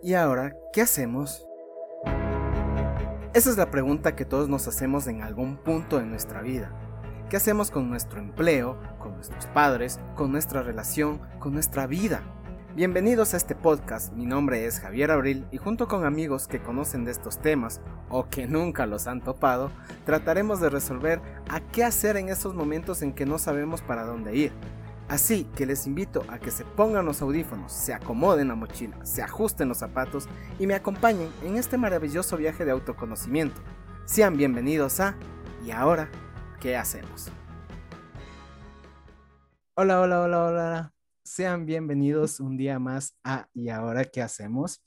¿Y 0.00 0.14
ahora 0.14 0.54
qué 0.72 0.82
hacemos? 0.82 1.44
Esa 3.34 3.50
es 3.50 3.56
la 3.56 3.68
pregunta 3.72 4.14
que 4.14 4.24
todos 4.24 4.48
nos 4.48 4.68
hacemos 4.68 5.08
en 5.08 5.22
algún 5.22 5.56
punto 5.56 5.98
de 5.98 6.06
nuestra 6.06 6.40
vida. 6.40 6.70
¿Qué 7.28 7.36
hacemos 7.36 7.72
con 7.72 7.90
nuestro 7.90 8.20
empleo, 8.20 8.78
con 9.00 9.16
nuestros 9.16 9.46
padres, 9.46 9.98
con 10.14 10.30
nuestra 10.30 10.62
relación, 10.62 11.20
con 11.40 11.52
nuestra 11.52 11.88
vida? 11.88 12.22
Bienvenidos 12.76 13.34
a 13.34 13.38
este 13.38 13.56
podcast, 13.56 14.12
mi 14.12 14.24
nombre 14.24 14.66
es 14.66 14.78
Javier 14.78 15.10
Abril 15.10 15.48
y 15.50 15.56
junto 15.56 15.88
con 15.88 16.04
amigos 16.04 16.46
que 16.46 16.62
conocen 16.62 17.04
de 17.04 17.10
estos 17.10 17.38
temas 17.38 17.80
o 18.08 18.28
que 18.28 18.46
nunca 18.46 18.86
los 18.86 19.08
han 19.08 19.20
topado, 19.20 19.72
trataremos 20.06 20.60
de 20.60 20.70
resolver 20.70 21.20
a 21.50 21.58
qué 21.58 21.82
hacer 21.82 22.16
en 22.16 22.28
esos 22.28 22.54
momentos 22.54 23.02
en 23.02 23.12
que 23.12 23.26
no 23.26 23.38
sabemos 23.38 23.82
para 23.82 24.04
dónde 24.04 24.36
ir 24.36 24.52
Así 25.08 25.44
que 25.56 25.64
les 25.64 25.86
invito 25.86 26.22
a 26.28 26.38
que 26.38 26.50
se 26.50 26.66
pongan 26.66 27.06
los 27.06 27.22
audífonos, 27.22 27.72
se 27.72 27.94
acomoden 27.94 28.48
la 28.48 28.54
mochila, 28.54 29.06
se 29.06 29.22
ajusten 29.22 29.66
los 29.66 29.78
zapatos 29.78 30.28
y 30.58 30.66
me 30.66 30.74
acompañen 30.74 31.30
en 31.42 31.56
este 31.56 31.78
maravilloso 31.78 32.36
viaje 32.36 32.66
de 32.66 32.72
autoconocimiento. 32.72 33.58
Sean 34.04 34.36
bienvenidos 34.36 35.00
a 35.00 35.16
¿Y 35.64 35.70
ahora 35.70 36.10
qué 36.60 36.76
hacemos? 36.76 37.30
Hola, 39.74 40.02
hola, 40.02 40.20
hola, 40.20 40.44
hola. 40.44 40.92
Sean 41.24 41.64
bienvenidos 41.64 42.38
un 42.38 42.58
día 42.58 42.78
más 42.78 43.16
a 43.24 43.48
¿Y 43.54 43.70
ahora 43.70 44.04
qué 44.04 44.20
hacemos? 44.20 44.84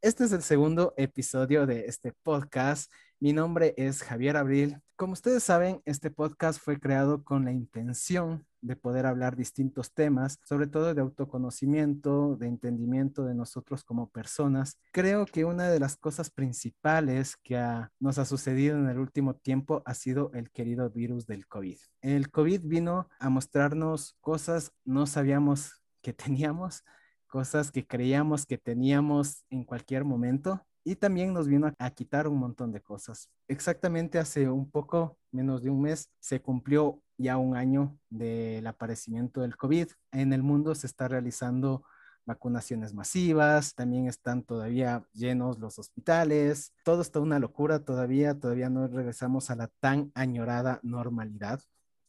Este 0.00 0.24
es 0.24 0.32
el 0.32 0.42
segundo 0.42 0.94
episodio 0.96 1.66
de 1.66 1.84
este 1.84 2.14
podcast. 2.22 2.90
Mi 3.20 3.34
nombre 3.34 3.74
es 3.76 4.02
Javier 4.02 4.38
Abril. 4.38 4.80
Como 4.96 5.12
ustedes 5.12 5.42
saben, 5.42 5.82
este 5.84 6.10
podcast 6.10 6.58
fue 6.58 6.80
creado 6.80 7.22
con 7.22 7.44
la 7.44 7.52
intención 7.52 8.47
de 8.60 8.76
poder 8.76 9.06
hablar 9.06 9.36
distintos 9.36 9.92
temas, 9.92 10.38
sobre 10.44 10.66
todo 10.66 10.94
de 10.94 11.00
autoconocimiento, 11.00 12.36
de 12.36 12.46
entendimiento 12.46 13.24
de 13.24 13.34
nosotros 13.34 13.84
como 13.84 14.10
personas. 14.10 14.78
Creo 14.92 15.26
que 15.26 15.44
una 15.44 15.68
de 15.68 15.80
las 15.80 15.96
cosas 15.96 16.30
principales 16.30 17.36
que 17.42 17.58
nos 17.98 18.18
ha 18.18 18.24
sucedido 18.24 18.78
en 18.78 18.88
el 18.88 18.98
último 18.98 19.34
tiempo 19.34 19.82
ha 19.84 19.94
sido 19.94 20.30
el 20.34 20.50
querido 20.50 20.90
virus 20.90 21.26
del 21.26 21.46
COVID. 21.46 21.78
El 22.00 22.30
COVID 22.30 22.62
vino 22.64 23.08
a 23.18 23.28
mostrarnos 23.28 24.16
cosas 24.20 24.72
no 24.84 25.06
sabíamos 25.06 25.82
que 26.02 26.12
teníamos, 26.12 26.84
cosas 27.26 27.70
que 27.70 27.86
creíamos 27.86 28.46
que 28.46 28.58
teníamos 28.58 29.44
en 29.50 29.64
cualquier 29.64 30.04
momento 30.04 30.64
y 30.88 30.96
también 30.96 31.34
nos 31.34 31.46
vino 31.46 31.70
a, 31.78 31.90
quitar 31.90 32.26
un 32.28 32.38
montón 32.38 32.72
de 32.72 32.80
cosas. 32.80 33.28
Exactamente 33.46 34.18
hace 34.18 34.48
un 34.48 34.70
poco, 34.70 35.18
menos 35.30 35.62
de 35.62 35.68
un 35.68 35.82
mes, 35.82 36.08
se 36.18 36.40
cumplió 36.40 37.02
ya 37.18 37.36
un 37.36 37.56
año 37.56 37.98
del 38.08 38.66
aparecimiento 38.66 39.42
del 39.42 39.54
COVID. 39.54 39.88
En 40.12 40.32
el 40.32 40.42
mundo 40.42 40.74
se 40.74 40.86
está 40.86 41.06
realizando 41.06 41.84
vacunaciones 42.24 42.94
masivas, 42.94 43.74
también 43.74 44.08
están 44.08 44.42
todavía 44.42 45.04
llenos 45.12 45.58
los 45.58 45.78
hospitales, 45.78 46.72
todo 46.84 47.02
está 47.02 47.20
una 47.20 47.38
locura 47.38 47.80
todavía, 47.80 48.38
todavía 48.40 48.70
no 48.70 48.86
regresamos 48.86 49.50
a 49.50 49.56
la 49.56 49.68
tan 49.80 50.10
añorada 50.14 50.80
normalidad. 50.82 51.60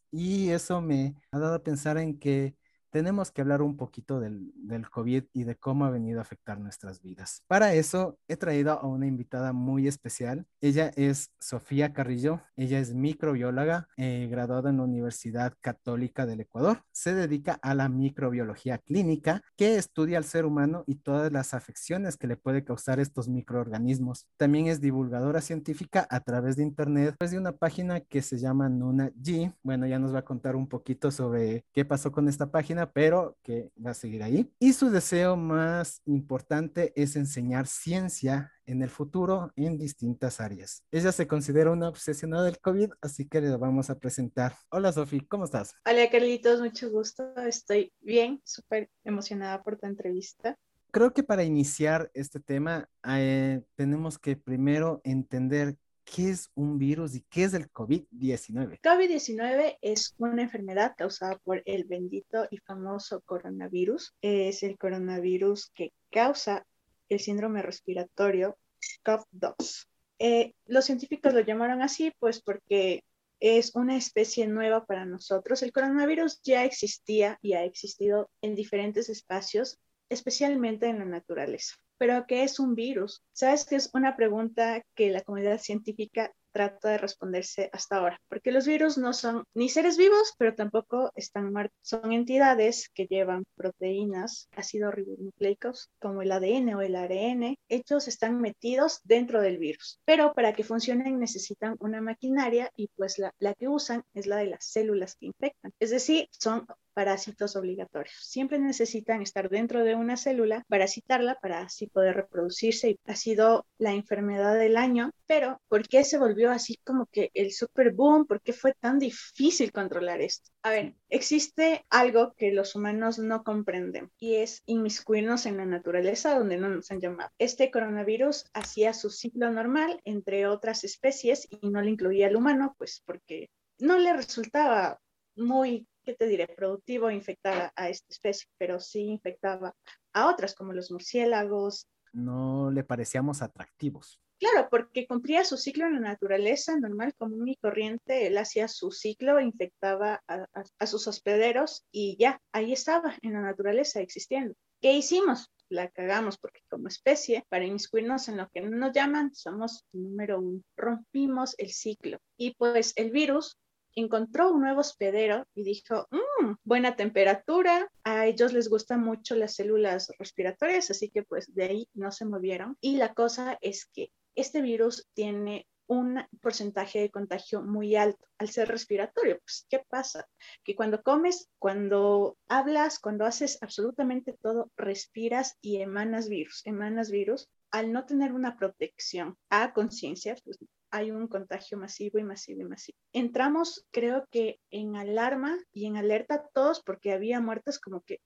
Y 0.09 0.51
eso 0.51 0.79
me 0.79 1.15
ha 1.31 1.39
dado 1.39 1.55
a 1.55 1.63
pensar 1.63 1.97
en 1.97 2.17
que 2.17 2.55
tenemos 2.89 3.31
que 3.31 3.41
hablar 3.41 3.61
un 3.61 3.77
poquito 3.77 4.19
del, 4.19 4.51
del, 4.55 4.89
COVID 4.89 5.23
y 5.33 5.43
de 5.43 5.55
cómo 5.55 5.85
ha 5.85 5.89
venido 5.89 6.19
a 6.19 6.23
afectar 6.23 6.59
nuestras 6.59 7.01
vidas. 7.01 7.43
Para 7.47 7.73
eso 7.73 8.17
he 8.27 8.37
traído 8.37 8.73
a 8.73 8.87
una 8.87 9.07
invitada 9.07 9.53
muy 9.53 9.87
especial. 9.87 10.45
Ella 10.61 10.91
es 10.95 11.31
Sofía 11.39 11.93
Carrillo. 11.93 12.41
Ella 12.55 12.79
es 12.79 12.93
microbióloga, 12.93 13.87
eh, 13.97 14.27
graduada 14.29 14.69
en 14.69 14.77
la 14.77 14.83
Universidad 14.83 15.53
Católica 15.61 16.25
del 16.25 16.41
Ecuador. 16.41 16.83
Se 16.91 17.13
dedica 17.13 17.59
a 17.61 17.73
la 17.73 17.89
microbiología 17.89 18.77
clínica, 18.79 19.41
que 19.55 19.75
estudia 19.75 20.17
al 20.17 20.23
ser 20.23 20.45
humano 20.45 20.83
y 20.87 20.95
todas 20.95 21.31
las 21.31 21.53
afecciones 21.53 22.17
que 22.17 22.27
le 22.27 22.37
puede 22.37 22.63
causar 22.63 22.99
estos 22.99 23.29
microorganismos. 23.29 24.27
También 24.37 24.67
es 24.67 24.81
divulgadora 24.81 25.41
científica 25.41 26.07
a 26.09 26.19
través 26.21 26.55
de 26.55 26.63
Internet, 26.63 27.15
desde 27.19 27.35
de 27.35 27.39
una 27.39 27.51
página 27.53 27.99
que 28.01 28.21
se 28.21 28.37
llama 28.37 28.69
Nuna 28.69 29.11
G. 29.11 29.53
Bueno, 29.63 29.85
ya 29.87 29.99
nos 29.99 30.13
va 30.13 30.19
a 30.19 30.25
contar 30.25 30.55
un 30.55 30.67
poquito 30.67 31.11
sobre 31.11 31.65
qué 31.73 31.85
pasó 31.85 32.11
con 32.11 32.27
esta 32.27 32.51
página 32.51 32.78
pero 32.87 33.37
que 33.43 33.71
va 33.85 33.91
a 33.91 33.95
seguir 33.95 34.23
ahí. 34.23 34.51
Y 34.59 34.73
su 34.73 34.89
deseo 34.89 35.35
más 35.35 36.01
importante 36.05 36.93
es 36.95 37.15
enseñar 37.15 37.67
ciencia 37.67 38.51
en 38.65 38.83
el 38.83 38.89
futuro 38.89 39.51
en 39.55 39.77
distintas 39.77 40.39
áreas. 40.39 40.83
Ella 40.91 41.11
se 41.11 41.27
considera 41.27 41.71
una 41.71 41.89
obsesionada 41.89 42.43
del 42.43 42.59
COVID, 42.59 42.91
así 43.01 43.27
que 43.27 43.41
le 43.41 43.55
vamos 43.57 43.89
a 43.89 43.97
presentar. 43.97 44.53
Hola 44.69 44.91
Sofi, 44.91 45.21
¿cómo 45.21 45.45
estás? 45.45 45.75
Hola 45.85 46.09
Carlitos, 46.09 46.59
mucho 46.61 46.89
gusto. 46.91 47.35
Estoy 47.37 47.91
bien, 48.01 48.41
súper 48.45 48.89
emocionada 49.03 49.63
por 49.63 49.77
tu 49.77 49.87
entrevista. 49.87 50.57
Creo 50.91 51.13
que 51.13 51.23
para 51.23 51.43
iniciar 51.43 52.09
este 52.13 52.39
tema 52.39 52.89
eh, 53.07 53.61
tenemos 53.75 54.17
que 54.17 54.35
primero 54.35 55.01
entender 55.03 55.75
¿qué 56.13 56.29
es 56.29 56.49
un 56.55 56.77
virus 56.77 57.15
y 57.15 57.21
qué 57.29 57.43
es 57.43 57.53
el 57.53 57.71
COVID-19? 57.71 58.79
COVID-19 58.81 59.77
es 59.81 60.15
una 60.17 60.41
enfermedad 60.41 60.93
causada 60.97 61.37
por 61.43 61.61
el 61.65 61.83
bendito 61.85 62.47
y 62.49 62.57
famoso 62.57 63.21
coronavirus. 63.21 64.13
Es 64.21 64.63
el 64.63 64.77
coronavirus 64.77 65.71
que 65.73 65.91
causa 66.11 66.65
el 67.09 67.19
síndrome 67.19 67.61
respiratorio 67.61 68.57
COV-2. 69.03 69.87
Eh, 70.19 70.53
los 70.65 70.85
científicos 70.85 71.33
lo 71.33 71.41
llamaron 71.41 71.81
así 71.81 72.11
pues 72.19 72.41
porque 72.41 73.03
es 73.39 73.73
una 73.75 73.95
especie 73.95 74.47
nueva 74.47 74.85
para 74.85 75.05
nosotros. 75.05 75.63
El 75.63 75.71
coronavirus 75.71 76.41
ya 76.43 76.65
existía 76.65 77.37
y 77.41 77.53
ha 77.53 77.63
existido 77.63 78.29
en 78.41 78.55
diferentes 78.55 79.09
espacios, 79.09 79.79
especialmente 80.09 80.87
en 80.87 80.99
la 80.99 81.05
naturaleza. 81.05 81.75
¿Pero 81.99 82.25
qué 82.27 82.43
es 82.43 82.59
un 82.59 82.75
virus? 82.75 83.21
Sabes 83.33 83.65
que 83.65 83.75
es 83.75 83.89
una 83.93 84.15
pregunta 84.15 84.81
que 84.95 85.11
la 85.11 85.21
comunidad 85.21 85.59
científica 85.59 86.33
trata 86.51 86.89
de 86.89 86.97
responderse 86.97 87.69
hasta 87.73 87.97
ahora, 87.97 88.19
porque 88.27 88.51
los 88.51 88.65
virus 88.65 88.97
no 88.97 89.13
son 89.13 89.43
ni 89.53 89.69
seres 89.69 89.97
vivos, 89.97 90.33
pero 90.37 90.55
tampoco 90.55 91.11
están 91.15 91.51
muertos. 91.51 91.77
Son 91.81 92.11
entidades 92.11 92.89
que 92.93 93.05
llevan 93.05 93.43
proteínas, 93.55 94.47
ácidos 94.55 94.93
ribonucleicos, 94.93 95.89
como 95.99 96.21
el 96.21 96.31
ADN 96.31 96.75
o 96.75 96.81
el 96.81 96.95
ARN. 96.95 97.55
Ellos 97.67 98.07
están 98.07 98.41
metidos 98.41 99.01
dentro 99.03 99.41
del 99.41 99.57
virus, 99.57 99.99
pero 100.05 100.33
para 100.33 100.53
que 100.53 100.63
funcionen 100.63 101.19
necesitan 101.19 101.75
una 101.79 102.01
maquinaria 102.01 102.71
y 102.75 102.87
pues 102.95 103.19
la, 103.19 103.33
la 103.39 103.53
que 103.53 103.67
usan 103.67 104.03
es 104.13 104.25
la 104.25 104.37
de 104.37 104.47
las 104.47 104.65
células 104.65 105.15
que 105.15 105.27
infectan. 105.27 105.73
Es 105.79 105.91
decir, 105.91 106.29
son 106.31 106.65
parásitos 106.93 107.55
obligatorios. 107.55 108.15
Siempre 108.21 108.59
necesitan 108.59 109.21
estar 109.21 109.49
dentro 109.49 109.83
de 109.83 109.95
una 109.95 110.17
célula, 110.17 110.65
parasitarla 110.67 111.35
para 111.41 111.61
así 111.61 111.87
poder 111.87 112.15
reproducirse. 112.15 112.91
Y 112.91 112.99
ha 113.05 113.15
sido 113.15 113.65
la 113.77 113.93
enfermedad 113.93 114.57
del 114.57 114.77
año, 114.77 115.11
pero 115.27 115.61
¿por 115.67 115.87
qué 115.87 116.03
se 116.03 116.17
volvió 116.17 116.51
así 116.51 116.79
como 116.83 117.05
que 117.07 117.31
el 117.33 117.51
super 117.51 117.91
boom? 117.91 118.25
¿Por 118.25 118.41
qué 118.41 118.53
fue 118.53 118.73
tan 118.79 118.99
difícil 118.99 119.71
controlar 119.71 120.21
esto? 120.21 120.49
A 120.61 120.71
ver, 120.71 120.95
existe 121.09 121.85
algo 121.89 122.33
que 122.35 122.51
los 122.51 122.75
humanos 122.75 123.17
no 123.17 123.43
comprenden 123.43 124.11
y 124.17 124.35
es 124.35 124.61
inmiscuirnos 124.65 125.45
en 125.45 125.57
la 125.57 125.65
naturaleza 125.65 126.37
donde 126.37 126.57
no 126.57 126.67
nos 126.69 126.91
han 126.91 126.99
llamado. 126.99 127.29
Este 127.37 127.71
coronavirus 127.71 128.45
hacía 128.53 128.93
su 128.93 129.09
ciclo 129.09 129.51
normal 129.51 130.01
entre 130.03 130.47
otras 130.47 130.83
especies 130.83 131.47
y 131.49 131.69
no 131.69 131.81
le 131.81 131.91
incluía 131.91 132.27
al 132.27 132.35
humano, 132.35 132.75
pues 132.77 133.01
porque 133.05 133.49
no 133.79 133.97
le 133.97 134.13
resultaba 134.13 134.99
muy 135.35 135.87
¿qué 136.09 136.15
te 136.15 136.25
diré? 136.25 136.47
Productivo 136.47 137.11
infectar 137.11 137.71
a, 137.75 137.89
esta 137.89 138.07
especie, 138.09 138.49
pero 138.57 138.79
sí 138.79 139.01
infectaba 139.01 139.75
a 140.13 140.27
otras 140.27 140.55
como 140.55 140.73
los 140.73 140.89
murciélagos. 140.89 141.87
No 142.13 142.71
le 142.71 142.83
parecíamos 142.83 143.43
atractivos. 143.43 144.19
Claro, 144.39 144.69
porque 144.71 145.05
cumplía 145.05 145.43
su 145.43 145.57
ciclo 145.57 145.85
en 145.85 145.95
la 145.95 145.99
naturaleza 145.99 146.79
normal, 146.79 147.13
común 147.15 147.47
y 147.47 147.57
corriente. 147.57 148.25
Él 148.25 148.39
hacía 148.39 148.67
su 148.67 148.89
ciclo, 148.89 149.39
infectaba 149.39 150.23
a, 150.27 150.87
sus 150.87 151.07
hospederos 151.07 151.85
y 151.91 152.17
ya, 152.17 152.41
ahí 152.53 152.73
estaba, 152.73 153.15
en 153.21 153.33
la 153.33 153.41
naturaleza, 153.41 153.99
existiendo. 153.99 154.55
¿Qué 154.81 154.93
hicimos? 154.93 155.51
La 155.67 155.89
cagamos 155.89 156.39
porque 156.39 156.61
como 156.71 156.87
especie, 156.87 157.45
para 157.49 157.65
inmiscuirnos 157.65 158.29
en 158.29 158.37
lo 158.37 158.49
que 158.49 158.61
no 158.61 158.75
nos 158.75 158.93
llaman, 158.93 159.35
somos 159.35 159.83
número 159.91 160.39
uno. 160.39 160.61
Rompimos 160.75 161.53
el 161.59 161.69
ciclo. 161.69 162.17
Y 162.35 162.55
pues 162.55 162.93
el 162.95 163.11
virus 163.11 163.57
encontró 163.95 164.51
un 164.51 164.61
nuevo 164.61 164.81
hospedero 164.81 165.45
y 165.53 165.63
dijo, 165.63 166.07
mmm, 166.11 166.53
buena 166.63 166.95
temperatura, 166.95 167.89
a 168.03 168.27
ellos 168.27 168.53
les 168.53 168.69
gustan 168.69 169.01
mucho 169.01 169.35
las 169.35 169.55
células 169.55 170.11
respiratorias, 170.19 170.91
así 170.91 171.09
que 171.09 171.23
pues 171.23 171.53
de 171.53 171.63
ahí 171.63 171.89
no 171.93 172.11
se 172.11 172.25
movieron. 172.25 172.77
Y 172.81 172.97
la 172.97 173.13
cosa 173.13 173.57
es 173.61 173.85
que 173.85 174.11
este 174.35 174.61
virus 174.61 175.07
tiene 175.13 175.67
un 175.89 176.23
porcentaje 176.39 176.99
de 176.99 177.09
contagio 177.09 177.63
muy 177.63 177.95
alto 177.95 178.23
al 178.37 178.49
ser 178.49 178.67
respiratorio. 178.67 179.39
Pues, 179.39 179.65
¿qué 179.69 179.83
pasa? 179.89 180.27
Que 180.63 180.75
cuando 180.75 181.01
comes, 181.01 181.49
cuando 181.57 182.37
hablas, 182.47 182.99
cuando 182.99 183.25
haces 183.25 183.57
absolutamente 183.61 184.37
todo, 184.39 184.71
respiras 184.77 185.57
y 185.61 185.77
emanas 185.77 186.29
virus, 186.29 186.61
emanas 186.65 187.09
virus. 187.09 187.49
Al 187.71 187.91
no 187.91 188.05
tener 188.05 188.33
una 188.33 188.55
protección 188.55 189.35
a 189.49 189.73
conciencia, 189.73 190.35
pues 190.43 190.59
hay 190.91 191.11
un 191.11 191.27
contagio 191.27 191.77
masivo 191.77 192.19
y 192.19 192.23
masivo 192.23 192.61
y 192.61 192.65
masivo. 192.65 192.97
Entramos, 193.13 193.85
creo 193.91 194.25
que 194.31 194.59
en 194.71 194.95
alarma 194.95 195.57
y 195.71 195.85
en 195.85 195.97
alerta 195.97 196.47
todos 196.53 196.81
porque 196.81 197.13
había 197.13 197.39
muertes 197.39 197.79
como 197.79 198.01
que, 198.01 198.21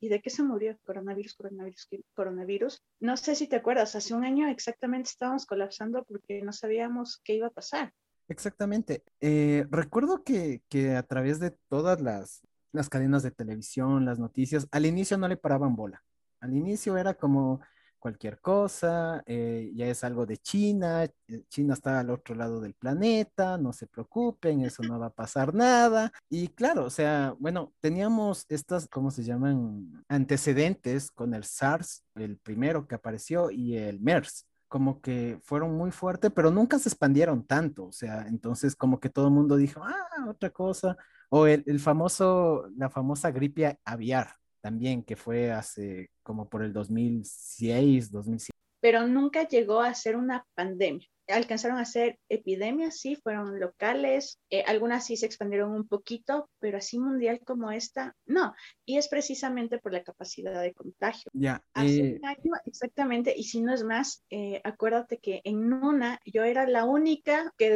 ¿y 0.00 0.08
de 0.08 0.20
qué 0.20 0.30
se 0.30 0.42
murió? 0.42 0.76
Coronavirus, 0.84 1.34
coronavirus, 1.34 1.88
coronavirus. 2.14 2.82
No 3.00 3.16
sé 3.16 3.34
si 3.34 3.46
te 3.48 3.56
acuerdas, 3.56 3.94
hace 3.96 4.14
un 4.14 4.24
año 4.24 4.48
exactamente 4.48 5.10
estábamos 5.10 5.46
colapsando 5.46 6.04
porque 6.04 6.42
no 6.42 6.52
sabíamos 6.52 7.20
qué 7.24 7.34
iba 7.34 7.48
a 7.48 7.50
pasar. 7.50 7.92
Exactamente. 8.28 9.04
Eh, 9.20 9.66
recuerdo 9.70 10.22
que, 10.22 10.62
que, 10.68 10.96
a 10.96 11.02
través 11.02 11.40
de 11.40 11.50
todas 11.68 12.00
las, 12.00 12.42
las 12.72 12.88
cadenas 12.88 13.22
de 13.22 13.30
televisión, 13.30 14.04
las 14.04 14.18
noticias, 14.18 14.68
al 14.70 14.86
inicio 14.86 15.18
no 15.18 15.28
le 15.28 15.36
paraban 15.36 15.76
bola. 15.76 16.02
Al 16.40 16.54
inicio 16.54 16.96
era 16.96 17.14
como, 17.14 17.60
cualquier 18.02 18.40
cosa, 18.40 19.22
eh, 19.26 19.70
ya 19.76 19.86
es 19.86 20.02
algo 20.02 20.26
de 20.26 20.36
China, 20.38 21.04
eh, 21.04 21.44
China 21.48 21.74
está 21.74 22.00
al 22.00 22.10
otro 22.10 22.34
lado 22.34 22.60
del 22.60 22.74
planeta, 22.74 23.56
no 23.58 23.72
se 23.72 23.86
preocupen, 23.86 24.62
eso 24.62 24.82
no 24.82 24.98
va 24.98 25.06
a 25.06 25.14
pasar 25.14 25.54
nada. 25.54 26.12
Y 26.28 26.48
claro, 26.48 26.84
o 26.86 26.90
sea, 26.90 27.36
bueno, 27.38 27.72
teníamos 27.78 28.44
estas, 28.48 28.88
¿cómo 28.88 29.12
se 29.12 29.22
llaman? 29.22 30.04
Antecedentes 30.08 31.12
con 31.12 31.32
el 31.32 31.44
SARS, 31.44 32.02
el 32.16 32.38
primero 32.38 32.88
que 32.88 32.96
apareció, 32.96 33.52
y 33.52 33.76
el 33.76 34.00
MERS 34.00 34.48
como 34.66 35.00
que 35.02 35.38
fueron 35.44 35.76
muy 35.76 35.90
fuertes, 35.90 36.32
pero 36.34 36.50
nunca 36.50 36.78
se 36.78 36.88
expandieron 36.88 37.46
tanto, 37.46 37.84
o 37.84 37.92
sea, 37.92 38.26
entonces 38.26 38.74
como 38.74 38.98
que 39.00 39.10
todo 39.10 39.26
el 39.26 39.34
mundo 39.34 39.56
dijo, 39.58 39.82
ah, 39.84 40.26
otra 40.28 40.50
cosa, 40.50 40.96
o 41.28 41.46
el, 41.46 41.62
el 41.66 41.78
famoso, 41.78 42.68
la 42.76 42.88
famosa 42.88 43.30
gripe 43.30 43.78
aviar, 43.84 44.34
también, 44.62 45.02
que 45.02 45.16
fue 45.16 45.52
hace 45.52 46.10
como 46.22 46.48
por 46.48 46.62
el 46.62 46.72
2006, 46.72 48.10
2007. 48.10 48.50
Pero 48.80 49.06
nunca 49.06 49.46
llegó 49.46 49.80
a 49.80 49.92
ser 49.92 50.16
una 50.16 50.46
pandemia 50.54 51.06
alcanzaron 51.28 51.78
a 51.78 51.84
ser 51.84 52.18
epidemias, 52.28 52.98
sí, 52.98 53.16
fueron 53.16 53.60
locales, 53.60 54.40
eh, 54.50 54.64
algunas 54.66 55.06
sí 55.06 55.16
se 55.16 55.26
expandieron 55.26 55.72
un 55.72 55.86
poquito, 55.86 56.50
pero 56.58 56.78
así 56.78 56.98
mundial 56.98 57.40
como 57.44 57.70
esta, 57.70 58.16
no. 58.26 58.54
Y 58.84 58.98
es 58.98 59.08
precisamente 59.08 59.78
por 59.78 59.92
la 59.92 60.02
capacidad 60.02 60.60
de 60.60 60.74
contagio. 60.74 61.30
Ya. 61.32 61.62
Hace 61.74 61.98
eh, 61.98 62.18
un 62.18 62.26
año, 62.26 62.52
exactamente, 62.66 63.34
y 63.36 63.44
si 63.44 63.60
no 63.60 63.72
es 63.72 63.84
más, 63.84 64.24
eh, 64.30 64.60
acuérdate 64.64 65.18
que 65.18 65.40
en 65.44 65.72
una 65.72 66.20
yo 66.24 66.42
era 66.44 66.66
la 66.66 66.84
única 66.84 67.52
que 67.56 67.70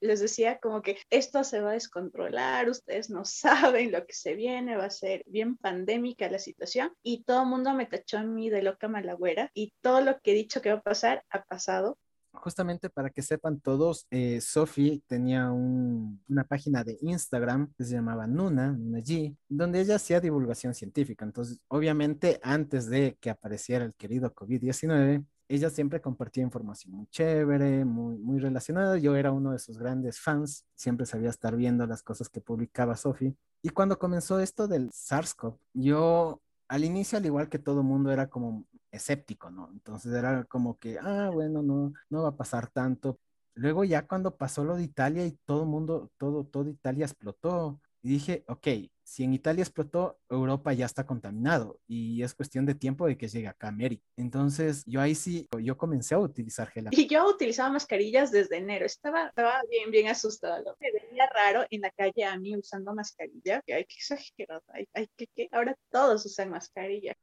les 0.00 0.20
decía 0.20 0.58
como 0.58 0.82
que 0.82 0.98
esto 1.10 1.44
se 1.44 1.60
va 1.60 1.70
a 1.70 1.74
descontrolar, 1.74 2.68
ustedes 2.68 3.10
no 3.10 3.24
saben 3.80 3.92
lo 3.92 4.06
que 4.06 4.14
se 4.14 4.34
viene, 4.34 4.76
va 4.76 4.86
a 4.86 4.90
ser 4.90 5.24
bien 5.26 5.56
pandémica 5.56 6.30
la 6.30 6.38
situación, 6.38 6.92
y 7.02 7.24
todo 7.24 7.42
el 7.42 7.48
mundo 7.48 7.74
me 7.74 7.86
tachó 7.86 8.18
a 8.18 8.22
mí 8.22 8.50
de 8.50 8.62
loca 8.62 8.88
malagüera, 8.88 9.50
y 9.54 9.72
todo 9.80 10.00
lo 10.00 10.20
que 10.20 10.32
he 10.32 10.34
dicho 10.34 10.62
que 10.62 10.70
va 10.70 10.78
a 10.78 10.82
pasar, 10.82 11.24
ha 11.30 11.42
pasado 11.42 11.98
justamente 12.32 12.90
para 12.90 13.10
que 13.10 13.22
sepan 13.22 13.60
todos, 13.60 14.06
eh, 14.10 14.40
Sophie 14.40 15.02
tenía 15.06 15.50
una 15.50 16.44
página 16.44 16.84
de 16.84 16.98
Instagram 17.00 17.72
que 17.76 17.84
se 17.84 17.94
llamaba 17.94 18.26
Nuna, 18.26 18.72
Nuna 18.72 18.98
G, 18.98 19.36
donde 19.48 19.80
ella 19.80 19.96
hacía 19.96 20.20
divulgación 20.20 20.74
científica. 20.74 21.24
Entonces, 21.24 21.58
obviamente, 21.68 22.40
antes 22.42 22.88
de 22.88 23.16
que 23.20 23.30
apareciera 23.30 23.84
el 23.84 23.94
querido 23.94 24.34
COVID-19, 24.34 25.24
ella 25.48 25.68
siempre 25.68 26.00
compartía 26.00 26.42
información 26.42 26.94
muy 26.94 27.06
chévere, 27.08 27.84
muy, 27.84 28.16
muy 28.16 28.40
relacionada. 28.40 28.96
Yo 28.96 29.16
era 29.16 29.32
uno 29.32 29.52
de 29.52 29.58
sus 29.58 29.76
grandes 29.76 30.18
fans, 30.18 30.64
siempre 30.74 31.04
sabía 31.04 31.28
estar 31.28 31.56
viendo 31.56 31.86
las 31.86 32.02
cosas 32.02 32.28
que 32.28 32.40
publicaba 32.40 32.96
Sophie. 32.96 33.36
Y 33.60 33.68
cuando 33.68 33.98
comenzó 33.98 34.40
esto 34.40 34.66
del 34.66 34.90
SARS-CoV, 34.90 35.58
yo 35.74 36.40
al 36.68 36.84
inicio, 36.84 37.18
al 37.18 37.26
igual 37.26 37.50
que 37.50 37.58
todo 37.58 37.82
mundo, 37.82 38.10
era 38.10 38.30
como 38.30 38.64
escéptico, 38.92 39.50
¿no? 39.50 39.70
Entonces 39.72 40.12
era 40.14 40.44
como 40.44 40.78
que, 40.78 40.98
ah, 41.00 41.30
bueno, 41.32 41.62
no, 41.62 41.92
no 42.10 42.22
va 42.22 42.30
a 42.30 42.36
pasar 42.36 42.70
tanto. 42.70 43.18
Luego 43.54 43.84
ya 43.84 44.06
cuando 44.06 44.36
pasó 44.36 44.64
lo 44.64 44.76
de 44.76 44.84
Italia 44.84 45.26
y 45.26 45.32
todo 45.44 45.64
mundo, 45.66 46.10
todo, 46.18 46.44
todo 46.44 46.68
Italia 46.68 47.06
explotó, 47.06 47.80
y 48.04 48.08
dije, 48.08 48.44
ok, 48.48 48.66
si 49.04 49.22
en 49.22 49.32
Italia 49.32 49.62
explotó, 49.62 50.18
Europa 50.28 50.72
ya 50.72 50.86
está 50.86 51.06
contaminado 51.06 51.78
y 51.86 52.22
es 52.22 52.34
cuestión 52.34 52.66
de 52.66 52.74
tiempo 52.74 53.06
de 53.06 53.16
que 53.16 53.28
llegue 53.28 53.46
acá 53.46 53.68
a 53.68 53.70
América. 53.70 54.04
Entonces, 54.16 54.82
yo 54.86 55.00
ahí 55.00 55.14
sí, 55.14 55.48
yo 55.60 55.76
comencé 55.76 56.16
a 56.16 56.18
utilizar 56.18 56.68
gel. 56.68 56.88
Y 56.90 57.06
yo 57.06 57.28
utilizaba 57.28 57.70
mascarillas 57.70 58.32
desde 58.32 58.56
enero. 58.56 58.86
Estaba, 58.86 59.28
estaba 59.28 59.62
bien, 59.70 59.92
bien 59.92 60.08
asustada. 60.08 60.74
Me 60.80 60.90
veía 60.90 61.28
raro 61.32 61.64
en 61.70 61.82
la 61.82 61.90
calle 61.90 62.24
a 62.24 62.36
mí 62.38 62.56
usando 62.56 62.92
mascarilla. 62.92 63.62
Que 63.64 63.74
hay 63.74 63.84
que 63.84 63.94
exagerar, 63.94 64.62
hay, 64.68 64.88
hay 64.94 65.08
que, 65.16 65.28
que, 65.28 65.48
ahora 65.52 65.76
todos 65.90 66.26
usan 66.26 66.50
mascarilla. 66.50 67.14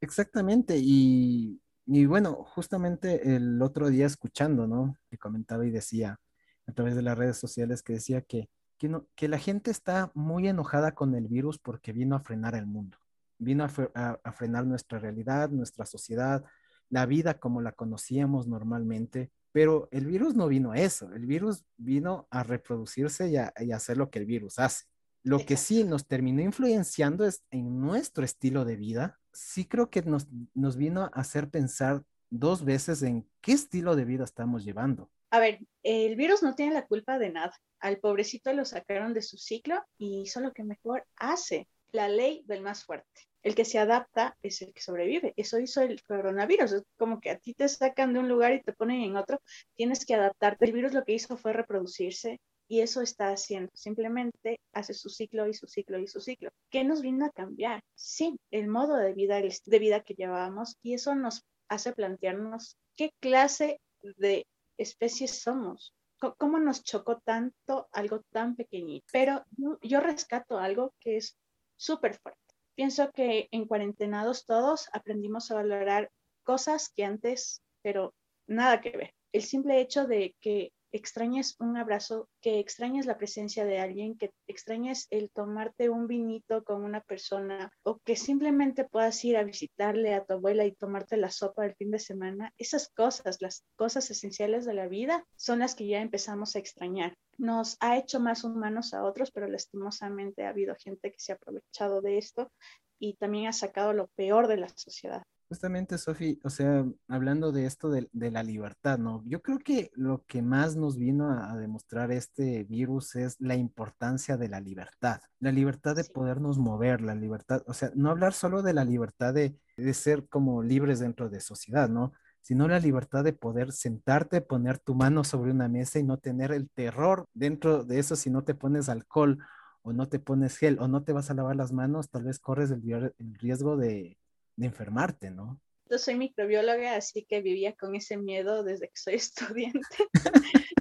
Exactamente, 0.00 0.78
y, 0.78 1.60
y, 1.86 2.06
bueno, 2.06 2.44
justamente 2.44 3.34
el 3.34 3.60
otro 3.62 3.88
día 3.88 4.06
escuchando, 4.06 4.66
¿no? 4.66 4.96
Que 5.10 5.18
comentaba 5.18 5.66
y 5.66 5.70
decía 5.70 6.20
a 6.66 6.72
través 6.72 6.94
de 6.94 7.02
las 7.02 7.18
redes 7.18 7.38
sociales 7.38 7.82
que 7.82 7.94
decía 7.94 8.20
que, 8.22 8.48
que, 8.76 8.88
no, 8.88 9.08
que 9.16 9.26
la 9.26 9.38
gente 9.38 9.70
está 9.70 10.12
muy 10.14 10.46
enojada 10.48 10.92
con 10.94 11.14
el 11.14 11.26
virus 11.26 11.58
porque 11.58 11.92
vino 11.92 12.14
a 12.14 12.20
frenar 12.20 12.54
el 12.54 12.66
mundo, 12.66 12.98
vino 13.38 13.64
a, 13.64 14.20
a, 14.22 14.32
frenar 14.32 14.66
nuestra 14.66 14.98
realidad, 14.98 15.50
nuestra 15.50 15.84
sociedad, 15.84 16.44
la 16.90 17.06
vida 17.06 17.40
como 17.40 17.60
la 17.60 17.72
conocíamos 17.72 18.46
normalmente, 18.46 19.32
pero 19.50 19.88
el 19.90 20.06
virus 20.06 20.34
no 20.36 20.46
vino 20.46 20.72
a 20.72 20.78
eso, 20.78 21.12
el 21.12 21.26
virus 21.26 21.64
vino 21.76 22.28
a 22.30 22.42
reproducirse 22.44 23.28
y 23.28 23.36
a, 23.36 23.52
y 23.58 23.72
a 23.72 23.76
hacer 23.76 23.96
lo 23.96 24.10
que 24.10 24.20
el 24.20 24.26
virus 24.26 24.58
hace. 24.58 24.84
Lo 25.24 25.44
que 25.44 25.56
sí 25.56 25.84
nos 25.84 26.06
terminó 26.06 26.42
influenciando 26.42 27.26
es 27.26 27.42
en 27.50 27.80
nuestro 27.80 28.24
estilo 28.24 28.64
de 28.64 28.76
vida, 28.76 29.18
sí 29.38 29.64
creo 29.64 29.88
que 29.88 30.02
nos, 30.02 30.26
nos 30.54 30.76
vino 30.76 31.02
a 31.04 31.10
hacer 31.14 31.48
pensar 31.48 32.02
dos 32.30 32.64
veces 32.64 33.02
en 33.02 33.26
qué 33.40 33.52
estilo 33.52 33.96
de 33.96 34.04
vida 34.04 34.24
estamos 34.24 34.64
llevando. 34.64 35.10
A 35.30 35.38
ver, 35.38 35.60
el 35.82 36.16
virus 36.16 36.42
no 36.42 36.54
tiene 36.54 36.74
la 36.74 36.86
culpa 36.86 37.18
de 37.18 37.30
nada. 37.30 37.52
Al 37.80 37.98
pobrecito 37.98 38.52
lo 38.52 38.64
sacaron 38.64 39.14
de 39.14 39.22
su 39.22 39.36
ciclo 39.36 39.82
y 39.96 40.22
hizo 40.22 40.40
lo 40.40 40.52
que 40.52 40.64
mejor 40.64 41.06
hace, 41.16 41.68
la 41.92 42.08
ley 42.08 42.42
del 42.46 42.62
más 42.62 42.84
fuerte. 42.84 43.28
El 43.42 43.54
que 43.54 43.64
se 43.64 43.78
adapta 43.78 44.36
es 44.42 44.60
el 44.62 44.72
que 44.72 44.80
sobrevive. 44.80 45.32
Eso 45.36 45.58
hizo 45.58 45.80
el 45.80 46.02
coronavirus. 46.02 46.72
Es 46.72 46.82
como 46.98 47.20
que 47.20 47.30
a 47.30 47.38
ti 47.38 47.54
te 47.54 47.68
sacan 47.68 48.12
de 48.12 48.18
un 48.18 48.28
lugar 48.28 48.52
y 48.52 48.62
te 48.62 48.72
ponen 48.72 49.02
en 49.02 49.16
otro. 49.16 49.40
Tienes 49.74 50.04
que 50.04 50.14
adaptarte. 50.14 50.64
El 50.64 50.72
virus 50.72 50.92
lo 50.92 51.04
que 51.04 51.12
hizo 51.12 51.36
fue 51.36 51.52
reproducirse 51.52 52.40
y 52.68 52.80
eso 52.80 53.00
está 53.00 53.30
haciendo. 53.30 53.70
Simplemente 53.74 54.60
hace 54.72 54.94
su 54.94 55.08
ciclo 55.08 55.48
y 55.48 55.54
su 55.54 55.66
ciclo 55.66 55.98
y 55.98 56.06
su 56.06 56.20
ciclo. 56.20 56.50
¿Qué 56.70 56.84
nos 56.84 57.00
vino 57.00 57.24
a 57.24 57.30
cambiar? 57.30 57.82
Sí, 57.94 58.38
el 58.50 58.68
modo 58.68 58.96
de 58.96 59.14
vida, 59.14 59.40
de 59.40 59.78
vida 59.78 60.02
que 60.02 60.14
llevábamos 60.14 60.76
y 60.82 60.94
eso 60.94 61.14
nos 61.14 61.44
hace 61.68 61.92
plantearnos 61.92 62.76
qué 62.94 63.12
clase 63.20 63.80
de 64.02 64.46
especies 64.76 65.40
somos. 65.40 65.94
¿Cómo 66.36 66.58
nos 66.58 66.82
chocó 66.82 67.18
tanto 67.20 67.88
algo 67.92 68.22
tan 68.30 68.56
pequeñito? 68.56 69.06
Pero 69.12 69.44
yo 69.82 70.00
rescato 70.00 70.58
algo 70.58 70.92
que 70.98 71.16
es 71.16 71.38
súper 71.76 72.18
fuerte. 72.18 72.40
Pienso 72.74 73.10
que 73.12 73.48
en 73.52 73.66
cuarentenados 73.66 74.44
todos 74.44 74.88
aprendimos 74.92 75.50
a 75.50 75.54
valorar 75.54 76.10
cosas 76.42 76.90
que 76.90 77.04
antes, 77.04 77.62
pero 77.82 78.14
nada 78.48 78.80
que 78.80 78.90
ver. 78.90 79.14
El 79.32 79.42
simple 79.42 79.80
hecho 79.80 80.06
de 80.06 80.34
que 80.40 80.72
extrañes 80.92 81.56
un 81.58 81.76
abrazo, 81.76 82.28
que 82.40 82.58
extrañes 82.58 83.06
la 83.06 83.18
presencia 83.18 83.64
de 83.64 83.78
alguien, 83.78 84.16
que 84.16 84.30
extrañes 84.46 85.06
el 85.10 85.30
tomarte 85.30 85.88
un 85.88 86.06
vinito 86.06 86.64
con 86.64 86.84
una 86.84 87.00
persona 87.00 87.70
o 87.82 87.98
que 87.98 88.16
simplemente 88.16 88.84
puedas 88.84 89.24
ir 89.24 89.36
a 89.36 89.44
visitarle 89.44 90.14
a 90.14 90.24
tu 90.24 90.34
abuela 90.34 90.64
y 90.64 90.72
tomarte 90.72 91.16
la 91.16 91.30
sopa 91.30 91.62
del 91.62 91.74
fin 91.74 91.90
de 91.90 91.98
semana, 91.98 92.52
esas 92.58 92.88
cosas, 92.88 93.38
las 93.40 93.64
cosas 93.76 94.10
esenciales 94.10 94.64
de 94.64 94.74
la 94.74 94.88
vida, 94.88 95.24
son 95.36 95.60
las 95.60 95.74
que 95.74 95.86
ya 95.86 96.00
empezamos 96.00 96.56
a 96.56 96.58
extrañar. 96.58 97.16
Nos 97.36 97.76
ha 97.80 97.96
hecho 97.96 98.20
más 98.20 98.44
humanos 98.44 98.94
a 98.94 99.04
otros, 99.04 99.30
pero 99.30 99.46
lastimosamente 99.46 100.44
ha 100.44 100.50
habido 100.50 100.74
gente 100.76 101.12
que 101.12 101.20
se 101.20 101.32
ha 101.32 101.36
aprovechado 101.36 102.00
de 102.00 102.18
esto 102.18 102.50
y 102.98 103.14
también 103.14 103.46
ha 103.46 103.52
sacado 103.52 103.92
lo 103.92 104.08
peor 104.08 104.48
de 104.48 104.56
la 104.56 104.68
sociedad. 104.68 105.22
Justamente, 105.50 105.96
Sofi, 105.96 106.38
o 106.44 106.50
sea, 106.50 106.84
hablando 107.08 107.52
de 107.52 107.64
esto 107.64 107.88
de, 107.88 108.06
la 108.12 108.42
libertad, 108.42 108.98
¿no? 108.98 109.22
Yo 109.24 109.40
creo 109.40 109.58
que 109.58 109.90
lo 109.94 110.22
que 110.26 110.42
más 110.42 110.76
nos 110.76 110.98
vino 110.98 111.30
a, 111.30 111.56
demostrar 111.56 112.12
este 112.12 112.64
virus 112.64 113.16
es 113.16 113.36
la 113.40 113.54
importancia 113.56 114.36
de 114.36 114.48
la 114.48 114.60
libertad, 114.60 115.22
la 115.40 115.50
libertad 115.50 115.96
de 115.96 116.04
podernos 116.04 116.58
mover, 116.58 117.00
la 117.00 117.14
libertad, 117.14 117.62
o 117.66 117.72
sea, 117.72 117.90
no 117.94 118.10
hablar 118.10 118.34
solo 118.34 118.60
de 118.60 118.74
la 118.74 118.84
libertad 118.84 119.32
de, 119.32 119.56
de 119.78 119.94
ser 119.94 120.28
como 120.28 120.62
libres 120.62 120.98
dentro 121.00 121.30
de 121.30 121.40
sociedad, 121.40 121.88
¿no? 121.88 122.12
Sino 122.42 122.68
la 122.68 122.78
libertad 122.78 123.24
de 123.24 123.32
poder 123.32 123.72
sentarte, 123.72 124.42
poner 124.42 124.78
tu 124.78 124.94
mano 124.94 125.24
sobre 125.24 125.50
una 125.50 125.68
mesa 125.68 125.98
y 125.98 126.02
no 126.02 126.18
tener 126.18 126.52
el 126.52 126.68
terror 126.68 127.24
dentro 127.32 127.84
de 127.84 127.98
eso 128.00 128.16
si 128.16 128.28
no 128.28 128.44
te 128.44 128.54
pones 128.54 128.90
alcohol 128.90 129.38
o 129.80 129.94
no 129.94 130.08
te 130.08 130.18
pones 130.18 130.58
gel 130.58 130.78
o 130.78 130.88
no 130.88 131.04
te 131.04 131.14
vas 131.14 131.30
a 131.30 131.34
lavar 131.34 131.56
las 131.56 131.72
manos, 131.72 132.10
tal 132.10 132.24
vez 132.24 132.38
corres 132.38 132.70
el 132.70 133.12
riesgo 133.38 133.78
de 133.78 134.17
de 134.58 134.66
enfermarte, 134.66 135.30
¿no? 135.30 135.60
Yo 135.90 135.98
soy 135.98 136.16
microbióloga, 136.16 136.96
así 136.96 137.24
que 137.24 137.40
vivía 137.40 137.74
con 137.74 137.94
ese 137.94 138.18
miedo 138.18 138.62
desde 138.62 138.88
que 138.88 138.96
soy 138.96 139.14
estudiante. 139.56 139.96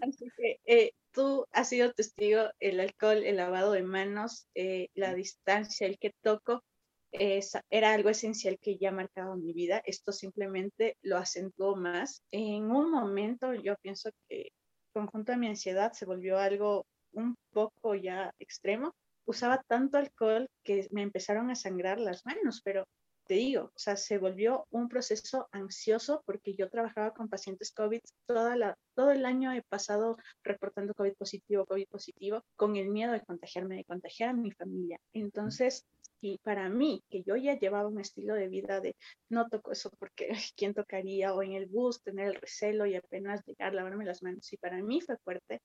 así 0.01 0.29
que 0.35 0.59
eh, 0.65 0.91
tú 1.11 1.45
has 1.51 1.69
sido 1.69 1.93
testigo, 1.93 2.49
el 2.59 2.79
alcohol, 2.79 3.23
el 3.23 3.37
lavado 3.37 3.71
de 3.71 3.83
manos, 3.83 4.47
eh, 4.55 4.89
la 4.95 5.13
distancia, 5.13 5.87
el 5.87 5.97
que 5.99 6.11
toco, 6.21 6.63
era 7.11 7.93
algo 7.93 8.09
esencial 8.09 8.59
que 8.59 8.77
ya 8.77 8.91
marcaba 8.91 9.35
mi 9.37 9.53
vida. 9.53 9.81
Esto 9.85 10.11
simplemente 10.11 10.97
lo 11.01 11.17
acentuó 11.17 11.75
más. 11.75 12.21
En 12.31 12.69
un 12.69 12.91
momento 12.91 13.53
yo 13.53 13.75
pienso 13.81 14.11
que 14.27 14.49
conjunto 14.93 15.31
a 15.33 15.37
mi 15.37 15.47
ansiedad 15.47 15.93
se 15.93 16.05
volvió 16.05 16.37
algo 16.37 16.85
un 17.13 17.35
poco 17.51 17.95
ya 17.95 18.33
extremo. 18.39 18.93
Usaba 19.25 19.63
tanto 19.67 19.97
alcohol 19.97 20.47
que 20.63 20.87
me 20.91 21.01
empezaron 21.01 21.49
a 21.49 21.55
sangrar 21.55 21.99
las 21.99 22.25
manos, 22.25 22.61
pero 22.63 22.85
te 23.27 23.35
digo, 23.35 23.65
o 23.65 23.79
sea, 23.79 23.95
se 23.95 24.17
volvió 24.17 24.65
un 24.71 24.87
proceso 24.87 25.47
ansioso 25.51 26.23
porque 26.25 26.55
yo 26.55 26.69
trabajaba 26.69 27.13
con 27.13 27.29
pacientes 27.29 27.71
COVID, 27.71 27.99
todo 28.25 29.11
el 29.11 29.25
año 29.25 29.51
he 29.51 29.61
pasado 29.63 30.17
reportando 30.43 30.93
COVID 30.93 31.13
positivo, 31.13 31.65
COVID 31.65 31.87
positivo, 31.87 32.43
con 32.55 32.75
el 32.77 32.89
miedo 32.89 33.11
de 33.11 33.21
contagiarme, 33.21 33.75
de 33.75 33.85
contagiar 33.85 34.29
a 34.29 34.33
mi 34.33 34.51
familia. 34.51 34.99
Entonces, 35.13 35.85
y 36.21 36.39
para 36.39 36.69
mí, 36.69 37.03
que 37.09 37.21
yo 37.23 37.35
ya 37.35 37.59
llevaba 37.59 37.87
un 37.87 37.99
estilo 37.99 38.33
de 38.33 38.47
vida 38.47 38.81
de 38.81 38.95
no 39.29 39.47
toco 39.49 39.71
eso 39.71 39.91
porque 39.99 40.29
quién 40.55 40.73
tocaría, 40.73 41.33
o 41.33 41.43
en 41.43 41.53
el 41.53 41.67
bus 41.67 42.01
tener 42.01 42.27
el 42.27 42.35
recelo 42.35 42.85
y 42.85 42.95
apenas 42.95 43.45
llegar, 43.45 43.73
lavarme 43.73 44.05
las 44.05 44.23
manos. 44.23 44.51
Y 44.51 44.57
para 44.57 44.81
mí 44.81 45.01
fue 45.01 45.17
fuerte. 45.17 45.61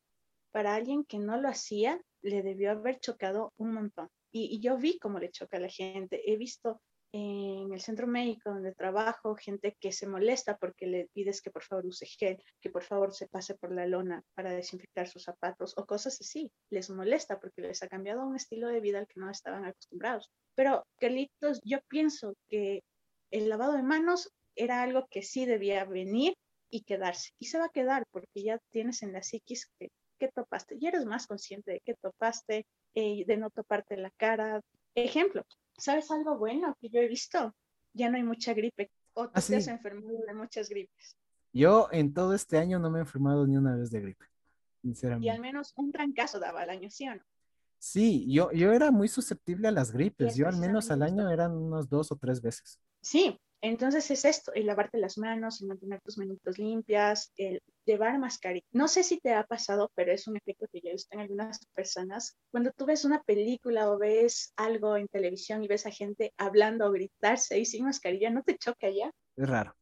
Para 0.51 0.75
alguien 0.75 1.05
que 1.05 1.19
no 1.19 1.41
lo 1.41 1.49
hacía, 1.49 2.01
le 2.21 2.43
debió 2.43 2.73
haber 2.73 3.01
chocado 3.01 3.55
un 3.57 3.73
montón. 3.73 4.09
Y, 4.31 4.55
y 4.55 4.61
yo 4.61 4.77
vi 4.77 4.99
cómo 4.99 5.19
le 5.19 5.31
choca 5.31 5.57
a 5.57 5.61
la 5.61 5.69
gente. 5.69 6.31
He 6.31 6.37
visto 6.37 6.83
en 7.13 7.73
el 7.73 7.81
centro 7.81 8.07
médico 8.07 8.51
donde 8.51 8.75
trabajo, 8.75 9.37
gente 9.37 9.77
que 9.79 9.93
se 9.93 10.07
molesta 10.07 10.57
porque 10.57 10.87
le 10.87 11.09
pides 11.13 11.43
que 11.43 11.51
por 11.51 11.63
favor 11.63 11.87
use 11.87 12.07
gel, 12.07 12.43
que 12.61 12.71
por 12.71 12.83
favor 12.83 13.13
se 13.15 13.29
pase 13.29 13.55
por 13.55 13.71
la 13.71 13.87
lona 13.87 14.25
para 14.35 14.53
desinfectar 14.53 15.09
sus 15.09 15.25
zapatos 15.25 15.75
o 15.77 15.85
cosas 15.85 16.19
así. 16.21 16.51
Les 16.71 16.89
molesta 16.89 17.39
porque 17.39 17.61
les 17.61 17.83
ha 17.83 17.89
cambiado 17.89 18.27
un 18.27 18.37
estilo 18.37 18.69
de 18.69 18.81
vida 18.81 18.99
al 18.99 19.07
que 19.07 19.21
no 19.21 19.31
estaban 19.31 19.67
acostumbrados. 19.67 20.31
Pero, 20.55 20.87
Carlitos, 20.99 21.61
yo 21.65 21.81
pienso 21.89 22.35
que 22.49 22.83
el 23.31 23.49
lavado 23.49 23.75
de 23.75 23.83
manos 23.83 24.31
era 24.57 24.83
algo 24.83 25.07
que 25.11 25.23
sí 25.23 25.45
debía 25.45 25.85
venir 25.85 26.35
y 26.71 26.83
quedarse. 26.83 27.31
Y 27.39 27.47
se 27.47 27.59
va 27.59 27.67
a 27.67 27.73
quedar 27.73 28.05
porque 28.11 28.43
ya 28.43 28.59
tienes 28.71 29.03
en 29.03 29.13
la 29.13 29.23
psiquis 29.23 29.67
que, 29.79 29.89
que 30.19 30.29
topaste. 30.29 30.77
Y 30.81 30.87
eres 30.87 31.05
más 31.05 31.27
consciente 31.27 31.73
de 31.73 31.81
que 31.81 31.95
topaste, 31.95 32.67
eh, 32.95 33.25
de 33.27 33.37
no 33.37 33.51
toparte 33.51 33.99
la 33.99 34.11
cara. 34.17 34.63
Ejemplo, 34.95 35.45
¿sabes 35.83 36.11
algo 36.13 36.39
bueno 36.39 36.77
que 36.81 36.89
yo 36.89 37.01
he 37.01 37.09
visto? 37.09 37.55
Ya 37.93 38.09
no 38.09 38.17
hay 38.17 38.23
mucha 38.23 38.55
gripe. 38.55 38.91
O 39.15 39.25
tú 39.25 39.33
ah, 39.35 39.43
te 39.43 39.57
has 39.57 39.67
enfermado 39.67 40.17
de 40.27 40.33
muchas 40.33 40.69
gripes. 40.69 41.17
Yo 41.53 41.89
en 41.91 42.15
todo 42.15 42.35
este 42.35 42.57
año 42.57 42.79
no 42.79 42.89
me 42.89 42.99
he 42.99 43.03
enfermado 43.03 43.47
ni 43.47 43.57
una 43.57 43.75
vez 43.77 43.91
de 43.91 44.01
gripe, 44.01 44.25
sinceramente. 44.81 45.27
Y 45.27 45.29
al 45.29 45.41
menos 45.41 45.75
un 45.77 45.91
trancazo 45.91 46.39
daba 46.39 46.63
al 46.63 46.71
año, 46.71 46.89
¿sí 46.89 47.09
o 47.09 47.17
no? 47.17 47.23
Sí, 47.79 48.33
yo, 48.33 48.53
yo 48.53 48.73
era 48.73 48.93
muy 48.93 49.09
susceptible 49.09 49.69
a 49.69 49.73
las 49.73 49.91
gripes. 49.91 50.37
Yo 50.37 50.47
al 50.47 50.57
menos 50.57 50.91
al 50.93 51.03
año 51.03 51.29
eran 51.29 51.53
unos 51.53 51.89
dos 51.89 52.13
o 52.13 52.17
tres 52.17 52.41
veces. 52.41 52.79
Sí, 53.01 53.37
entonces 53.61 54.09
es 54.13 54.25
esto, 54.25 54.53
el 54.55 54.67
lavarte 54.67 54.99
las 54.99 55.19
manos, 55.19 55.61
el 55.61 55.67
mantener 55.67 56.01
tus 56.01 56.17
manitos 56.17 56.59
limpias, 56.59 57.33
el 57.37 57.61
llevar 57.85 58.19
mascarilla. 58.19 58.67
No 58.73 58.89
sé 58.89 59.03
si 59.03 59.19
te 59.19 59.35
ha 59.35 59.45
pasado, 59.45 59.91
pero 59.95 60.13
es 60.13 60.27
un 60.27 60.37
efecto 60.37 60.67
que 60.73 60.81
yo 60.81 60.91
he 60.91 60.93
visto 60.93 61.15
en 61.15 61.21
algunas 61.21 61.67
personas. 61.75 62.37
Cuando 62.51 62.71
tú 62.73 62.87
ves 62.87 63.05
una 63.05 63.23
película 63.23 63.91
o 63.91 63.99
ves 63.99 64.53
algo 64.57 64.97
en 64.97 65.09
televisión 65.09 65.63
y 65.63 65.69
ves 65.69 65.87
a 65.87 65.91
gente 65.91 66.33
hablando 66.37 66.87
o 66.87 66.93
gritarse 66.93 67.59
y 67.59 67.65
sin 67.65 67.85
mascarilla, 67.85 68.31
¿no 68.31 68.43
te 68.43 68.57
choca 68.57 68.91
ya? 68.91 69.11
Es 69.37 69.49
raro. 69.49 69.75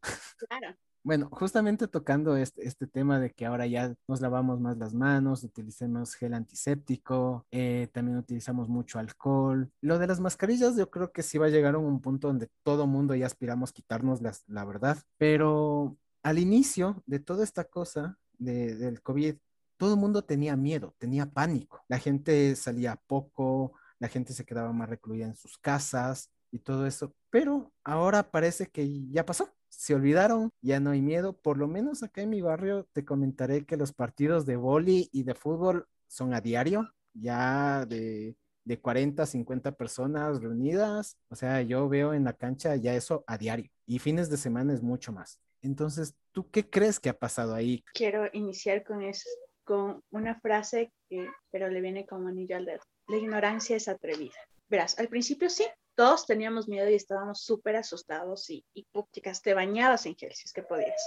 Claro. 0.49 0.77
Bueno, 1.03 1.31
justamente 1.33 1.89
tocando 1.89 2.37
este, 2.37 2.67
este, 2.67 2.87
tema 2.87 3.19
de 3.19 3.33
que 3.33 3.47
ahora 3.47 3.67
ya 3.67 3.95
nos 4.07 4.21
lavamos 4.21 4.61
más 4.61 4.77
las 4.77 4.93
manos, 4.93 5.43
utilicemos 5.43 6.15
gel 6.15 6.35
antiséptico, 6.35 7.47
eh, 7.51 7.89
también 7.93 8.19
utilizamos 8.19 8.69
mucho 8.69 8.99
alcohol. 8.99 9.71
Lo 9.81 9.99
de 9.99 10.07
las 10.07 10.21
mascarillas 10.21 10.77
yo 10.77 10.91
creo 10.91 11.11
que 11.11 11.23
sí 11.23 11.39
va 11.39 11.47
a 11.47 11.51
llegar 11.51 11.75
a 11.75 11.79
un 11.79 12.03
punto 12.03 12.29
donde 12.29 12.51
todo 12.63 12.87
mundo 12.87 13.15
ya 13.15 13.25
aspiramos 13.25 13.73
quitarnos 13.73 14.21
las, 14.21 14.45
la 14.47 14.65
verdad, 14.67 14.99
pero 15.17 15.97
al 16.23 16.39
inicio 16.39 17.03
de 17.07 17.21
toda 17.21 17.45
esta 17.45 17.65
cosa 17.65 18.19
de, 18.39 18.75
del 18.77 19.03
COVID, 19.03 19.37
todo 19.77 19.95
el 19.95 20.01
mundo 20.01 20.23
tenía 20.25 20.57
miedo, 20.57 20.95
tenía 20.99 21.27
pánico. 21.27 21.83
La 21.89 21.99
gente 21.99 22.55
salía 22.57 22.97
poco, 23.07 23.73
la 23.99 24.09
gente 24.09 24.33
se 24.35 24.45
quedaba 24.45 24.73
más 24.73 24.89
recluida 24.89 25.27
en 25.27 25.37
sus 25.37 25.59
casas 25.59 26.31
y 26.51 26.59
todo 26.61 26.87
eso, 26.87 27.15
pero 27.31 27.73
ahora 27.85 28.31
parece 28.31 28.67
que 28.67 29.09
ya 29.11 29.25
pasó 29.25 29.53
se 29.71 29.95
olvidaron, 29.95 30.53
ya 30.61 30.81
no 30.81 30.91
hay 30.91 31.01
miedo. 31.01 31.33
Por 31.33 31.57
lo 31.57 31.69
menos 31.69 32.03
acá 32.03 32.23
en 32.23 32.31
mi 32.31 32.43
barrio 32.43 32.87
te 32.93 33.05
comentaré 33.05 33.65
que 33.65 33.77
los 33.77 33.93
partidos 33.93 34.45
de 34.47 34.57
vóley 34.57 35.09
y 35.13 35.23
de 35.23 35.35
fútbol 35.35 35.87
son 36.07 36.35
a 36.35 36.41
diario, 36.41 36.93
ya 37.15 37.87
de, 37.87 38.37
de 38.65 38.81
40, 38.81 39.25
50 39.27 39.73
personas 39.73 40.41
reunidas. 40.41 41.17
O 41.29 41.37
sea, 41.37 41.63
yo 41.63 41.89
veo 41.89 42.13
en 42.15 42.25
la 42.25 42.33
cancha 42.35 42.77
ya 42.77 42.95
eso 42.95 43.25
a 43.27 43.39
diario 43.39 43.71
y 43.87 43.99
fines 44.01 44.29
de 44.29 44.37
semana 44.37 44.75
es 44.75 44.83
mucho 44.83 45.13
más. 45.13 45.41
Entonces, 45.63 46.15
¿tú 46.33 46.51
qué 46.51 46.69
crees 46.69 47.01
que 47.01 47.09
ha 47.09 47.19
pasado 47.19 47.55
ahí? 47.55 47.85
Quiero 47.95 48.29
iniciar 48.33 48.85
con 48.85 49.03
eso, 49.03 49.29
con 49.65 50.03
una 50.11 50.39
frase 50.41 50.93
que, 51.09 51.29
pero 51.51 51.69
le 51.69 51.81
viene 51.81 52.07
como 52.07 52.29
anillo 52.29 52.57
al 52.57 52.67
dedo. 52.67 52.81
La 53.09 53.17
ignorancia 53.17 53.77
es 53.77 53.89
atrevida. 53.89 54.35
Verás, 54.69 54.99
al 54.99 55.09
principio 55.09 55.51
sí, 55.51 55.65
todos 56.01 56.25
teníamos 56.25 56.67
miedo 56.67 56.89
y 56.89 56.95
estábamos 56.95 57.43
súper 57.43 57.77
asustados 57.77 58.49
y, 58.49 58.65
y 58.73 58.87
te 59.43 59.53
bañabas 59.53 60.07
en 60.07 60.17
gel 60.17 60.33
si 60.33 60.45
es 60.47 60.53
que 60.55 60.63
podías. 60.63 60.99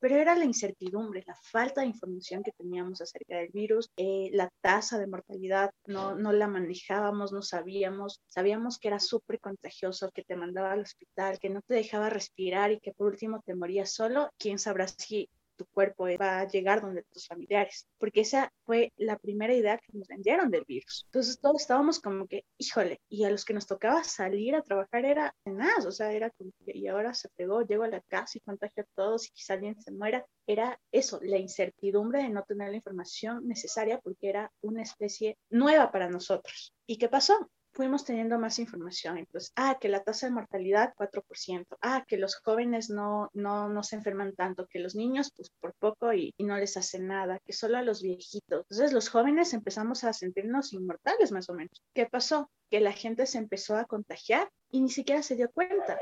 Pero 0.00 0.16
era 0.16 0.34
la 0.34 0.44
incertidumbre, 0.44 1.22
la 1.28 1.36
falta 1.36 1.82
de 1.82 1.86
información 1.86 2.42
que 2.42 2.50
teníamos 2.50 3.00
acerca 3.00 3.36
del 3.36 3.50
virus, 3.50 3.92
eh, 3.96 4.30
la 4.32 4.50
tasa 4.60 4.98
de 4.98 5.06
mortalidad, 5.06 5.70
no, 5.86 6.16
no 6.16 6.32
la 6.32 6.48
manejábamos, 6.48 7.30
no 7.30 7.40
sabíamos, 7.40 8.20
sabíamos 8.26 8.80
que 8.80 8.88
era 8.88 8.98
súper 8.98 9.38
contagioso, 9.38 10.10
que 10.10 10.24
te 10.24 10.34
mandaba 10.34 10.72
al 10.72 10.80
hospital, 10.80 11.38
que 11.38 11.48
no 11.48 11.62
te 11.62 11.74
dejaba 11.74 12.10
respirar 12.10 12.72
y 12.72 12.80
que 12.80 12.90
por 12.90 13.12
último 13.12 13.40
te 13.46 13.54
morías 13.54 13.92
solo. 13.92 14.28
¿Quién 14.40 14.58
sabrá 14.58 14.88
si 14.88 15.30
tu 15.56 15.66
cuerpo 15.66 16.06
va 16.20 16.40
a 16.40 16.48
llegar 16.48 16.80
donde 16.80 17.02
tus 17.04 17.26
familiares, 17.26 17.88
porque 17.98 18.20
esa 18.20 18.52
fue 18.64 18.92
la 18.96 19.18
primera 19.18 19.54
idea 19.54 19.78
que 19.78 19.92
nos 19.92 20.08
vendieron 20.08 20.50
del 20.50 20.64
virus. 20.64 21.04
Entonces 21.06 21.40
todos 21.40 21.62
estábamos 21.62 22.00
como 22.00 22.26
que, 22.26 22.44
híjole, 22.58 23.00
y 23.08 23.24
a 23.24 23.30
los 23.30 23.44
que 23.44 23.54
nos 23.54 23.66
tocaba 23.66 24.04
salir 24.04 24.54
a 24.54 24.62
trabajar 24.62 25.04
era 25.04 25.34
nada, 25.44 25.86
o 25.86 25.92
sea, 25.92 26.12
era 26.12 26.30
como 26.30 26.50
que, 26.64 26.76
y 26.76 26.88
ahora 26.88 27.14
se 27.14 27.28
pegó, 27.30 27.62
llego 27.62 27.84
a 27.84 27.88
la 27.88 28.00
casa 28.02 28.38
y 28.38 28.40
contagio 28.40 28.82
a 28.82 28.86
todos 28.94 29.26
y 29.26 29.30
quizá 29.32 29.54
alguien 29.54 29.80
se 29.80 29.92
muera. 29.92 30.24
Era 30.46 30.78
eso, 30.90 31.20
la 31.22 31.38
incertidumbre 31.38 32.22
de 32.22 32.30
no 32.30 32.42
tener 32.42 32.70
la 32.70 32.76
información 32.76 33.46
necesaria 33.46 33.98
porque 33.98 34.28
era 34.28 34.52
una 34.60 34.82
especie 34.82 35.38
nueva 35.50 35.90
para 35.92 36.08
nosotros. 36.08 36.72
¿Y 36.86 36.98
qué 36.98 37.08
pasó? 37.08 37.50
Fuimos 37.72 38.04
teniendo 38.04 38.38
más 38.38 38.58
información. 38.58 39.18
Entonces, 39.18 39.52
ah, 39.56 39.78
que 39.80 39.88
la 39.88 40.02
tasa 40.02 40.26
de 40.26 40.32
mortalidad 40.32 40.94
4%, 40.96 41.78
ah, 41.80 42.04
que 42.06 42.16
los 42.16 42.36
jóvenes 42.36 42.90
no, 42.90 43.30
no, 43.32 43.68
no 43.68 43.82
se 43.82 43.96
enferman 43.96 44.34
tanto, 44.34 44.66
que 44.68 44.78
los 44.78 44.94
niños 44.94 45.32
pues 45.34 45.50
por 45.60 45.74
poco 45.74 46.12
y, 46.12 46.34
no 46.38 46.56
les 46.58 46.76
hacen 46.76 47.06
nada, 47.06 47.38
que 47.46 47.52
solo 47.52 47.78
a 47.78 47.82
los 47.82 48.02
viejitos. 48.02 48.66
Entonces 48.68 48.92
los 48.92 49.08
jóvenes 49.08 49.54
empezamos 49.54 50.04
a 50.04 50.12
sentirnos 50.12 50.72
inmortales 50.72 51.30
más 51.32 51.48
o 51.48 51.54
menos. 51.54 51.82
¿Qué 51.94 52.06
pasó? 52.06 52.50
Que 52.68 52.80
la 52.80 52.92
gente 52.92 53.26
se 53.26 53.38
empezó 53.38 53.76
a 53.76 53.84
contagiar 53.84 54.50
y 54.70 54.80
ni 54.80 54.90
siquiera 54.90 55.22
se 55.22 55.36
dio 55.36 55.50
cuenta 55.52 55.98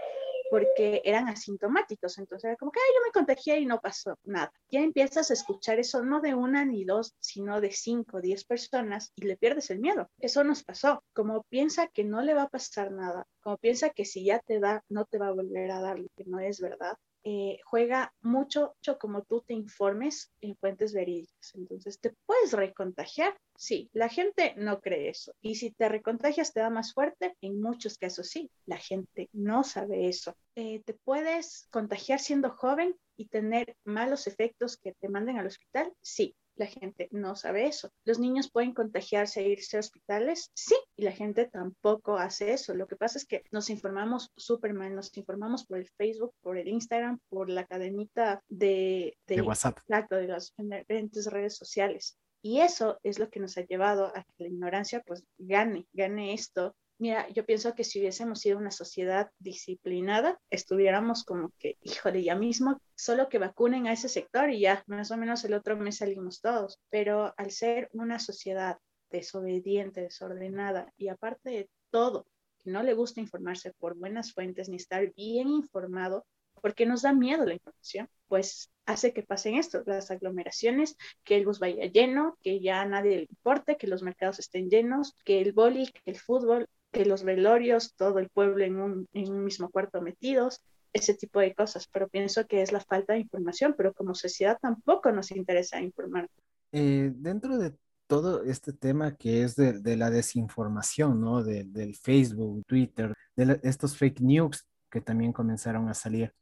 porque 0.50 1.00
eran 1.04 1.28
asintomáticos. 1.28 2.18
Entonces 2.18 2.44
era 2.44 2.56
como 2.56 2.72
que 2.72 2.80
yo 2.94 3.00
me 3.06 3.12
contagié 3.12 3.60
y 3.60 3.66
no 3.66 3.80
pasó 3.80 4.18
nada. 4.24 4.52
Ya 4.70 4.80
empiezas 4.80 5.30
a 5.30 5.34
escuchar 5.34 5.78
eso 5.78 6.02
no 6.02 6.20
de 6.20 6.34
una 6.34 6.64
ni 6.64 6.84
dos, 6.84 7.14
sino 7.20 7.60
de 7.60 7.70
cinco, 7.70 8.20
diez 8.20 8.44
personas 8.44 9.12
y 9.16 9.22
le 9.22 9.36
pierdes 9.36 9.70
el 9.70 9.78
miedo. 9.78 10.10
Eso 10.18 10.44
nos 10.44 10.64
pasó. 10.64 11.02
Como 11.14 11.44
piensa 11.44 11.86
que 11.88 12.04
no 12.04 12.20
le 12.20 12.34
va 12.34 12.42
a 12.42 12.48
pasar 12.48 12.90
nada, 12.90 13.26
como 13.40 13.56
piensa 13.56 13.90
que 13.90 14.04
si 14.04 14.24
ya 14.24 14.40
te 14.40 14.60
da, 14.60 14.84
no 14.88 15.04
te 15.04 15.18
va 15.18 15.28
a 15.28 15.32
volver 15.32 15.70
a 15.70 15.80
dar 15.80 15.98
que 16.16 16.24
no 16.24 16.40
es 16.40 16.60
verdad, 16.60 16.96
eh, 17.24 17.58
juega 17.64 18.12
mucho, 18.22 18.76
como 18.98 19.22
tú 19.22 19.42
te 19.46 19.54
informes 19.54 20.32
en 20.40 20.56
fuentes 20.56 20.92
verídicas. 20.94 21.54
Entonces, 21.54 22.00
¿te 22.00 22.14
puedes 22.26 22.52
recontagiar? 22.52 23.36
Sí, 23.56 23.90
la 23.92 24.08
gente 24.08 24.54
no 24.56 24.80
cree 24.80 25.10
eso. 25.10 25.34
Y 25.40 25.56
si 25.56 25.70
te 25.70 25.88
recontagias, 25.88 26.52
te 26.52 26.60
da 26.60 26.70
más 26.70 26.94
fuerte. 26.94 27.36
En 27.40 27.60
muchos 27.60 27.98
casos 27.98 28.28
sí, 28.28 28.50
la 28.66 28.78
gente 28.78 29.28
no 29.32 29.64
sabe 29.64 30.08
eso. 30.08 30.34
Eh, 30.54 30.82
¿Te 30.84 30.94
puedes 30.94 31.68
contagiar 31.70 32.20
siendo 32.20 32.50
joven 32.50 32.96
y 33.16 33.28
tener 33.28 33.76
malos 33.84 34.26
efectos 34.26 34.78
que 34.78 34.94
te 34.94 35.08
manden 35.08 35.38
al 35.38 35.46
hospital? 35.46 35.92
Sí, 36.00 36.34
la 36.60 36.66
gente 36.66 37.08
no 37.10 37.34
sabe 37.36 37.66
eso. 37.66 37.90
¿Los 38.04 38.18
niños 38.18 38.50
pueden 38.50 38.74
contagiarse 38.74 39.40
e 39.40 39.48
irse 39.48 39.78
a 39.78 39.80
hospitales? 39.80 40.50
Sí, 40.54 40.76
y 40.94 41.02
la 41.02 41.12
gente 41.12 41.46
tampoco 41.46 42.18
hace 42.18 42.52
eso. 42.52 42.74
Lo 42.74 42.86
que 42.86 42.96
pasa 42.96 43.18
es 43.18 43.24
que 43.24 43.42
nos 43.50 43.70
informamos 43.70 44.30
súper 44.36 44.74
mal, 44.74 44.94
nos 44.94 45.16
informamos 45.16 45.64
por 45.64 45.78
el 45.78 45.88
Facebook, 45.96 46.34
por 46.42 46.58
el 46.58 46.68
Instagram, 46.68 47.18
por 47.30 47.48
la 47.48 47.66
cadenita 47.66 48.42
de, 48.48 49.16
de, 49.26 49.40
WhatsApp. 49.40 49.78
Exacto, 49.78 50.16
de 50.16 50.28
las 50.28 50.52
diferentes 50.56 51.26
redes 51.26 51.56
sociales. 51.56 52.18
Y 52.42 52.60
eso 52.60 52.98
es 53.02 53.18
lo 53.18 53.30
que 53.30 53.40
nos 53.40 53.56
ha 53.56 53.62
llevado 53.62 54.06
a 54.14 54.22
que 54.22 54.44
la 54.44 54.48
ignorancia 54.48 55.02
pues 55.06 55.24
gane, 55.38 55.86
gane 55.92 56.34
esto 56.34 56.74
Mira, 57.00 57.26
yo 57.30 57.46
pienso 57.46 57.74
que 57.74 57.82
si 57.82 57.98
hubiésemos 57.98 58.40
sido 58.40 58.58
una 58.58 58.70
sociedad 58.70 59.30
disciplinada, 59.38 60.38
estuviéramos 60.50 61.24
como 61.24 61.50
que, 61.58 61.78
híjole, 61.80 62.22
ya 62.22 62.34
mismo, 62.34 62.78
solo 62.94 63.30
que 63.30 63.38
vacunen 63.38 63.86
a 63.86 63.92
ese 63.94 64.10
sector 64.10 64.50
y 64.50 64.60
ya, 64.60 64.84
más 64.86 65.10
o 65.10 65.16
menos 65.16 65.42
el 65.46 65.54
otro 65.54 65.78
mes 65.78 65.96
salimos 65.96 66.42
todos. 66.42 66.78
Pero 66.90 67.32
al 67.38 67.52
ser 67.52 67.88
una 67.94 68.18
sociedad 68.18 68.76
desobediente, 69.10 70.02
desordenada 70.02 70.92
y 70.98 71.08
aparte 71.08 71.48
de 71.48 71.70
todo, 71.88 72.26
que 72.58 72.70
no 72.70 72.82
le 72.82 72.92
gusta 72.92 73.20
informarse 73.20 73.72
por 73.78 73.96
buenas 73.96 74.34
fuentes 74.34 74.68
ni 74.68 74.76
estar 74.76 75.10
bien 75.14 75.48
informado, 75.48 76.26
porque 76.60 76.84
nos 76.84 77.00
da 77.00 77.14
miedo 77.14 77.46
la 77.46 77.54
información. 77.54 78.10
pues 78.28 78.70
hace 78.84 79.14
que 79.14 79.22
pasen 79.22 79.54
esto, 79.54 79.82
las 79.86 80.10
aglomeraciones, 80.10 80.96
que 81.24 81.36
el 81.36 81.46
bus 81.46 81.60
vaya 81.60 81.86
lleno, 81.86 82.36
que 82.42 82.60
ya 82.60 82.84
nadie 82.84 83.16
le 83.16 83.26
importe, 83.30 83.78
que 83.78 83.86
los 83.86 84.02
mercados 84.02 84.38
estén 84.38 84.68
llenos, 84.68 85.14
que 85.24 85.40
el 85.40 85.52
boli, 85.52 85.86
que 85.86 86.10
el 86.10 86.18
fútbol, 86.18 86.68
que 86.92 87.04
los 87.04 87.22
velorios, 87.22 87.94
todo 87.94 88.18
el 88.18 88.28
pueblo 88.28 88.64
en 88.64 88.76
un, 88.76 89.08
en 89.12 89.30
un 89.30 89.44
mismo 89.44 89.70
cuarto 89.70 90.00
metidos, 90.00 90.62
ese 90.92 91.14
tipo 91.14 91.40
de 91.40 91.54
cosas, 91.54 91.86
pero 91.92 92.08
pienso 92.08 92.46
que 92.46 92.62
es 92.62 92.72
la 92.72 92.80
falta 92.80 93.12
de 93.12 93.20
información, 93.20 93.74
pero 93.76 93.92
como 93.92 94.14
sociedad 94.14 94.58
tampoco 94.60 95.12
nos 95.12 95.30
interesa 95.30 95.80
informar. 95.80 96.28
Eh, 96.72 97.12
dentro 97.14 97.58
de 97.58 97.74
todo 98.06 98.42
este 98.42 98.72
tema 98.72 99.16
que 99.16 99.44
es 99.44 99.54
de, 99.54 99.96
la 99.96 100.10
desinformación, 100.10 101.20
¿no? 101.20 101.44
del 101.44 101.94
Facebook, 101.94 102.64
Twitter, 102.66 103.14
de 103.36 103.60
estos 103.62 103.96
fake 103.96 104.20
news 104.20 104.66
que 104.90 105.00
también 105.00 105.32
comenzaron 105.32 105.88
a 105.88 105.94
salir. 105.94 106.34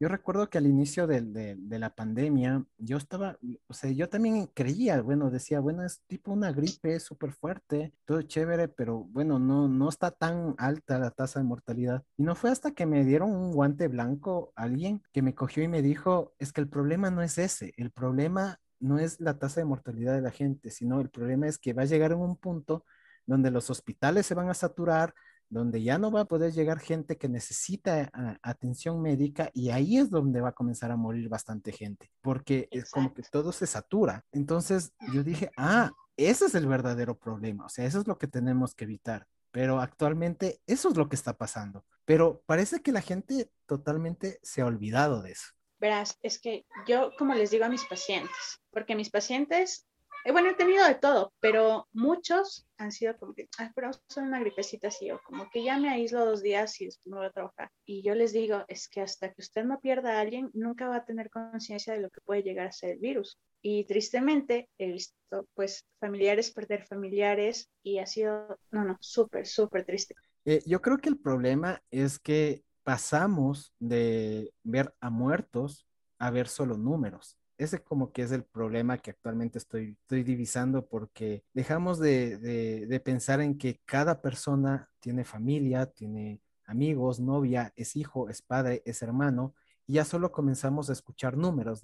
Yo 0.00 0.08
recuerdo 0.08 0.48
que 0.48 0.56
al 0.56 0.66
inicio 0.66 1.06
de, 1.06 1.58
la 1.68 1.94
pandemia, 1.94 2.64
yo 2.78 2.96
estaba, 2.96 3.38
o 3.66 3.74
sea, 3.74 3.90
yo 3.90 4.08
también 4.08 4.46
creía, 4.46 5.02
bueno, 5.02 5.30
decía, 5.30 5.60
bueno, 5.60 5.84
es 5.84 6.00
tipo 6.06 6.32
una 6.32 6.52
gripe 6.52 6.98
súper 7.00 7.32
fuerte, 7.32 7.92
todo 8.06 8.22
chévere, 8.22 8.68
pero 8.68 9.04
bueno, 9.04 9.38
no, 9.38 9.68
no 9.68 9.90
está 9.90 10.10
tan 10.10 10.54
alta 10.56 10.98
la 10.98 11.10
tasa 11.10 11.40
de 11.40 11.44
mortalidad. 11.44 12.02
Y 12.16 12.22
no 12.22 12.34
fue 12.34 12.50
hasta 12.50 12.70
que 12.70 12.86
me 12.86 13.04
dieron 13.04 13.30
un 13.30 13.52
guante 13.52 13.88
blanco 13.88 14.54
alguien 14.56 15.02
que 15.12 15.20
me 15.20 15.34
cogió 15.34 15.62
y 15.62 15.68
me 15.68 15.82
dijo, 15.82 16.32
es 16.38 16.54
que 16.54 16.62
el 16.62 16.68
problema 16.70 17.10
no 17.10 17.20
es 17.20 17.36
ese, 17.36 17.74
el 17.76 17.90
problema 17.90 18.58
no 18.78 18.98
es 18.98 19.20
la 19.20 19.38
tasa 19.38 19.60
de 19.60 19.66
mortalidad 19.66 20.14
de 20.14 20.22
la 20.22 20.30
gente, 20.30 20.70
sino 20.70 21.02
el 21.02 21.10
problema 21.10 21.46
es 21.46 21.58
que 21.58 21.74
va 21.74 21.82
a 21.82 21.84
llegar 21.84 22.12
en 22.12 22.20
un 22.20 22.38
punto 22.38 22.86
donde 23.26 23.50
los 23.50 23.68
hospitales 23.68 24.24
se 24.24 24.34
van 24.34 24.48
a 24.48 24.54
saturar, 24.54 25.14
donde 25.50 25.82
ya 25.82 25.98
no 25.98 26.10
va 26.10 26.22
a 26.22 26.24
poder 26.24 26.52
llegar 26.52 26.78
gente 26.78 27.18
que 27.18 27.28
necesita 27.28 28.08
ah, 28.14 28.38
atención 28.42 29.02
médica 29.02 29.50
y 29.52 29.70
ahí 29.70 29.98
es 29.98 30.08
donde 30.08 30.40
va 30.40 30.50
a 30.50 30.54
comenzar 30.54 30.92
a 30.92 30.96
morir 30.96 31.28
bastante 31.28 31.72
gente, 31.72 32.10
porque 32.22 32.68
es 32.70 32.90
como 32.90 33.12
que 33.12 33.22
todo 33.22 33.52
se 33.52 33.66
satura. 33.66 34.24
Entonces 34.32 34.92
yo 35.12 35.22
dije, 35.22 35.50
ah, 35.56 35.90
ese 36.16 36.46
es 36.46 36.54
el 36.54 36.66
verdadero 36.66 37.18
problema, 37.18 37.66
o 37.66 37.68
sea, 37.68 37.84
eso 37.84 38.00
es 38.00 38.06
lo 38.06 38.16
que 38.16 38.28
tenemos 38.28 38.74
que 38.74 38.84
evitar. 38.84 39.26
Pero 39.52 39.80
actualmente 39.80 40.60
eso 40.66 40.90
es 40.90 40.96
lo 40.96 41.08
que 41.08 41.16
está 41.16 41.36
pasando. 41.36 41.84
Pero 42.04 42.42
parece 42.46 42.82
que 42.82 42.92
la 42.92 43.00
gente 43.00 43.50
totalmente 43.66 44.38
se 44.42 44.62
ha 44.62 44.66
olvidado 44.66 45.22
de 45.22 45.32
eso. 45.32 45.48
Verás, 45.80 46.18
es 46.22 46.40
que 46.40 46.66
yo, 46.86 47.10
como 47.18 47.34
les 47.34 47.50
digo 47.50 47.64
a 47.64 47.68
mis 47.68 47.84
pacientes, 47.86 48.60
porque 48.70 48.94
mis 48.94 49.10
pacientes 49.10 49.86
eh, 50.24 50.32
bueno, 50.32 50.50
he 50.50 50.54
tenido 50.54 50.86
de 50.86 50.94
todo, 50.94 51.32
pero 51.40 51.88
muchos 51.92 52.66
han 52.76 52.92
sido 52.92 53.16
como 53.16 53.34
que, 53.34 53.48
ah, 53.58 53.72
pero 53.74 53.90
son 54.08 54.26
una 54.26 54.40
gripecita 54.40 54.88
así, 54.88 55.10
o 55.10 55.20
como 55.24 55.48
que 55.50 55.62
ya 55.62 55.78
me 55.78 55.88
aíslo 55.88 56.24
dos 56.24 56.42
días 56.42 56.80
y 56.80 56.86
después 56.86 57.06
me 57.06 57.18
voy 57.18 57.26
a 57.26 57.30
trabajar. 57.30 57.70
Y 57.86 58.02
yo 58.02 58.14
les 58.14 58.32
digo, 58.32 58.64
es 58.68 58.88
que 58.88 59.00
hasta 59.00 59.32
que 59.32 59.40
usted 59.40 59.64
no 59.64 59.80
pierda 59.80 60.16
a 60.16 60.20
alguien, 60.20 60.50
nunca 60.52 60.88
va 60.88 60.96
a 60.96 61.04
tener 61.04 61.30
conciencia 61.30 61.94
de 61.94 62.00
lo 62.00 62.10
que 62.10 62.20
puede 62.22 62.42
llegar 62.42 62.66
a 62.66 62.72
ser 62.72 62.90
el 62.90 62.98
virus. 62.98 63.38
Y 63.62 63.84
tristemente 63.84 64.68
he 64.78 64.92
visto, 64.92 65.46
pues, 65.54 65.86
familiares 65.98 66.50
perder 66.50 66.86
familiares 66.86 67.70
y 67.82 67.98
ha 67.98 68.06
sido, 68.06 68.58
no, 68.70 68.84
no, 68.84 68.96
súper, 69.00 69.46
súper 69.46 69.84
triste. 69.84 70.14
Eh, 70.44 70.62
yo 70.66 70.80
creo 70.80 70.98
que 70.98 71.10
el 71.10 71.18
problema 71.18 71.82
es 71.90 72.18
que 72.18 72.62
pasamos 72.82 73.74
de 73.78 74.52
ver 74.62 74.94
a 75.00 75.10
muertos 75.10 75.86
a 76.18 76.30
ver 76.30 76.48
solo 76.48 76.76
números 76.76 77.39
ese 77.60 77.82
como 77.82 78.10
que 78.10 78.22
es 78.22 78.32
el 78.32 78.42
problema 78.44 78.96
que 78.98 79.10
actualmente 79.10 79.58
estoy, 79.58 79.96
estoy 80.00 80.22
divisando 80.22 80.86
porque 80.86 81.44
dejamos 81.52 81.98
de, 81.98 82.38
de, 82.38 83.00
pensar 83.00 83.42
en 83.42 83.58
que 83.58 83.80
cada 83.84 84.22
persona 84.22 84.90
tiene 84.98 85.24
familia, 85.24 85.84
tiene 85.84 86.40
amigos, 86.64 87.20
novia, 87.20 87.72
es 87.76 87.96
hijo, 87.96 88.30
es 88.30 88.40
padre, 88.40 88.82
es 88.86 89.02
hermano, 89.02 89.54
y 89.86 89.94
ya 89.94 90.06
solo 90.06 90.32
comenzamos 90.32 90.88
a 90.88 90.94
escuchar 90.94 91.36
números. 91.36 91.82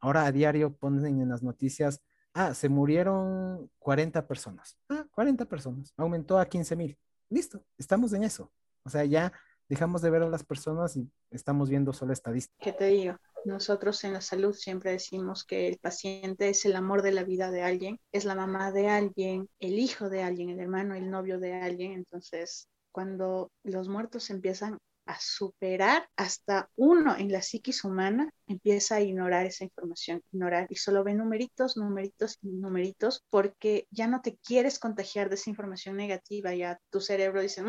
Ahora 0.00 0.26
a 0.26 0.32
diario 0.32 0.74
ponen 0.74 1.20
en 1.20 1.28
las 1.28 1.42
noticias, 1.44 2.02
ah, 2.34 2.52
se 2.52 2.68
murieron 2.68 3.70
40 3.78 4.26
personas. 4.26 4.76
Ah, 4.88 5.06
40 5.12 5.44
personas. 5.44 5.92
Aumentó 5.96 6.36
a 6.36 6.46
15 6.46 6.74
mil. 6.74 6.98
Listo, 7.28 7.64
estamos 7.78 8.12
en 8.12 8.24
eso. 8.24 8.50
O 8.84 8.90
sea, 8.90 9.04
ya 9.04 9.32
dejamos 9.68 10.02
de 10.02 10.10
ver 10.10 10.22
a 10.22 10.28
las 10.28 10.42
personas 10.42 10.96
y 10.96 11.08
estamos 11.30 11.70
viendo 11.70 11.92
solo 11.92 12.12
estadísticas. 12.12 12.64
¿Qué 12.64 12.72
te 12.72 12.86
digo? 12.86 13.16
Nosotros 13.44 14.04
en 14.04 14.12
la 14.12 14.20
salud 14.20 14.54
siempre 14.54 14.92
decimos 14.92 15.44
que 15.44 15.68
el 15.68 15.78
paciente 15.78 16.48
es 16.48 16.64
el 16.64 16.76
amor 16.76 17.02
de 17.02 17.12
la 17.12 17.24
vida 17.24 17.50
de 17.50 17.62
alguien, 17.62 17.98
es 18.12 18.24
la 18.24 18.34
mamá 18.34 18.72
de 18.72 18.88
alguien, 18.88 19.48
el 19.58 19.78
hijo 19.78 20.08
de 20.08 20.22
alguien, 20.22 20.50
el 20.50 20.60
hermano, 20.60 20.94
el 20.94 21.10
novio 21.10 21.38
de 21.38 21.54
alguien. 21.54 21.92
Entonces, 21.92 22.68
cuando 22.92 23.50
los 23.64 23.88
muertos 23.88 24.30
empiezan 24.30 24.78
a 25.06 25.18
superar 25.18 26.08
hasta 26.16 26.70
uno 26.76 27.16
en 27.16 27.32
la 27.32 27.42
psiquis 27.42 27.84
humana, 27.84 28.30
empieza 28.46 28.96
a 28.96 29.00
ignorar 29.00 29.46
esa 29.46 29.64
información, 29.64 30.22
ignorar 30.32 30.66
y 30.70 30.76
solo 30.76 31.02
ve 31.02 31.14
numeritos, 31.14 31.76
numeritos 31.76 32.38
y 32.40 32.48
numeritos 32.48 33.24
porque 33.28 33.88
ya 33.90 34.06
no 34.06 34.20
te 34.22 34.36
quieres 34.36 34.78
contagiar 34.78 35.28
de 35.28 35.34
esa 35.34 35.50
información 35.50 35.96
negativa, 35.96 36.54
ya 36.54 36.78
tu 36.90 37.00
cerebro 37.00 37.42
dice, 37.42 37.62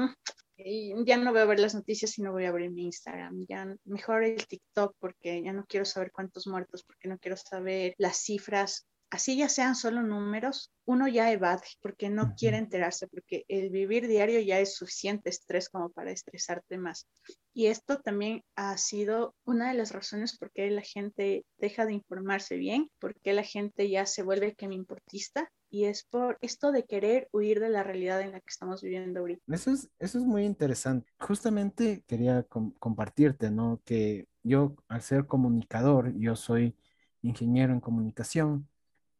ya 0.57 1.17
no 1.17 1.31
voy 1.31 1.41
a 1.41 1.45
ver 1.45 1.59
las 1.59 1.75
noticias 1.75 2.17
y 2.17 2.21
no 2.21 2.31
voy 2.31 2.45
a 2.45 2.49
abrir 2.49 2.71
mi 2.71 2.85
Instagram, 2.85 3.45
ya 3.47 3.75
mejor 3.85 4.23
el 4.23 4.45
TikTok 4.45 4.95
porque 4.99 5.41
ya 5.43 5.53
no 5.53 5.65
quiero 5.65 5.85
saber 5.85 6.11
cuántos 6.11 6.47
muertos, 6.47 6.83
porque 6.83 7.07
no 7.07 7.17
quiero 7.17 7.37
saber 7.37 7.93
las 7.97 8.17
cifras, 8.17 8.87
así 9.09 9.37
ya 9.37 9.47
sean 9.47 9.75
solo 9.75 10.01
números, 10.01 10.71
uno 10.85 11.07
ya 11.07 11.31
evade 11.31 11.61
porque 11.81 12.09
no 12.09 12.33
quiere 12.35 12.57
enterarse, 12.57 13.07
porque 13.07 13.45
el 13.47 13.69
vivir 13.69 14.07
diario 14.07 14.39
ya 14.39 14.59
es 14.59 14.75
suficiente 14.75 15.29
estrés 15.29 15.69
como 15.69 15.91
para 15.91 16.11
estresarte 16.11 16.77
más. 16.77 17.07
Y 17.53 17.67
esto 17.67 17.99
también 17.99 18.43
ha 18.55 18.75
sido 18.77 19.35
una 19.45 19.69
de 19.69 19.75
las 19.75 19.91
razones 19.91 20.37
por 20.37 20.51
qué 20.51 20.69
la 20.71 20.81
gente 20.81 21.45
deja 21.57 21.85
de 21.85 21.93
informarse 21.93 22.57
bien, 22.57 22.89
porque 22.99 23.33
la 23.33 23.43
gente 23.43 23.87
ya 23.87 24.07
se 24.07 24.23
vuelve 24.23 24.55
que 24.55 24.67
me 24.67 24.75
importista 24.75 25.51
y 25.73 25.85
es 25.85 26.03
por 26.03 26.37
esto 26.41 26.71
de 26.71 26.85
querer 26.85 27.29
huir 27.31 27.59
de 27.59 27.67
la 27.67 27.81
realidad 27.81 28.21
en 28.21 28.31
la 28.31 28.39
que 28.39 28.49
estamos 28.49 28.83
viviendo 28.83 29.21
ahorita. 29.21 29.41
Eso 29.51 29.71
es, 29.71 29.89
eso 29.97 30.19
es 30.19 30.23
muy 30.23 30.43
interesante. 30.43 31.11
Justamente 31.17 32.03
quería 32.05 32.43
compartirte, 32.77 33.49
¿no? 33.49 33.81
Que 33.83 34.27
yo, 34.43 34.75
al 34.87 35.01
ser 35.01 35.25
comunicador, 35.25 36.13
yo 36.15 36.35
soy 36.35 36.77
ingeniero 37.23 37.73
en 37.73 37.79
comunicación, 37.79 38.69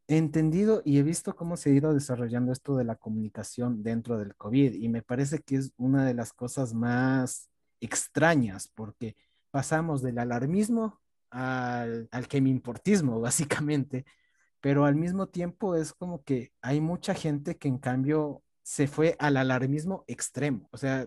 he 0.06 0.16
entendido 0.16 0.80
y 0.84 0.98
he 0.98 1.02
visto 1.02 1.34
cómo 1.34 1.56
se 1.56 1.70
ha 1.70 1.72
ido 1.72 1.92
desarrollando 1.92 2.52
esto 2.52 2.76
de 2.76 2.84
la 2.84 2.94
comunicación 2.94 3.82
dentro 3.82 4.16
del 4.16 4.36
COVID 4.36 4.74
y 4.74 4.88
me 4.88 5.02
parece 5.02 5.40
que 5.40 5.56
es 5.56 5.72
una 5.76 6.06
de 6.06 6.14
las 6.14 6.32
cosas 6.32 6.72
más 6.72 7.50
extrañas 7.80 8.70
porque 8.72 9.16
pasamos 9.50 10.02
del 10.02 10.20
alarmismo 10.20 11.00
al, 11.30 12.08
al 12.12 12.28
que 12.28 12.40
me 12.40 12.50
importismo, 12.50 13.20
básicamente 13.20 14.04
pero 14.64 14.86
al 14.86 14.94
mismo 14.94 15.26
tiempo 15.26 15.76
es 15.76 15.92
como 15.92 16.24
que 16.24 16.50
hay 16.62 16.80
mucha 16.80 17.12
gente 17.14 17.58
que 17.58 17.68
en 17.68 17.76
cambio 17.76 18.42
se 18.62 18.86
fue 18.86 19.14
al 19.18 19.36
alarmismo 19.36 20.04
extremo. 20.06 20.70
O 20.72 20.78
sea, 20.78 21.06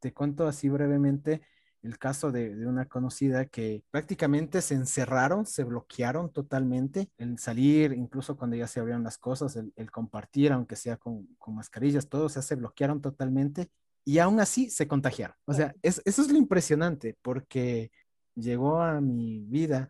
te, 0.00 0.12
cuento 0.12 0.48
así 0.48 0.68
brevemente 0.68 1.42
el 1.80 1.96
caso 1.96 2.32
de, 2.32 2.66
una 2.66 2.86
conocida 2.86 3.44
que 3.46 3.84
prácticamente 3.92 4.62
se 4.62 4.74
encerraron, 4.74 5.46
se 5.46 5.62
bloquearon 5.62 6.32
totalmente, 6.32 7.08
el 7.18 7.38
salir, 7.38 7.92
incluso 7.92 8.36
cuando 8.36 8.56
ya 8.56 8.66
se 8.66 8.80
abrieron 8.80 9.04
las 9.04 9.16
cosas, 9.16 9.54
el, 9.54 9.90
compartir, 9.92 10.50
aunque 10.50 10.74
sea 10.74 10.96
con, 10.96 11.28
mascarillas, 11.46 12.08
todo, 12.08 12.24
o 12.24 12.28
se 12.28 12.54
bloquearon 12.56 13.00
totalmente 13.00 13.70
y 14.04 14.18
aún 14.18 14.40
así 14.40 14.70
se 14.70 14.88
contagiaron. 14.88 15.36
O 15.44 15.54
sea, 15.54 15.72
eso 15.82 16.02
es 16.04 16.32
lo 16.32 16.36
impresionante 16.36 17.16
porque 17.22 17.92
llegó 18.34 18.82
a 18.82 19.00
mi 19.00 19.44
vida 19.46 19.88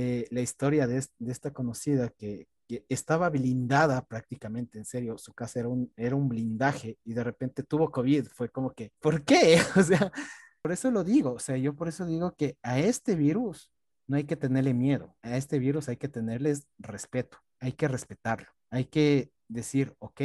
eh, 0.00 0.28
la 0.30 0.42
historia 0.42 0.86
de, 0.86 1.04
esta 1.26 1.50
conocida 1.52 2.08
que, 2.10 2.46
estaba 2.88 3.30
blindada 3.30 4.04
prácticamente, 4.04 4.78
en 4.78 4.84
serio, 4.84 5.18
su 5.18 5.32
casa 5.32 5.58
era 5.58 5.68
un, 5.70 5.90
era 5.96 6.14
un 6.14 6.28
blindaje 6.28 6.98
y 7.02 7.14
de 7.14 7.24
repente 7.24 7.62
tuvo 7.64 7.90
COVID, 7.90 8.26
fue 8.26 8.50
como 8.50 8.70
que, 8.74 8.92
¿por 9.00 9.24
qué? 9.24 9.58
O 9.76 9.82
sea, 9.82 10.12
por 10.62 10.70
eso 10.70 10.90
lo 10.92 11.02
digo, 11.02 11.32
o 11.32 11.38
sea, 11.40 11.56
yo 11.56 11.74
por 11.74 11.88
eso 11.88 12.06
digo 12.06 12.36
que 12.36 12.56
a 12.62 12.78
este 12.78 13.16
virus 13.16 13.72
no 14.06 14.18
hay 14.18 14.24
que 14.24 14.36
tenerle 14.36 14.72
miedo, 14.72 15.16
a 15.22 15.36
este 15.36 15.58
virus 15.58 15.88
hay 15.88 15.96
que 15.96 16.08
tenerles 16.08 16.68
respeto, 16.78 17.38
hay 17.58 17.72
que 17.72 17.88
respetarlo, 17.88 18.50
hay 18.70 18.84
que 18.84 19.32
decir, 19.48 19.96
ok, 19.98 20.20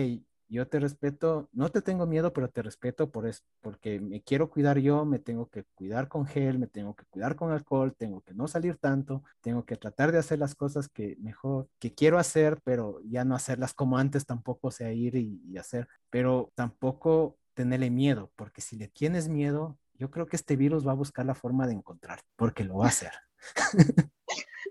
yo 0.54 0.68
te 0.68 0.80
respeto, 0.80 1.50
no 1.52 1.70
te 1.70 1.82
tengo 1.82 2.06
miedo, 2.06 2.32
pero 2.32 2.48
te 2.48 2.62
respeto 2.62 3.10
por 3.12 3.28
eso, 3.28 3.42
porque 3.60 4.00
me 4.00 4.22
quiero 4.22 4.52
cuidar 4.52 4.78
yo, 4.78 5.04
me 5.04 5.18
tengo 5.18 5.50
que 5.50 5.64
cuidar 5.74 6.08
con 6.08 6.28
gel, 6.28 6.60
me 6.60 6.68
tengo 6.68 6.96
que 6.96 7.06
cuidar 7.06 7.36
con 7.36 7.52
alcohol, 7.52 7.96
tengo 7.98 8.22
que 8.22 8.36
no 8.36 8.48
salir 8.48 8.78
tanto, 8.78 9.24
tengo 9.42 9.66
que 9.66 9.78
tratar 9.78 10.12
de 10.12 10.20
hacer 10.20 10.38
las 10.38 10.54
cosas 10.54 10.90
que 10.90 11.18
mejor, 11.20 11.68
que 11.80 11.96
quiero 11.96 12.20
hacer, 12.20 12.60
pero 12.64 13.02
ya 13.04 13.26
no 13.26 13.36
hacerlas 13.36 13.74
como 13.74 13.98
antes 13.98 14.28
tampoco, 14.28 14.68
o 14.68 14.72
sea, 14.72 14.94
ir 14.94 15.16
y, 15.16 15.58
hacer, 15.58 15.88
pero 16.12 16.52
tampoco 16.56 17.38
tenerle 17.56 17.90
miedo, 17.90 18.32
porque 18.36 18.62
si 18.62 18.76
le 18.78 18.88
tienes 18.88 19.30
miedo, 19.30 19.80
yo 19.96 20.12
creo 20.12 20.28
que 20.28 20.36
este 20.36 20.56
virus 20.56 20.86
va 20.86 20.92
a 20.92 20.96
buscar 20.96 21.26
la 21.26 21.36
forma 21.36 21.66
de 21.66 21.74
encontrar, 21.74 22.20
porque 22.36 22.64
lo 22.64 22.78
va 22.78 22.86
a 22.86 22.90
hacer. 22.90 23.12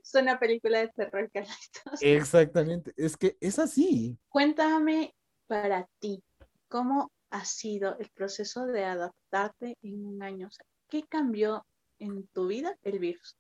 Es 0.03 0.15
una 0.15 0.39
película 0.39 0.79
de 0.79 0.89
terror, 0.89 1.31
Carlitos. 1.31 2.01
Exactamente, 2.01 2.93
es 2.97 3.17
que 3.17 3.37
es 3.41 3.59
así. 3.59 4.19
Cuéntame 4.29 5.15
para 5.53 5.87
ti, 5.99 6.25
¿cómo 6.67 7.13
ha 7.29 7.45
sido 7.45 7.99
el 7.99 8.09
proceso 8.15 8.65
de 8.65 8.87
adaptarte 8.87 9.77
en 9.83 10.07
un 10.07 10.23
año? 10.23 10.49
¿Qué 10.89 11.03
cambió 11.03 11.67
en 11.99 12.27
tu 12.29 12.47
vida 12.47 12.79
el 12.83 12.99
virus? 12.99 13.37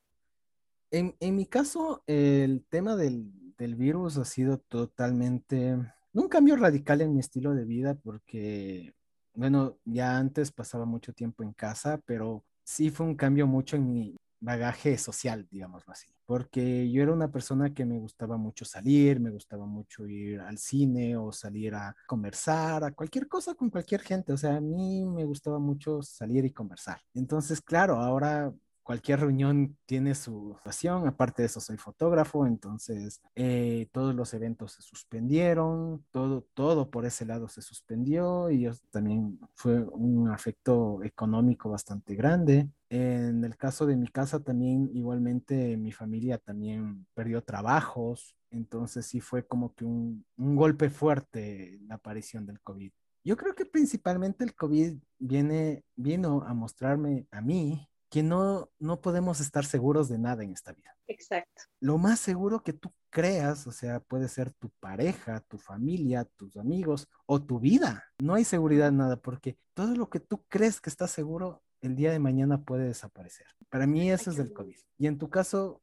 En, 0.90 1.16
en 1.20 1.36
mi 1.36 1.46
caso, 1.46 2.02
el 2.06 2.66
tema 2.68 2.96
del, 2.96 3.32
del 3.56 3.76
virus 3.76 4.18
ha 4.18 4.26
sido 4.26 4.58
totalmente, 4.58 5.74
un 6.12 6.28
cambio 6.28 6.56
radical 6.56 7.00
en 7.00 7.14
mi 7.14 7.20
estilo 7.20 7.54
de 7.54 7.64
vida 7.64 7.94
porque, 7.94 8.92
bueno, 9.32 9.78
ya 9.86 10.18
antes 10.18 10.52
pasaba 10.52 10.84
mucho 10.84 11.14
tiempo 11.14 11.42
en 11.42 11.54
casa, 11.54 11.98
pero 12.04 12.44
sí 12.62 12.90
fue 12.90 13.06
un 13.06 13.16
cambio 13.16 13.46
mucho 13.46 13.76
en 13.76 13.90
mi 13.90 14.16
bagaje 14.42 14.98
social, 14.98 15.46
digámoslo 15.50 15.92
así, 15.92 16.08
porque 16.26 16.90
yo 16.90 17.02
era 17.02 17.12
una 17.12 17.30
persona 17.30 17.72
que 17.72 17.84
me 17.84 17.98
gustaba 17.98 18.36
mucho 18.36 18.64
salir, 18.64 19.20
me 19.20 19.30
gustaba 19.30 19.66
mucho 19.66 20.06
ir 20.06 20.40
al 20.40 20.58
cine 20.58 21.16
o 21.16 21.30
salir 21.32 21.74
a 21.76 21.94
conversar, 22.06 22.82
a 22.82 22.90
cualquier 22.90 23.28
cosa 23.28 23.54
con 23.54 23.70
cualquier 23.70 24.02
gente, 24.02 24.32
o 24.32 24.36
sea, 24.36 24.56
a 24.56 24.60
mí 24.60 25.04
me 25.06 25.24
gustaba 25.24 25.60
mucho 25.60 26.02
salir 26.02 26.44
y 26.44 26.50
conversar. 26.50 27.00
Entonces, 27.14 27.60
claro, 27.60 27.96
ahora 28.00 28.52
cualquier 28.82 29.20
reunión 29.20 29.76
tiene 29.86 30.14
su 30.14 30.56
pasión, 30.64 31.06
aparte 31.06 31.42
de 31.42 31.46
eso 31.46 31.60
soy 31.60 31.76
fotógrafo, 31.76 32.46
entonces 32.46 33.20
eh, 33.34 33.88
todos 33.92 34.14
los 34.14 34.34
eventos 34.34 34.72
se 34.72 34.82
suspendieron, 34.82 36.04
todo, 36.10 36.44
todo 36.54 36.90
por 36.90 37.06
ese 37.06 37.24
lado 37.24 37.48
se 37.48 37.62
suspendió 37.62 38.50
y 38.50 38.68
también 38.90 39.38
fue 39.54 39.84
un 39.84 40.28
afecto 40.28 41.02
económico 41.04 41.70
bastante 41.70 42.14
grande. 42.14 42.68
En 42.94 43.42
el 43.42 43.56
caso 43.56 43.86
de 43.86 43.96
mi 43.96 44.06
casa 44.06 44.40
también 44.44 44.90
igualmente 44.92 45.78
mi 45.78 45.92
familia 45.92 46.36
también 46.36 47.06
perdió 47.14 47.42
trabajos, 47.42 48.36
entonces 48.50 49.06
sí 49.06 49.18
fue 49.18 49.46
como 49.46 49.74
que 49.74 49.86
un, 49.86 50.26
un 50.36 50.56
golpe 50.56 50.90
fuerte 50.90 51.78
la 51.86 51.94
aparición 51.94 52.44
del 52.44 52.60
COVID. 52.60 52.92
Yo 53.24 53.38
creo 53.38 53.54
que 53.54 53.64
principalmente 53.64 54.44
el 54.44 54.54
COVID 54.54 54.98
viene, 55.18 55.84
vino 55.96 56.42
a 56.42 56.52
mostrarme 56.52 57.26
a 57.30 57.40
mí 57.40 57.88
que 58.10 58.22
no, 58.22 58.70
no 58.78 59.00
podemos 59.00 59.40
estar 59.40 59.64
seguros 59.64 60.10
de 60.10 60.18
nada 60.18 60.44
en 60.44 60.52
esta 60.52 60.74
vida. 60.74 60.94
Exacto. 61.06 61.62
Lo 61.80 61.96
más 61.96 62.20
seguro 62.20 62.62
que 62.62 62.74
tú 62.74 62.92
creas, 63.08 63.66
o 63.66 63.72
sea, 63.72 64.00
puede 64.00 64.28
ser 64.28 64.52
tu 64.52 64.68
pareja, 64.80 65.40
tu 65.48 65.56
familia, 65.56 66.26
tus 66.36 66.58
amigos 66.58 67.08
o 67.24 67.42
tu 67.42 67.58
vida. 67.58 68.04
No 68.18 68.34
hay 68.34 68.44
seguridad 68.44 68.88
en 68.88 68.98
nada 68.98 69.16
porque 69.16 69.56
todo 69.72 69.96
lo 69.96 70.10
que 70.10 70.20
tú 70.20 70.44
crees 70.50 70.78
que 70.78 70.90
está 70.90 71.08
seguro, 71.08 71.62
el 71.82 71.96
día 71.96 72.12
de 72.12 72.18
mañana 72.18 72.62
puede 72.62 72.86
desaparecer. 72.86 73.46
Para 73.68 73.86
mí 73.86 74.10
eso 74.10 74.30
es 74.30 74.36
del 74.36 74.52
COVID. 74.52 74.76
Y 74.98 75.06
en 75.06 75.18
tu 75.18 75.28
caso, 75.28 75.82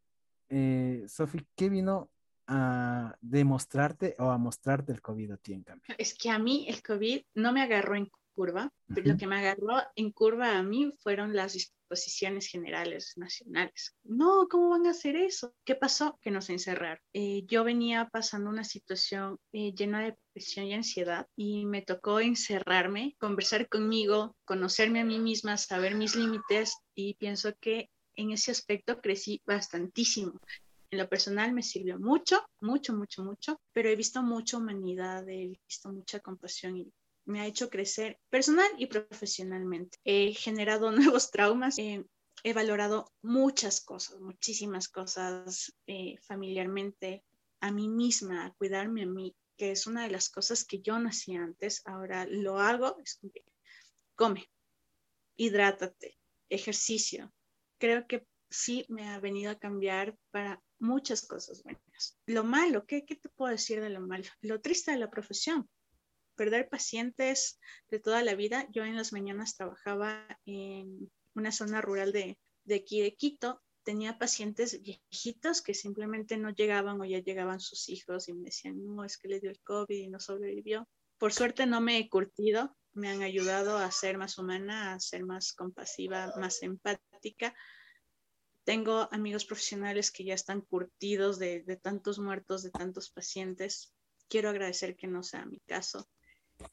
eh, 0.50 1.06
Sofi, 1.08 1.46
¿qué 1.56 1.70
vino 1.70 2.10
a 2.48 3.16
demostrarte 3.22 4.16
o 4.18 4.32
a 4.32 4.38
mostrarte 4.38 4.92
el 4.92 5.02
COVID 5.02 5.32
a 5.32 5.38
ti 5.38 5.54
en 5.54 5.64
cambio? 5.64 5.96
Es 5.98 6.16
que 6.16 6.30
a 6.30 6.40
mí 6.40 6.66
el 6.68 6.82
COVID 6.82 7.22
no 7.36 7.52
me 7.52 7.62
agarró 7.62 7.96
en 7.96 8.10
curva, 8.34 8.74
pero 8.88 9.12
lo 9.12 9.18
que 9.18 9.28
me 9.28 9.38
agarró 9.38 9.76
en 9.96 10.12
curva 10.12 10.58
a 10.58 10.64
mí 10.64 10.92
fueron 11.04 11.36
las 11.36 11.56
disposiciones 11.89 12.47
generales 12.47 13.13
nacionales. 13.15 13.95
No, 14.04 14.47
¿cómo 14.49 14.69
van 14.69 14.86
a 14.86 14.91
hacer 14.91 15.15
eso? 15.15 15.56
¿Qué 15.65 15.75
pasó? 15.75 16.19
Que 16.21 16.30
nos 16.30 16.49
encerraron. 16.49 16.99
Eh, 17.13 17.43
yo 17.47 17.63
venía 17.63 18.10
pasando 18.12 18.49
una 18.49 18.63
situación 18.63 19.39
eh, 19.52 19.73
llena 19.73 20.02
de 20.02 20.15
presión 20.32 20.67
y 20.67 20.73
ansiedad 20.73 21.28
y 21.36 21.65
me 21.65 21.82
tocó 21.82 22.19
encerrarme, 22.19 23.15
conversar 23.19 23.67
conmigo, 23.67 24.36
conocerme 24.45 24.99
a 24.99 25.06
mí 25.06 25.19
misma, 25.19 25.58
saber 25.58 25.95
mis 25.95 26.15
límites 26.15 26.78
y 26.93 27.15
pienso 27.15 27.54
que 27.60 27.89
en 28.15 28.32
ese 28.32 28.52
aspecto 28.52 29.02
crecí 29.02 29.41
bastantísimo. 29.45 30.39
En 30.91 30.99
lo 30.99 31.08
personal 31.08 31.54
me 31.54 31.63
sirvió 31.63 31.99
mucho, 31.99 32.41
mucho, 32.62 32.93
mucho, 32.93 33.23
mucho, 33.23 33.62
pero 33.73 33.89
he 33.89 33.95
visto 33.95 34.21
mucha 34.23 34.58
humanidad, 34.58 35.28
he 35.30 35.47
visto 35.67 35.91
mucha 35.91 36.19
compasión 36.19 36.78
y 36.78 36.91
me 37.30 37.42
ha 37.42 37.46
hecho 37.46 37.70
crecer 37.70 38.20
personal 38.30 38.70
y 38.78 38.88
profesionalmente. 38.88 39.98
He 40.04 40.34
generado 40.34 40.92
nuevos 41.18 41.32
traumas, 41.32 41.78
he 41.78 42.54
valorado 42.54 43.12
muchas 43.22 43.82
cosas, 43.82 44.20
muchísimas 44.20 44.88
cosas 44.89 45.74
eh, 45.88 46.15
familiarmente, 46.24 47.24
a 47.62 47.72
mí 47.72 47.88
misma, 47.88 48.46
a 48.46 48.54
cuidarme 48.54 49.04
a 49.04 49.06
mí, 49.06 49.36
que 49.58 49.72
es 49.72 49.88
una 49.88 50.04
de 50.04 50.12
las 50.12 50.30
cosas 50.30 50.65
que 50.65 50.82
yo 50.82 50.98
no 51.00 51.10
hacía 51.10 51.44
antes, 51.44 51.82
ahora 51.86 52.26
lo 52.26 52.60
hago, 52.60 52.98
es 53.00 53.20
come, 54.15 54.50
hidrátate, 55.36 56.18
ejercicio. 56.50 57.32
Creo 57.78 58.08
que 58.08 58.26
sí 58.50 58.86
me 58.89 59.10
ha 59.10 59.20
venido 59.20 59.52
a 59.52 59.60
cambiar 59.60 60.18
para 60.32 60.62
muchas 60.80 61.28
cosas 61.28 61.62
buenas. 61.63 62.18
Lo 62.26 62.44
malo, 62.44 62.86
¿qué, 62.86 63.06
qué 63.06 63.15
te 63.15 63.30
puedo 63.30 63.52
decir 63.52 63.82
de 63.82 63.89
lo 63.89 64.02
malo? 64.02 64.26
Lo 64.42 64.62
triste 64.62 64.92
de 64.92 64.98
la 64.98 65.10
profesión, 65.10 65.70
perder 66.39 66.69
pacientes 66.69 67.60
de 67.89 67.99
toda 67.99 68.23
la 68.23 68.34
vida. 68.34 68.65
Yo 68.71 68.86
en 68.86 68.95
las 68.95 69.12
mañanas 69.12 69.58
trabajaba 69.58 70.25
en 70.45 71.12
una 71.36 71.52
zona 71.52 71.82
rural 71.82 72.13
de, 72.13 72.39
aquí 72.73 73.02
de 73.02 73.13
Quito. 73.13 73.62
Tenía 73.84 74.17
pacientes 74.17 74.82
viejitos 74.82 75.62
que 75.62 75.73
simplemente 75.73 76.38
no 76.38 76.52
llegaban 76.52 77.02
o 77.02 77.04
ya 77.04 77.19
llegaban 77.19 77.60
sus 77.60 77.89
hijos 77.89 78.30
y 78.30 78.34
me 78.34 78.45
decían, 78.45 78.82
no, 78.86 79.04
es 79.04 79.17
que 79.17 79.28
le 79.28 79.41
dio 79.41 79.49
el 79.49 79.60
COVID 79.60 79.97
y 79.97 80.08
no 80.08 80.21
sobrevivió. 80.21 80.88
Por 81.17 81.34
suerte 81.34 81.65
no 81.65 81.82
me 81.82 81.97
he 81.97 82.08
curtido, 82.08 82.73
me 82.93 83.10
han 83.10 83.21
ayudado 83.21 83.78
a 83.78 83.91
ser 83.91 84.17
más 84.17 84.38
humana, 84.38 84.93
a 84.93 84.99
ser 85.02 85.25
más 85.25 85.52
compasiva, 85.52 86.34
más 86.38 86.63
empática. 86.63 87.54
Tengo 88.63 89.10
amigos 89.12 89.43
profesionales 89.43 90.10
que 90.10 90.23
ya 90.23 90.36
están 90.36 90.62
curtidos 90.62 91.38
de 91.38 91.80
tantos 91.84 92.17
muertos, 92.17 92.63
de 92.63 92.71
tantos 92.71 93.12
pacientes. 93.12 93.93
Quiero 94.30 94.47
agradecer 94.47 94.95
que 94.95 95.08
no 95.08 95.21
sea 95.21 95.45
mi 95.45 95.60
caso. 95.67 96.08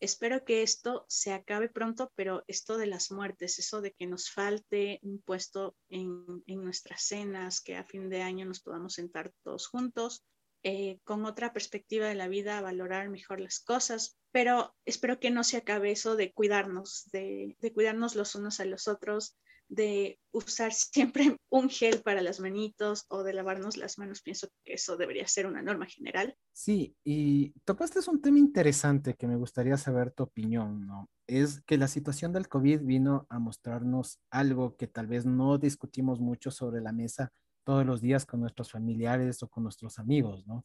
Espero 0.01 0.45
que 0.45 0.63
esto 0.63 1.05
se 1.09 1.33
acabe 1.33 1.69
pronto, 1.69 2.13
pero 2.17 2.45
esto 2.49 2.77
de 2.77 2.87
las 2.87 3.11
muertes, 3.11 3.59
eso 3.59 3.81
de 3.81 3.93
que 3.93 4.07
nos 4.07 4.31
falte 4.31 4.99
un 5.03 5.21
puesto 5.23 5.77
en, 5.89 6.43
nuestras 6.47 7.03
cenas, 7.03 7.61
que 7.61 7.77
a 7.77 7.85
fin 7.85 8.09
de 8.09 8.23
año 8.23 8.47
nos 8.47 8.61
podamos 8.61 8.95
sentar 8.95 9.33
todos 9.43 9.69
juntos, 9.69 10.25
eh, 10.63 10.99
con 11.05 11.25
otra 11.25 11.53
perspectiva 11.53 12.09
de 12.09 12.17
la 12.17 12.29
vida, 12.29 12.61
valorar 12.61 13.09
mejor 13.09 13.41
las 13.41 13.61
cosas, 13.61 14.19
pero 14.33 14.75
espero 14.85 15.21
que 15.21 15.31
no 15.31 15.45
se 15.45 15.59
acabe 15.59 15.93
eso 15.93 16.17
de 16.17 16.33
cuidarnos, 16.33 17.09
de, 17.13 17.57
de 17.61 17.73
cuidarnos 17.73 18.17
los 18.17 18.35
unos 18.35 18.59
a 18.61 18.65
los 18.65 18.89
otros, 18.89 19.37
de 19.69 20.19
usar 20.33 20.73
siempre 20.73 21.37
un 21.51 21.69
gel 21.69 22.03
para 22.03 22.23
las 22.23 22.41
manitos 22.41 23.05
o 23.09 23.23
de 23.23 23.33
lavarnos 23.33 23.77
las 23.77 23.99
manos. 23.99 24.23
Pienso 24.23 24.49
que 24.65 24.75
eso 24.75 24.97
debería 24.97 25.27
ser 25.27 25.47
una 25.47 25.63
norma 25.63 25.87
general. 25.87 26.37
Sí, 26.53 26.97
y 27.05 27.51
topaste 27.65 27.99
es 27.99 28.09
un 28.09 28.21
tema 28.21 28.39
interesante 28.39 29.15
que 29.15 29.27
me 29.27 29.37
gustaría 29.37 29.77
saber 29.77 30.13
tu 30.13 30.25
opinión, 30.25 30.87
¿no? 30.87 31.11
Es 31.27 31.61
que 31.63 31.79
la 31.79 31.89
situación 31.89 32.33
del 32.33 32.49
COVID 32.49 32.83
vino 32.83 33.27
a 33.29 33.39
mostrarnos 33.39 34.21
algo 34.31 34.77
que 34.77 34.87
tal 34.87 35.07
vez 35.07 35.27
no 35.27 35.59
discutimos 35.59 36.21
mucho 36.21 36.51
sobre 36.51 36.81
la 36.81 36.93
mesa 36.93 37.33
todos 37.65 37.85
los 37.85 38.01
días 38.01 38.25
con 38.25 38.41
nuestros 38.41 38.71
familiares 38.71 39.43
o 39.43 39.49
con 39.49 39.65
nuestros 39.65 39.99
amigos, 39.99 40.47
¿no? 40.47 40.65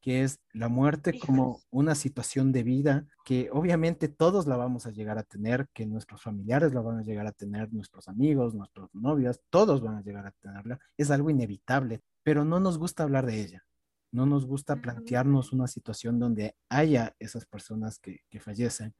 Que 0.00 0.22
es 0.22 0.40
la 0.52 0.68
muerte 0.68 1.18
como 1.18 1.60
una 1.70 1.94
situación 1.94 2.52
de 2.52 2.62
vida 2.62 3.06
que 3.24 3.50
obviamente 3.52 4.08
todos 4.08 4.46
la 4.46 4.56
vamos 4.56 4.86
a 4.86 4.90
llegar 4.90 5.18
a 5.18 5.22
tener, 5.22 5.68
que 5.74 5.86
nuestros 5.86 6.22
familiares 6.22 6.72
la 6.72 6.80
van 6.80 6.98
a 6.98 7.02
llegar 7.02 7.26
a 7.26 7.32
tener, 7.32 7.72
nuestros 7.72 8.08
amigos, 8.08 8.54
nuestros 8.54 8.94
novios, 8.94 9.40
todos 9.50 9.82
van 9.82 9.96
a 9.96 10.02
llegar 10.02 10.26
a 10.26 10.30
tenerla. 10.30 10.78
Es 10.96 11.10
algo 11.10 11.30
inevitable, 11.30 12.00
pero 12.22 12.44
no 12.44 12.60
nos 12.60 12.78
gusta 12.78 13.02
hablar 13.02 13.26
de 13.26 13.40
ella. 13.40 13.64
No 14.10 14.24
nos 14.24 14.46
gusta 14.46 14.76
plantearnos 14.76 15.52
una 15.52 15.66
situación 15.66 16.18
donde 16.18 16.56
haya 16.70 17.14
esas 17.18 17.44
personas 17.44 17.98
que, 17.98 18.20
que 18.30 18.40
fallecen. 18.40 18.94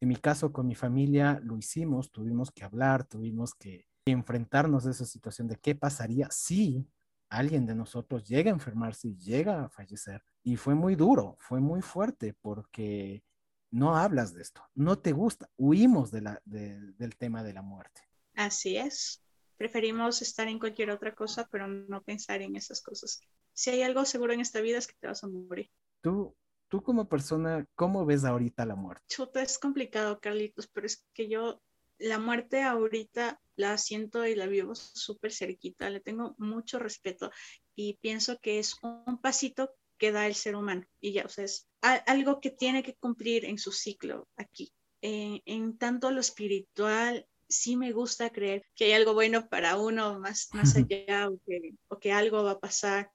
En 0.00 0.08
mi 0.08 0.16
caso, 0.16 0.52
con 0.52 0.66
mi 0.66 0.74
familia 0.74 1.40
lo 1.44 1.56
hicimos, 1.56 2.10
tuvimos 2.10 2.50
que 2.50 2.64
hablar, 2.64 3.04
tuvimos 3.04 3.54
que 3.54 3.86
enfrentarnos 4.04 4.86
a 4.86 4.90
esa 4.90 5.04
situación 5.04 5.46
de 5.46 5.56
qué 5.56 5.76
pasaría 5.76 6.28
si 6.30 6.84
alguien 7.32 7.64
de 7.64 7.74
nosotros 7.74 8.28
llega 8.28 8.50
a 8.50 8.54
enfermarse 8.54 9.08
y 9.08 9.16
llega 9.16 9.64
a 9.64 9.68
fallecer. 9.70 10.22
Y 10.42 10.56
fue 10.56 10.74
muy 10.74 10.94
duro, 10.94 11.36
fue 11.40 11.60
muy 11.60 11.80
fuerte 11.80 12.34
porque 12.34 13.24
no 13.70 13.96
hablas 13.96 14.34
de 14.34 14.42
esto, 14.42 14.62
no 14.74 14.98
te 14.98 15.12
gusta, 15.12 15.48
huimos 15.56 16.10
de 16.10 16.20
la, 16.20 16.42
del 16.44 17.16
tema 17.16 17.42
de 17.42 17.54
la 17.54 17.62
muerte. 17.62 18.02
Así 18.34 18.76
es, 18.76 19.22
preferimos 19.56 20.20
estar 20.20 20.46
en 20.46 20.58
cualquier 20.58 20.90
otra 20.90 21.14
cosa, 21.14 21.48
pero 21.50 21.66
no 21.66 22.02
pensar 22.02 22.42
en 22.42 22.54
esas 22.54 22.82
cosas. 22.82 23.20
Si 23.54 23.70
hay 23.70 23.82
algo 23.82 24.04
seguro 24.04 24.34
en 24.34 24.40
esta 24.40 24.60
vida 24.60 24.78
es 24.78 24.86
que 24.86 24.96
te 25.00 25.06
vas 25.06 25.24
a 25.24 25.28
morir. 25.28 25.70
Tú, 26.02 26.36
tú 26.68 26.82
como 26.82 27.08
persona, 27.08 27.66
¿cómo 27.74 28.04
ves 28.04 28.24
ahorita 28.24 28.66
la 28.66 28.74
muerte? 28.74 29.04
Chuta, 29.08 29.42
es 29.42 29.58
complicado, 29.58 30.20
Carlitos, 30.20 30.68
pero 30.68 30.86
es 30.86 31.06
que 31.14 31.28
yo 31.28 31.62
la 32.02 32.18
muerte 32.18 32.62
ahorita 32.62 33.40
la 33.56 33.78
siento 33.78 34.26
y 34.26 34.34
la 34.34 34.46
vivo 34.46 34.74
súper 34.74 35.32
cerquita, 35.32 35.88
le 35.90 36.00
tengo 36.00 36.34
mucho 36.38 36.78
respeto 36.78 37.30
y 37.74 37.98
pienso 37.98 38.38
que 38.40 38.58
es 38.58 38.76
un 38.82 39.20
pasito 39.20 39.70
que 39.98 40.12
da 40.12 40.26
el 40.26 40.34
ser 40.34 40.56
humano 40.56 40.84
y 41.00 41.12
ya, 41.12 41.24
o 41.24 41.28
sea, 41.28 41.44
es 41.44 41.68
algo 42.06 42.40
que 42.40 42.50
tiene 42.50 42.82
que 42.82 42.94
cumplir 42.94 43.44
en 43.44 43.58
su 43.58 43.72
ciclo 43.72 44.28
aquí. 44.36 44.72
Eh, 45.00 45.42
en 45.46 45.78
tanto 45.78 46.10
lo 46.10 46.20
espiritual, 46.20 47.26
sí 47.48 47.76
me 47.76 47.92
gusta 47.92 48.30
creer 48.30 48.64
que 48.74 48.86
hay 48.86 48.92
algo 48.92 49.14
bueno 49.14 49.48
para 49.48 49.76
uno 49.76 50.18
más, 50.18 50.48
más 50.52 50.76
allá 50.76 51.28
o 51.28 51.38
que, 51.46 51.74
o 51.88 51.98
que 51.98 52.12
algo 52.12 52.42
va 52.42 52.52
a 52.52 52.60
pasar 52.60 53.12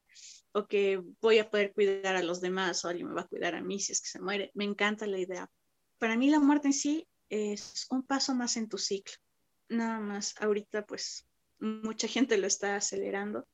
o 0.53 0.67
que 0.67 1.01
voy 1.21 1.39
a 1.39 1.49
poder 1.49 1.73
cuidar 1.73 2.15
a 2.15 2.23
los 2.23 2.41
demás 2.41 2.83
o 2.83 2.87
alguien 2.87 3.07
me 3.07 3.15
va 3.15 3.21
a 3.21 3.27
cuidar 3.27 3.55
a 3.55 3.61
mí 3.61 3.79
si 3.79 3.91
es 3.91 4.01
que 4.01 4.09
se 4.09 4.19
muere. 4.19 4.51
Me 4.53 4.63
encanta 4.63 5.07
la 5.07 5.19
idea. 5.19 5.49
Para 5.97 6.17
mí 6.17 6.29
la 6.29 6.39
muerte 6.39 6.67
en 6.67 6.73
sí 6.73 7.07
es 7.29 7.87
un 7.89 8.03
paso 8.03 8.33
más 8.33 8.57
en 8.57 8.69
tu 8.69 8.77
ciclo 8.77 9.15
nada 9.69 9.99
más 9.99 10.35
ahorita 10.39 10.85
pues 10.85 11.27
mucha 11.59 12.07
gente 12.07 12.37
lo 12.37 12.47
está 12.47 12.75
acelerando 12.75 13.47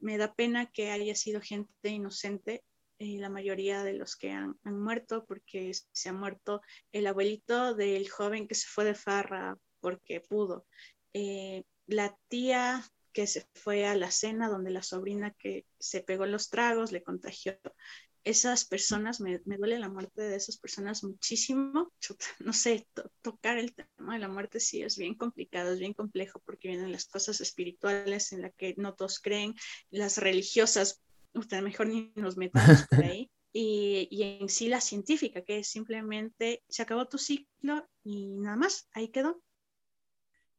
Me 0.00 0.16
da 0.18 0.34
pena 0.34 0.66
que 0.66 0.90
haya 0.90 1.14
sido 1.14 1.40
gente 1.40 1.88
inocente 1.88 2.62
eh, 3.00 3.18
la 3.18 3.30
mayoría 3.30 3.84
de 3.84 3.92
los 3.92 4.16
que 4.16 4.32
han, 4.32 4.58
muerto, 4.64 5.24
porque 5.24 5.72
se 5.92 6.08
ha 6.08 6.12
muerto 6.12 6.62
el 6.90 7.06
abuelito 7.06 7.74
del 7.74 8.10
joven 8.10 8.48
que 8.48 8.56
se 8.56 8.66
fue 8.66 8.84
de 8.84 8.94
farra 8.96 9.56
porque 9.80 10.20
pudo, 10.20 10.66
eh, 11.12 11.62
la 11.86 12.18
tía 12.26 12.84
que 13.12 13.28
se 13.28 13.46
fue 13.54 13.86
a 13.86 13.94
la 13.94 14.10
cena 14.10 14.48
donde 14.48 14.70
la 14.70 14.82
sobrina 14.82 15.32
que 15.38 15.64
se 15.78 16.00
pegó 16.02 16.26
los 16.26 16.50
tragos 16.50 16.90
le 16.90 17.04
contagió. 17.04 17.56
Esas 18.24 18.64
personas, 18.64 19.20
me, 19.20 19.38
duele 19.38 19.78
la 19.78 19.88
muerte 19.88 20.22
de 20.22 20.36
esas 20.36 20.58
personas 20.58 21.04
muchísimo. 21.04 21.92
No 22.40 22.52
sé, 22.52 22.86
tocar 23.22 23.58
el 23.58 23.74
tema 23.74 24.14
de 24.14 24.18
la 24.20 24.28
muerte 24.28 24.60
sí 24.60 24.82
es 24.82 24.96
bien 24.96 25.14
complicado, 25.14 25.72
es 25.72 25.78
bien 25.78 25.94
complejo 25.94 26.40
porque 26.44 26.68
vienen 26.68 26.92
las 26.92 27.06
cosas 27.06 27.40
espirituales 27.40 28.32
en 28.32 28.42
las 28.42 28.54
que 28.54 28.74
no 28.76 28.94
todos 28.94 29.20
creen, 29.20 29.54
las 29.90 30.18
religiosas 30.18 31.02
usted 31.34 31.62
mejor 31.62 31.88
ni 31.88 32.12
nos 32.14 32.36
metamos 32.36 32.86
por 32.88 33.04
ahí. 33.04 33.30
Y, 33.50 34.08
y, 34.10 34.22
en 34.22 34.50
sí 34.50 34.68
la 34.68 34.80
científica, 34.80 35.42
que 35.42 35.60
es 35.60 35.68
simplemente 35.68 36.62
se 36.68 36.82
acabó 36.82 37.08
tu 37.08 37.16
ciclo 37.16 37.88
y 38.04 38.36
nada 38.36 38.56
más, 38.56 38.88
ahí 38.92 39.08
quedó. 39.08 39.42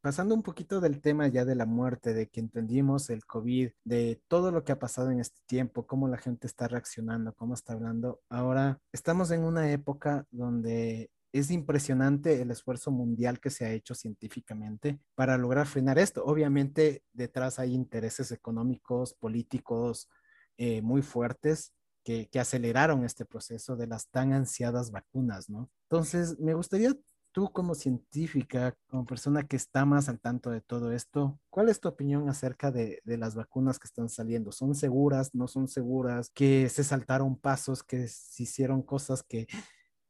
Pasando 0.01 0.33
un 0.33 0.43
poquito 0.43 0.79
del 0.79 1.01
tema 1.01 1.27
ya 1.27 1.43
de 1.43 1.55
la 1.55 1.65
muerte, 1.65 2.13
de 2.13 2.29
que 2.29 2.39
entendimos 2.39 3.09
el 3.09 3.25
COVID, 3.25 3.71
de 3.83 4.21
todo 4.29 4.49
lo 4.51 4.63
que 4.63 4.71
ha 4.71 4.79
pasado 4.79 5.12
en 5.12 5.19
este 5.19 5.41
tiempo, 5.45 5.85
cómo 5.85 6.07
la 6.07 6.17
gente 6.17 6.47
está 6.47 6.69
reaccionando, 6.69 7.33
cómo 7.33 7.53
está 7.53 7.73
hablando, 7.73 8.21
ahora 8.29 8.79
estamos 8.93 9.29
en 9.31 9.43
una 9.43 9.71
época 9.73 10.25
donde 10.31 11.12
es 11.33 11.51
impresionante 11.51 12.41
el 12.41 12.49
esfuerzo 12.49 12.91
mundial 12.91 13.41
que 13.41 13.49
se 13.49 13.65
ha 13.65 13.71
hecho 13.71 13.93
científicamente 13.93 14.99
para 15.15 15.38
lograr 15.38 15.67
frenar 15.67 15.99
esto. 15.99 16.23
Obviamente 16.23 17.03
detrás 17.12 17.59
hay 17.59 17.73
intereses 17.73 18.31
económicos, 18.31 19.13
políticos, 19.13 20.09
eh, 20.57 20.81
muy 20.81 21.01
fuertes 21.01 21.73
que, 22.05 22.29
que, 22.29 22.39
aceleraron 22.39 23.03
este 23.03 23.25
proceso 23.25 23.75
de 23.75 23.88
las 23.88 24.09
tan 24.09 24.31
ansiadas 24.33 24.91
vacunas, 24.91 25.49
¿no? 25.49 25.69
Entonces, 25.89 26.39
me 26.39 26.53
gustaría 26.53 26.95
tú 27.32 27.52
como 27.52 27.76
científica, 27.76 28.76
como 28.88 29.06
persona 29.06 29.48
que 29.48 29.56
está 29.56 29.86
más 29.86 30.10
al 30.10 30.20
tanto 30.20 30.50
de 30.50 30.62
todo 30.62 30.92
esto, 30.92 31.39
¿cuál 31.50 31.70
es 31.70 31.80
tu 31.80 31.88
opinión 31.88 32.30
acerca 32.30 32.72
de, 32.72 33.02
de 33.04 33.18
las 33.18 33.36
vacunas 33.36 33.80
que 33.80 33.88
están 33.88 34.10
saliendo? 34.10 34.52
¿Son 34.52 34.76
seguras? 34.76 35.34
¿No 35.36 35.48
son 35.48 35.68
seguras? 35.68 36.30
¿Que 36.34 36.70
se 36.70 36.84
saltaron 36.84 37.38
pasos? 37.38 37.84
¿Que 37.84 38.08
se 38.08 38.44
hicieron 38.44 38.82
cosas 38.82 39.24
que, 39.24 39.48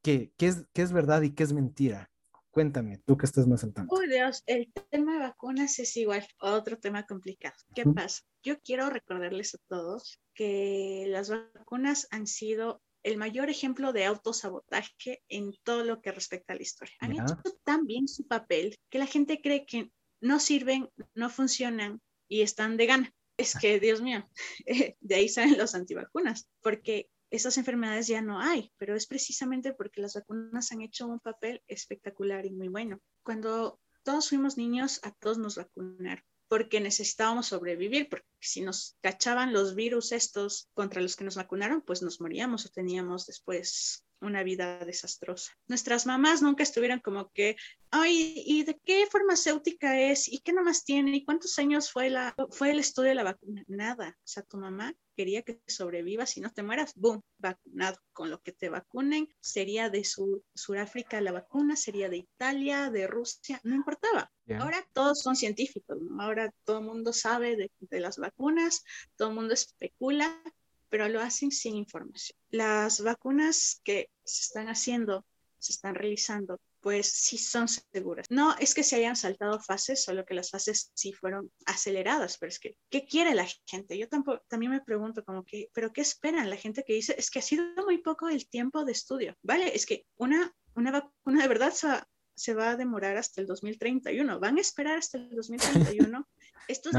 que, 0.01 0.31
que, 0.37 0.47
es, 0.47 0.65
que 0.73 0.81
es 0.81 0.91
verdad 0.91 1.21
y 1.21 1.31
que 1.31 1.43
es 1.43 1.53
mentira? 1.53 2.09
Cuéntame, 2.51 2.97
tú 3.05 3.15
que 3.15 3.27
estás 3.27 3.47
más 3.47 3.63
al 3.63 3.73
tanto. 3.73 3.95
Uy, 3.95 4.07
Dios, 4.07 4.43
el 4.47 4.71
tema 4.89 5.13
de 5.13 5.19
vacunas 5.19 5.77
es 5.77 5.95
igual, 5.97 6.25
otro 6.39 6.79
tema 6.79 7.05
complicado. 7.05 7.55
¿Qué 7.75 7.85
pasa? 7.85 8.23
Yo 8.41 8.59
quiero 8.61 8.89
recordarles 8.89 9.53
a 9.53 9.59
todos 9.67 10.19
que 10.33 11.05
las 11.07 11.29
vacunas 11.29 12.07
han 12.09 12.25
sido 12.25 12.81
el 13.03 13.17
mayor 13.17 13.49
ejemplo 13.49 13.93
de 13.93 14.05
autosabotaje 14.05 15.23
en 15.29 15.53
todo 15.63 15.83
lo 15.83 16.01
que 16.01 16.11
respecta 16.11 16.53
a 16.53 16.55
la 16.55 16.61
historia. 16.61 16.95
Han 16.99 17.13
hecho 17.13 17.37
tan 17.63 17.85
bien 17.85 18.07
su 18.07 18.27
papel 18.27 18.77
que 18.89 18.99
la 18.99 19.05
gente 19.05 19.41
cree 19.41 19.65
que 19.65 19.91
no 20.21 20.39
sirven, 20.39 20.89
no 21.13 21.29
funcionan 21.29 22.01
y 22.27 22.41
están 22.41 22.77
de 22.77 22.85
gana. 22.85 23.13
Es 23.37 23.57
que, 23.57 23.79
Dios 23.79 24.01
mío, 24.01 24.27
de 24.99 25.15
ahí 25.15 25.29
salen 25.29 25.57
los 25.57 25.75
antivacunas, 25.75 26.49
porque 26.61 27.09
esas 27.31 27.57
enfermedades 27.57 28.07
ya 28.07 28.21
no 28.21 28.39
hay, 28.39 28.71
pero 28.77 28.95
es 28.95 29.07
precisamente 29.07 29.73
porque 29.73 30.01
las 30.01 30.15
vacunas 30.15 30.71
han 30.71 30.81
hecho 30.81 31.07
un 31.07 31.19
papel 31.19 31.63
espectacular 31.67 32.45
y 32.45 32.51
muy 32.51 32.67
bueno. 32.67 32.99
Cuando 33.23 33.79
todos 34.03 34.29
fuimos 34.29 34.57
niños, 34.57 34.99
a 35.03 35.11
todos 35.11 35.37
nos 35.37 35.55
vacunaron 35.55 36.23
porque 36.49 36.81
necesitábamos 36.81 37.47
sobrevivir, 37.47 38.09
porque 38.09 38.27
si 38.41 38.61
nos 38.61 38.97
cachaban 39.01 39.53
los 39.53 39.75
virus 39.75 40.11
estos 40.11 40.67
contra 40.73 41.01
los 41.01 41.15
que 41.15 41.23
nos 41.23 41.35
vacunaron, 41.35 41.81
pues 41.81 42.01
nos 42.01 42.19
moríamos 42.19 42.65
o 42.65 42.69
teníamos 42.69 43.27
después 43.27 44.03
una 44.21 44.43
vida 44.43 44.79
desastrosa. 44.85 45.53
Nuestras 45.67 46.05
mamás 46.05 46.41
nunca 46.41 46.63
estuvieron 46.63 46.99
como 46.99 47.29
que, 47.31 47.55
ay, 47.91 48.33
¿y 48.45 48.63
de 48.63 48.79
qué 48.83 49.07
farmacéutica 49.11 49.99
es? 49.99 50.27
¿Y 50.27 50.39
qué 50.39 50.53
nomás 50.53 50.83
tiene? 50.83 51.15
¿Y 51.15 51.25
cuántos 51.25 51.57
años 51.59 51.91
fue, 51.91 52.09
la, 52.09 52.35
fue 52.51 52.71
el 52.71 52.79
estudio 52.79 53.09
de 53.09 53.15
la 53.15 53.23
vacuna? 53.23 53.63
Nada. 53.67 54.17
O 54.17 54.27
sea, 54.27 54.43
tu 54.43 54.57
mamá 54.57 54.93
quería 55.15 55.41
que 55.41 55.61
sobrevivas 55.67 56.37
y 56.37 56.41
no 56.41 56.51
te 56.51 56.63
mueras, 56.63 56.93
boom, 56.95 57.21
vacunado. 57.37 57.97
Con 58.13 58.29
lo 58.29 58.41
que 58.41 58.51
te 58.51 58.69
vacunen, 58.69 59.27
sería 59.39 59.89
de 59.89 60.03
Sur, 60.03 60.43
Suráfrica 60.53 61.19
la 61.21 61.31
vacuna, 61.31 61.75
sería 61.75 62.09
de 62.09 62.17
Italia, 62.17 62.89
de 62.89 63.07
Rusia, 63.07 63.59
no 63.63 63.75
importaba. 63.75 64.31
Ahora 64.59 64.83
todos 64.93 65.19
son 65.19 65.35
científicos, 65.35 65.97
ahora 66.19 66.51
todo 66.63 66.79
el 66.79 66.85
mundo 66.85 67.13
sabe 67.13 67.55
de, 67.55 67.71
de 67.79 67.99
las 67.99 68.17
vacunas, 68.17 68.83
todo 69.15 69.29
el 69.29 69.35
mundo 69.35 69.53
especula 69.53 70.41
pero 70.89 71.07
lo 71.07 71.21
hacen 71.21 71.51
sin 71.51 71.75
información. 71.75 72.37
Las 72.49 73.01
vacunas 73.01 73.81
que 73.83 74.09
se 74.23 74.41
están 74.41 74.67
haciendo, 74.67 75.25
se 75.59 75.73
están 75.73 75.95
realizando, 75.95 76.59
pues 76.81 77.07
sí 77.07 77.37
son 77.37 77.67
seguras. 77.67 78.25
No 78.29 78.55
es 78.57 78.73
que 78.73 78.83
se 78.83 78.95
hayan 78.95 79.15
saltado 79.15 79.59
fases, 79.59 80.03
solo 80.03 80.25
que 80.25 80.33
las 80.33 80.49
fases 80.49 80.91
sí 80.93 81.13
fueron 81.13 81.51
aceleradas, 81.65 82.37
pero 82.37 82.49
es 82.49 82.59
que, 82.59 82.77
¿qué 82.89 83.05
quiere 83.05 83.35
la 83.35 83.47
gente? 83.65 83.97
Yo 83.97 84.07
tampoco, 84.07 84.43
también 84.47 84.71
me 84.71 84.81
pregunto 84.81 85.23
como 85.23 85.43
que, 85.43 85.69
¿pero 85.73 85.91
qué 85.91 86.01
esperan 86.01 86.49
la 86.49 86.57
gente 86.57 86.83
que 86.83 86.93
dice? 86.93 87.15
Es 87.17 87.29
que 87.29 87.39
ha 87.39 87.43
sido 87.43 87.63
muy 87.85 87.97
poco 87.99 88.29
el 88.29 88.47
tiempo 88.47 88.85
de 88.85 88.93
estudio, 88.93 89.35
¿vale? 89.43 89.75
Es 89.75 89.85
que 89.85 90.05
una, 90.15 90.53
una 90.75 90.91
vacuna 90.91 91.41
de 91.41 91.47
verdad 91.47 91.71
se 91.71 91.87
va, 91.87 92.07
se 92.35 92.53
va 92.53 92.71
a 92.71 92.77
demorar 92.77 93.17
hasta 93.17 93.41
el 93.41 93.47
2031, 93.47 94.39
van 94.39 94.57
a 94.57 94.61
esperar 94.61 94.97
hasta 94.97 95.17
el 95.17 95.29
2031. 95.35 96.27
Esto 96.67 96.91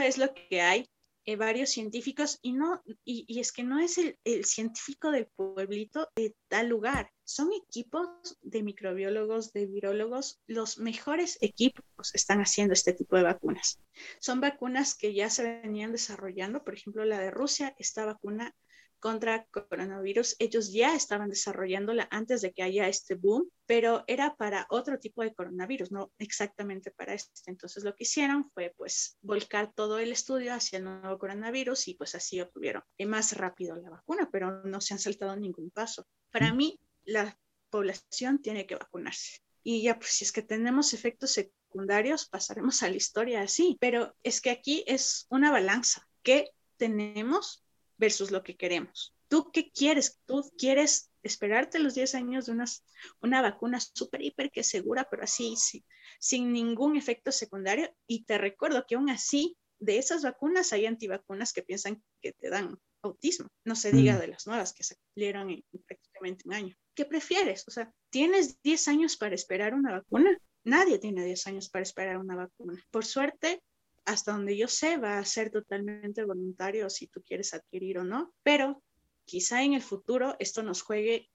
es 0.00 0.18
lo 0.18 0.32
que 0.32 0.60
hay 0.60 0.88
eh, 1.26 1.36
varios 1.36 1.70
científicos 1.70 2.38
y 2.42 2.52
no 2.52 2.82
y, 3.04 3.38
es 3.40 3.52
que 3.52 3.62
no 3.62 3.78
es 3.78 3.98
el, 3.98 4.18
el, 4.24 4.44
científico 4.44 5.10
del 5.10 5.26
pueblito 5.26 6.08
de 6.16 6.34
tal 6.48 6.68
lugar 6.68 7.10
son 7.24 7.50
equipos 7.52 8.38
de 8.42 8.62
microbiólogos 8.62 9.52
de 9.52 9.66
virólogos 9.66 10.40
los 10.46 10.78
mejores 10.78 11.38
equipos 11.40 11.84
están 12.14 12.40
haciendo 12.40 12.72
este 12.72 12.92
tipo 12.92 13.16
de 13.16 13.22
vacunas. 13.22 13.80
Son 14.18 14.40
vacunas 14.40 14.94
que 14.94 15.14
ya 15.14 15.30
se 15.30 15.42
venían 15.42 15.92
desarrollando 15.92 16.64
por 16.64 16.74
ejemplo 16.74 17.04
la 17.04 17.20
de 17.20 17.30
Rusia 17.30 17.74
esta 17.78 18.04
vacuna 18.04 18.54
contra 19.00 19.46
coronavirus. 19.46 20.36
Ellos 20.38 20.72
ya 20.72 20.94
estaban 20.94 21.30
desarrollándola 21.30 22.06
antes 22.10 22.42
de 22.42 22.52
que 22.52 22.62
haya 22.62 22.88
este 22.88 23.14
boom, 23.14 23.50
pero 23.66 24.04
era 24.06 24.36
para 24.36 24.66
otro 24.70 24.98
tipo 24.98 25.22
de 25.22 25.34
coronavirus, 25.34 25.90
no 25.90 26.12
exactamente 26.18 26.90
para 26.90 27.14
este. 27.14 27.32
Entonces 27.46 27.82
lo 27.82 27.94
que 27.94 28.04
hicieron 28.04 28.50
fue 28.52 28.72
pues 28.76 29.18
volcar 29.22 29.72
todo 29.74 29.98
el 29.98 30.12
estudio 30.12 30.54
hacia 30.54 30.78
el 30.78 30.84
nuevo 30.84 31.18
coronavirus 31.18 31.88
y 31.88 31.94
pues 31.94 32.14
así 32.14 32.40
obtuvieron 32.40 32.82
más 33.06 33.36
rápido 33.36 33.76
la 33.76 33.90
vacuna, 33.90 34.28
pero 34.30 34.62
no 34.62 34.80
se 34.80 34.94
han 34.94 35.00
saltado 35.00 35.34
ningún 35.36 35.70
paso. 35.70 36.06
Para 36.30 36.54
mí, 36.54 36.78
la 37.04 37.36
población 37.70 38.40
tiene 38.40 38.66
que 38.66 38.76
vacunarse. 38.76 39.40
Y 39.62 39.82
ya, 39.82 39.98
pues 39.98 40.10
si 40.10 40.24
es 40.24 40.32
que 40.32 40.42
tenemos 40.42 40.94
efectos 40.94 41.32
secundarios, 41.32 42.26
pasaremos 42.28 42.82
a 42.82 42.88
la 42.88 42.96
historia 42.96 43.42
así. 43.42 43.76
Pero 43.80 44.14
es 44.22 44.40
que 44.40 44.50
aquí 44.50 44.84
es 44.86 45.26
una 45.28 45.50
balanza. 45.50 46.08
¿Qué 46.22 46.50
tenemos 46.76 47.64
versus 48.00 48.30
lo 48.30 48.42
que 48.42 48.56
queremos. 48.56 49.14
¿Tú 49.28 49.50
qué 49.52 49.70
quieres? 49.70 50.18
¿Tú 50.26 50.42
quieres 50.58 51.12
esperarte 51.22 51.78
los 51.78 51.94
10 51.94 52.14
años 52.16 52.46
de 52.46 52.52
unas, 52.52 52.82
una 53.20 53.42
vacuna 53.42 53.78
súper, 53.78 54.22
hiper 54.22 54.50
que 54.50 54.64
segura, 54.64 55.06
pero 55.08 55.22
así, 55.22 55.54
sin 56.18 56.52
ningún 56.52 56.96
efecto 56.96 57.30
secundario? 57.30 57.94
Y 58.08 58.24
te 58.24 58.38
recuerdo 58.38 58.84
que 58.88 58.96
aún 58.96 59.10
así, 59.10 59.56
de 59.78 59.98
esas 59.98 60.22
vacunas 60.22 60.72
hay 60.72 60.86
antivacunas 60.86 61.52
que 61.52 61.62
piensan 61.62 62.02
que 62.20 62.32
te 62.32 62.50
dan 62.50 62.78
autismo. 63.02 63.48
No 63.64 63.76
se 63.76 63.92
diga 63.92 64.14
mm. 64.14 64.20
de 64.20 64.28
las 64.28 64.46
nuevas 64.46 64.72
que 64.72 64.82
se 64.82 64.96
cumplieron 64.96 65.50
en 65.50 65.64
prácticamente 65.86 66.42
un 66.46 66.54
año. 66.54 66.76
¿Qué 66.94 67.04
prefieres? 67.04 67.68
O 67.68 67.70
sea, 67.70 67.92
¿tienes 68.10 68.60
10 68.62 68.88
años 68.88 69.16
para 69.16 69.34
esperar 69.34 69.74
una 69.74 69.92
vacuna? 69.92 70.36
Nadie 70.64 70.98
tiene 70.98 71.24
10 71.24 71.46
años 71.46 71.68
para 71.70 71.82
esperar 71.82 72.18
una 72.18 72.36
vacuna. 72.36 72.82
Por 72.90 73.04
suerte, 73.04 73.62
hasta 74.04 74.32
donde 74.32 74.56
yo 74.56 74.68
sé, 74.68 74.96
va 74.96 75.18
a 75.18 75.24
ser 75.24 75.50
totalmente 75.50 76.24
voluntario 76.24 76.90
si 76.90 77.06
tú 77.06 77.22
quieres 77.22 77.54
adquirir 77.54 77.98
o 77.98 78.04
no, 78.04 78.34
pero 78.42 78.82
quizá 79.24 79.62
en 79.62 79.74
el 79.74 79.82
futuro 79.82 80.36
esto 80.38 80.62
nos 80.62 80.82
juegue 80.82 81.28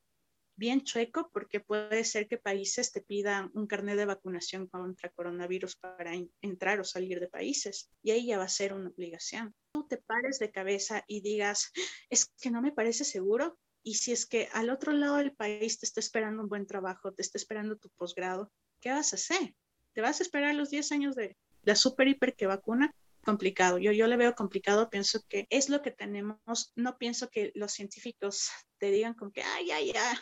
bien 0.58 0.84
chueco 0.84 1.30
porque 1.34 1.60
puede 1.60 2.04
ser 2.04 2.28
que 2.28 2.38
países 2.38 2.92
te 2.92 3.02
pidan 3.02 3.52
un 3.54 3.68
carnet 3.68 3.98
de 3.98 4.06
vacunación 4.06 4.68
contra 4.68 5.10
coronavirus 5.10 5.76
para 5.76 6.14
entrar 6.42 6.80
o 6.80 6.84
salir 6.84 7.20
de 7.20 7.28
países 7.28 7.90
y 8.02 8.12
ahí 8.12 8.28
ya 8.28 8.38
va 8.38 8.46
a 8.46 8.50
ser 8.50 8.74
una 8.74 8.90
obligación. 8.90 9.54
Tú 9.74 9.86
te 9.88 9.98
pares 9.98 10.40
de 10.40 10.52
cabeza 10.52 11.04
y 11.08 11.22
digas, 11.22 11.72
es 12.10 12.32
que 12.40 12.52
no 12.52 12.62
me 12.62 12.72
parece 12.72 13.04
seguro. 13.04 13.58
Y 13.84 13.96
si 13.96 14.12
es 14.12 14.26
que 14.26 14.50
al 14.54 14.72
otro 14.72 14.94
lado 14.94 15.18
del 15.18 15.36
país 15.36 15.80
te 15.80 15.86
está 15.86 16.00
esperando 16.00 16.42
un 16.42 16.50
buen 16.50 16.66
trabajo, 16.66 17.14
te 17.14 17.22
está 17.22 17.38
esperando 17.38 17.78
tu 17.78 17.90
posgrado, 17.90 18.52
¿qué 18.82 18.90
vas 18.90 19.14
a 19.14 19.18
hacer? 19.18 19.54
¿Te 19.94 20.02
vas 20.02 20.20
a 20.20 20.24
esperar 20.24 20.56
los 20.56 20.72
10 20.72 20.92
años 20.92 21.16
de, 21.16 21.38
la 21.66 21.76
super 21.76 22.08
hiper 22.08 22.36
que 22.36 22.48
vacuna, 22.48 22.94
complicado. 23.26 23.78
Yo, 23.78 23.92
yo 23.92 24.08
le 24.08 24.18
veo 24.18 24.36
complicado, 24.36 24.90
pienso 24.90 25.22
que 25.28 25.48
es 25.50 25.70
lo 25.70 25.82
que 25.82 25.92
tenemos, 25.92 26.72
no 26.76 26.98
pienso 26.98 27.30
que 27.30 27.52
los 27.56 27.74
científicos 27.74 28.50
te 28.80 28.92
digan 28.92 29.16
como 29.16 29.32
que, 29.32 29.42
ay, 29.42 29.72
ay, 29.72 29.92
ay, 29.92 30.18